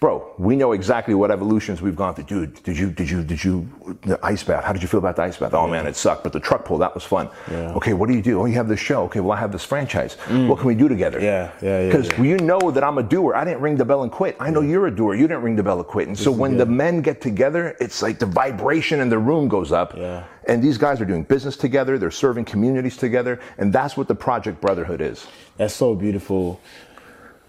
[0.00, 2.24] bro, we know exactly what evolutions we've gone through.
[2.24, 3.68] Dude, did you, did you, did you,
[4.02, 4.64] the ice bath?
[4.64, 5.54] How did you feel about the ice bath?
[5.54, 7.30] Oh man, it sucked, but the truck pull, that was fun.
[7.50, 7.72] Yeah.
[7.74, 8.40] Okay, what do you do?
[8.40, 9.04] Oh, you have this show.
[9.04, 10.16] Okay, well, I have this franchise.
[10.26, 10.48] Mm.
[10.48, 11.20] What can we do together?
[11.20, 11.86] Yeah, yeah, yeah.
[11.86, 12.22] Because yeah.
[12.22, 13.34] you know that I'm a doer.
[13.34, 14.36] I didn't ring the bell and quit.
[14.38, 15.14] I know you're a doer.
[15.14, 16.08] You didn't ring the bell and quit.
[16.08, 16.60] And this so when good.
[16.60, 19.96] the men get together, it's like the vibration in the room goes up.
[19.96, 20.24] Yeah.
[20.46, 21.96] And these guys are doing business together.
[21.96, 23.40] They're serving communities together.
[23.56, 25.26] And that's what the Project Brotherhood is.
[25.56, 26.60] That's so beautiful.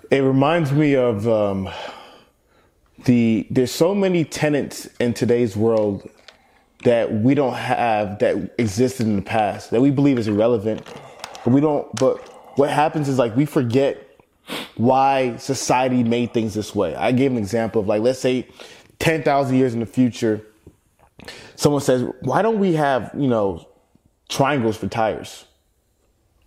[0.10, 1.70] It reminds me of, um,
[3.06, 6.10] the there's so many tenants in today's world
[6.84, 10.86] that we don't have that existed in the past that we believe is irrelevant.
[11.44, 12.20] But we don't but
[12.58, 14.02] what happens is like we forget
[14.76, 16.96] why society made things this way.
[16.96, 18.48] I gave an example of like let's say
[19.00, 20.46] 10,000 years in the future
[21.56, 23.68] someone says, "Why don't we have, you know,
[24.30, 25.46] triangles for tires?"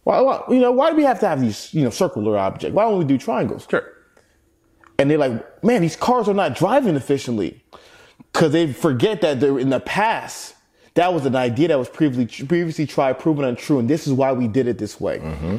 [0.05, 2.75] Why, why you know, why do we have to have these, you know, circular objects?
[2.75, 3.67] Why don't we do triangles?
[3.71, 3.98] Sure
[4.99, 7.63] and they're like, man, these cars are not driving efficiently
[8.33, 10.55] because they forget that they're in the past.
[10.95, 14.33] That was an idea that was previously previously tried, proven untrue, and this is why
[14.33, 15.19] we did it this way.
[15.19, 15.57] Mm-hmm.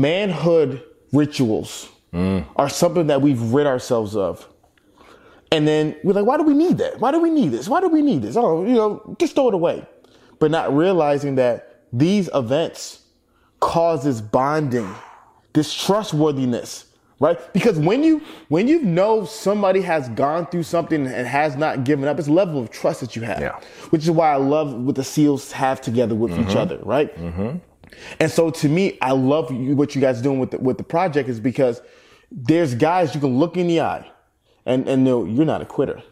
[0.00, 0.82] Manhood
[1.12, 4.48] rituals are something that we've rid ourselves of.
[5.50, 7.00] And then we're like, why do we need that?
[7.00, 7.68] Why do we need this?
[7.68, 8.36] Why do we need this?
[8.36, 9.84] Oh, you know, just throw it away.
[10.38, 13.02] But not realizing that these events
[13.60, 14.92] cause this bonding,
[15.52, 16.86] this trustworthiness,
[17.24, 17.52] right?
[17.54, 22.06] Because when you when you know somebody has gone through something and has not given
[22.06, 23.40] up, it's a level of trust that you have.
[23.40, 23.58] Yeah.
[23.90, 26.58] Which is why I love what the SEALs have together with each mm-hmm.
[26.58, 27.16] other, right?
[27.16, 27.58] Mm-hmm.
[28.20, 30.76] And so to me, I love you, what you guys are doing with the, with
[30.76, 31.80] the project is because
[32.30, 34.06] there's guys you can look in the eye
[34.66, 36.02] and, and know you're not a quitter.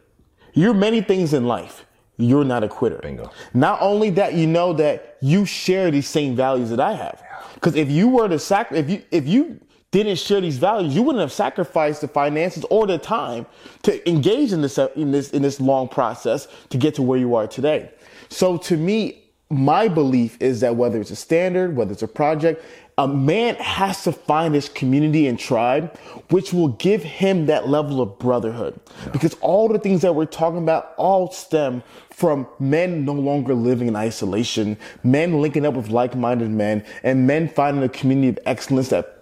[0.55, 1.85] You're many things in life.
[2.17, 2.99] You're not a quitter.
[3.03, 3.31] Bingo.
[3.53, 7.23] Not only that, you know that you share these same values that I have.
[7.55, 9.61] Because if you were to sacrifice, if you if you
[9.93, 13.47] didn't share these values, you wouldn't have sacrificed the finances or the time
[13.83, 17.19] to engage in this uh, in this in this long process to get to where
[17.19, 17.91] you are today.
[18.29, 22.65] So to me, my belief is that whether it's a standard, whether it's a project,
[22.97, 25.97] a man has to find his community and tribe,
[26.31, 28.79] which will give him that level of brotherhood.
[29.13, 33.89] Because all the things that we're talking about all stem from men no longer living
[33.89, 38.89] in isolation, men linking up with like-minded men, and men finding a community of excellence
[38.89, 39.22] that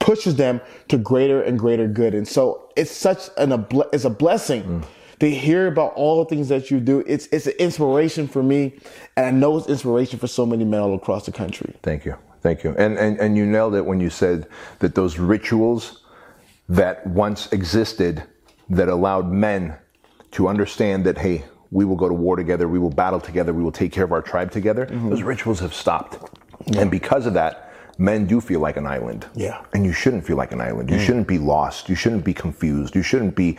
[0.00, 2.14] pushes them to greater and greater good.
[2.14, 4.84] And so it's such an it's a blessing mm.
[5.20, 7.04] to hear about all the things that you do.
[7.06, 8.80] It's it's an inspiration for me,
[9.16, 11.74] and I know it's inspiration for so many men all across the country.
[11.82, 12.16] Thank you.
[12.42, 12.74] Thank you.
[12.78, 14.46] And, and, and you nailed it when you said
[14.78, 16.04] that those rituals
[16.70, 18.22] that once existed
[18.70, 19.76] that allowed men
[20.32, 23.62] to understand that, hey, we will go to war together, we will battle together, we
[23.62, 25.10] will take care of our tribe together, mm-hmm.
[25.10, 26.18] those rituals have stopped.
[26.76, 27.69] And because of that,
[28.00, 29.26] men do feel like an island.
[29.34, 29.62] Yeah.
[29.74, 30.90] And you shouldn't feel like an island.
[30.90, 31.88] You shouldn't be lost.
[31.88, 32.96] You shouldn't be confused.
[32.96, 33.58] You shouldn't be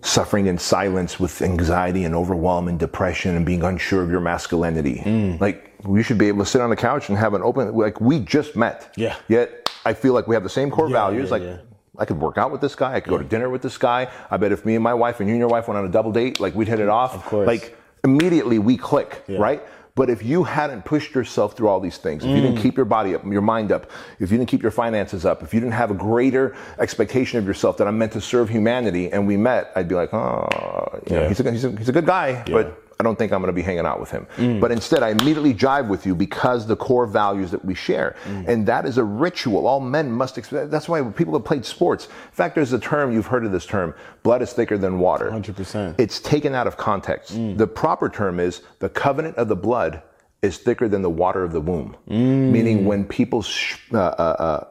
[0.00, 5.02] suffering in silence with anxiety and overwhelm and depression and being unsure of your masculinity.
[5.04, 5.40] Mm.
[5.40, 8.00] Like we should be able to sit on the couch and have an open like
[8.00, 8.92] we just met.
[8.96, 9.16] Yeah.
[9.28, 11.26] Yet I feel like we have the same core Yeah, values.
[11.26, 11.56] yeah, like yeah.
[11.98, 12.94] I could work out with this guy.
[12.94, 14.08] I could go to dinner with this guy.
[14.30, 15.90] I bet if me and my wife and you and your wife went on a
[15.90, 17.12] double date, like we'd hit it off.
[17.16, 17.46] Of course.
[17.48, 19.60] Like immediately we click, right?
[19.98, 22.42] But if you hadn't pushed yourself through all these things, if you Mm.
[22.42, 25.42] didn't keep your body up, your mind up, if you didn't keep your finances up,
[25.42, 29.10] if you didn't have a greater expectation of yourself that I'm meant to serve humanity,
[29.12, 31.92] and we met, I'd be like, oh, you know, he's, a, he's, a, he's a
[31.92, 34.26] good guy, but I don't think I'm going to be hanging out with him.
[34.60, 38.66] But instead, I immediately jive with you because the core values that we share, and
[38.66, 39.68] that is a ritual.
[39.68, 40.36] All men must.
[40.36, 42.06] Expect, that's why people have played sports.
[42.06, 43.94] In fact, there's a term you've heard of this term:
[44.24, 45.30] blood is thicker than water.
[45.30, 45.94] 100%.
[45.98, 47.34] It's taken out of context.
[47.56, 50.02] The proper term is the covenant of the blood
[50.42, 51.96] is thicker than the water of the womb.
[52.08, 54.64] Meaning, when people sh- uh, uh, uh,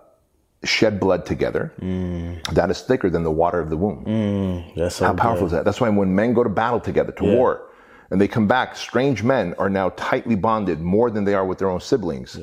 [0.66, 1.72] shed blood together,
[2.52, 4.04] that is thicker than the water of the womb.
[4.76, 5.46] That's so How powerful good.
[5.48, 5.64] is that?
[5.66, 7.67] That's why when men go to battle together, to war,
[8.10, 11.58] and they come back, strange men are now tightly bonded more than they are with
[11.58, 12.40] their own siblings.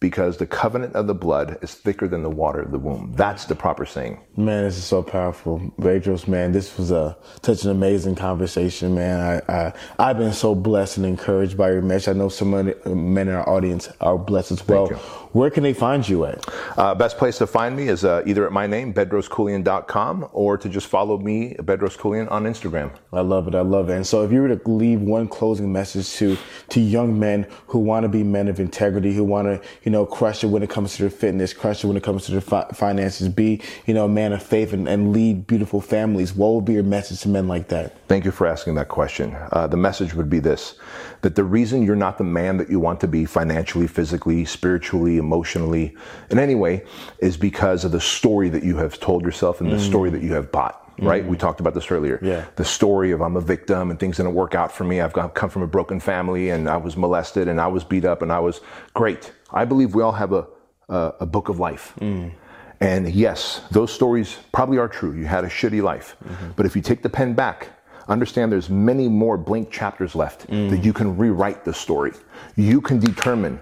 [0.00, 3.14] Because the covenant of the blood is thicker than the water of the womb.
[3.16, 4.20] That's the proper saying.
[4.36, 5.58] Man, this is so powerful.
[5.80, 9.42] Bedros, man, this was a such an amazing conversation, man.
[9.48, 12.14] I, I I've been so blessed and encouraged by your message.
[12.14, 14.86] I know so many men in our audience are blessed as well.
[15.32, 16.44] Where can they find you at?
[16.78, 20.68] Uh, best place to find me is uh, either at my name, bedroskeuilian.com, or to
[20.68, 22.90] just follow me, Bedros Keuilian, on Instagram.
[23.12, 23.54] I love it.
[23.54, 23.96] I love it.
[23.96, 26.36] And so if you were to leave one closing message to
[26.70, 30.06] to young men who want to be men of integrity, who want to, you know,
[30.06, 32.40] crush it when it comes to their fitness, crush it when it comes to their
[32.40, 36.54] fi- finances, be, you know, a man of faith and, and lead beautiful families, what
[36.54, 37.96] would be your message to men like that?
[38.08, 39.34] Thank you for asking that question.
[39.52, 40.76] Uh, the message would be this
[41.22, 45.18] that the reason you're not the man that you want to be financially, physically, spiritually,
[45.28, 45.94] emotionally,
[46.30, 46.84] in any way,
[47.18, 49.90] is because of the story that you have told yourself and the mm.
[49.92, 50.76] story that you have bought.
[51.00, 51.24] Right?
[51.24, 51.28] Mm.
[51.28, 52.18] We talked about this earlier.
[52.22, 52.44] Yeah.
[52.56, 55.00] The story of I'm a victim and things didn't work out for me.
[55.00, 58.04] I've got, come from a broken family and I was molested and I was beat
[58.04, 58.60] up and I was
[58.94, 59.32] great.
[59.52, 60.48] I believe we all have a,
[60.88, 61.94] a, a book of life.
[62.00, 62.32] Mm.
[62.80, 65.12] And yes, those stories probably are true.
[65.12, 66.16] You had a shitty life.
[66.24, 66.50] Mm-hmm.
[66.56, 67.68] But if you take the pen back,
[68.08, 72.12] understand there's many more blank chapters left that you can rewrite the story.
[72.56, 73.60] You can determine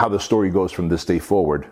[0.00, 1.70] how the story goes from this day forward.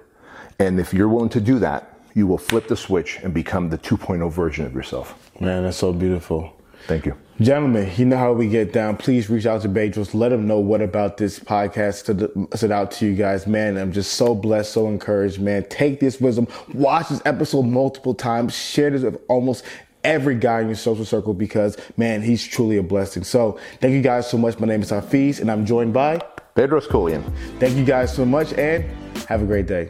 [0.58, 3.78] And if you're willing to do that, you will flip the switch and become the
[3.78, 5.30] 2.0 version of yourself.
[5.40, 6.54] Man, that's so beautiful.
[6.86, 7.16] Thank you.
[7.40, 8.98] Gentlemen, you know how we get down.
[8.98, 10.12] Please reach out to Bedros.
[10.12, 13.46] Let him know what about this podcast stood, stood out to you guys.
[13.46, 15.64] Man, I'm just so blessed, so encouraged, man.
[15.70, 19.64] Take this wisdom, watch this episode multiple times, share this with almost
[20.04, 23.24] every guy in your social circle because, man, he's truly a blessing.
[23.24, 24.58] So thank you guys so much.
[24.58, 26.20] My name is Hafeez and I'm joined by.
[26.54, 27.22] Bedros Keuilian.
[27.58, 28.84] Thank you guys so much and
[29.28, 29.88] have a great day.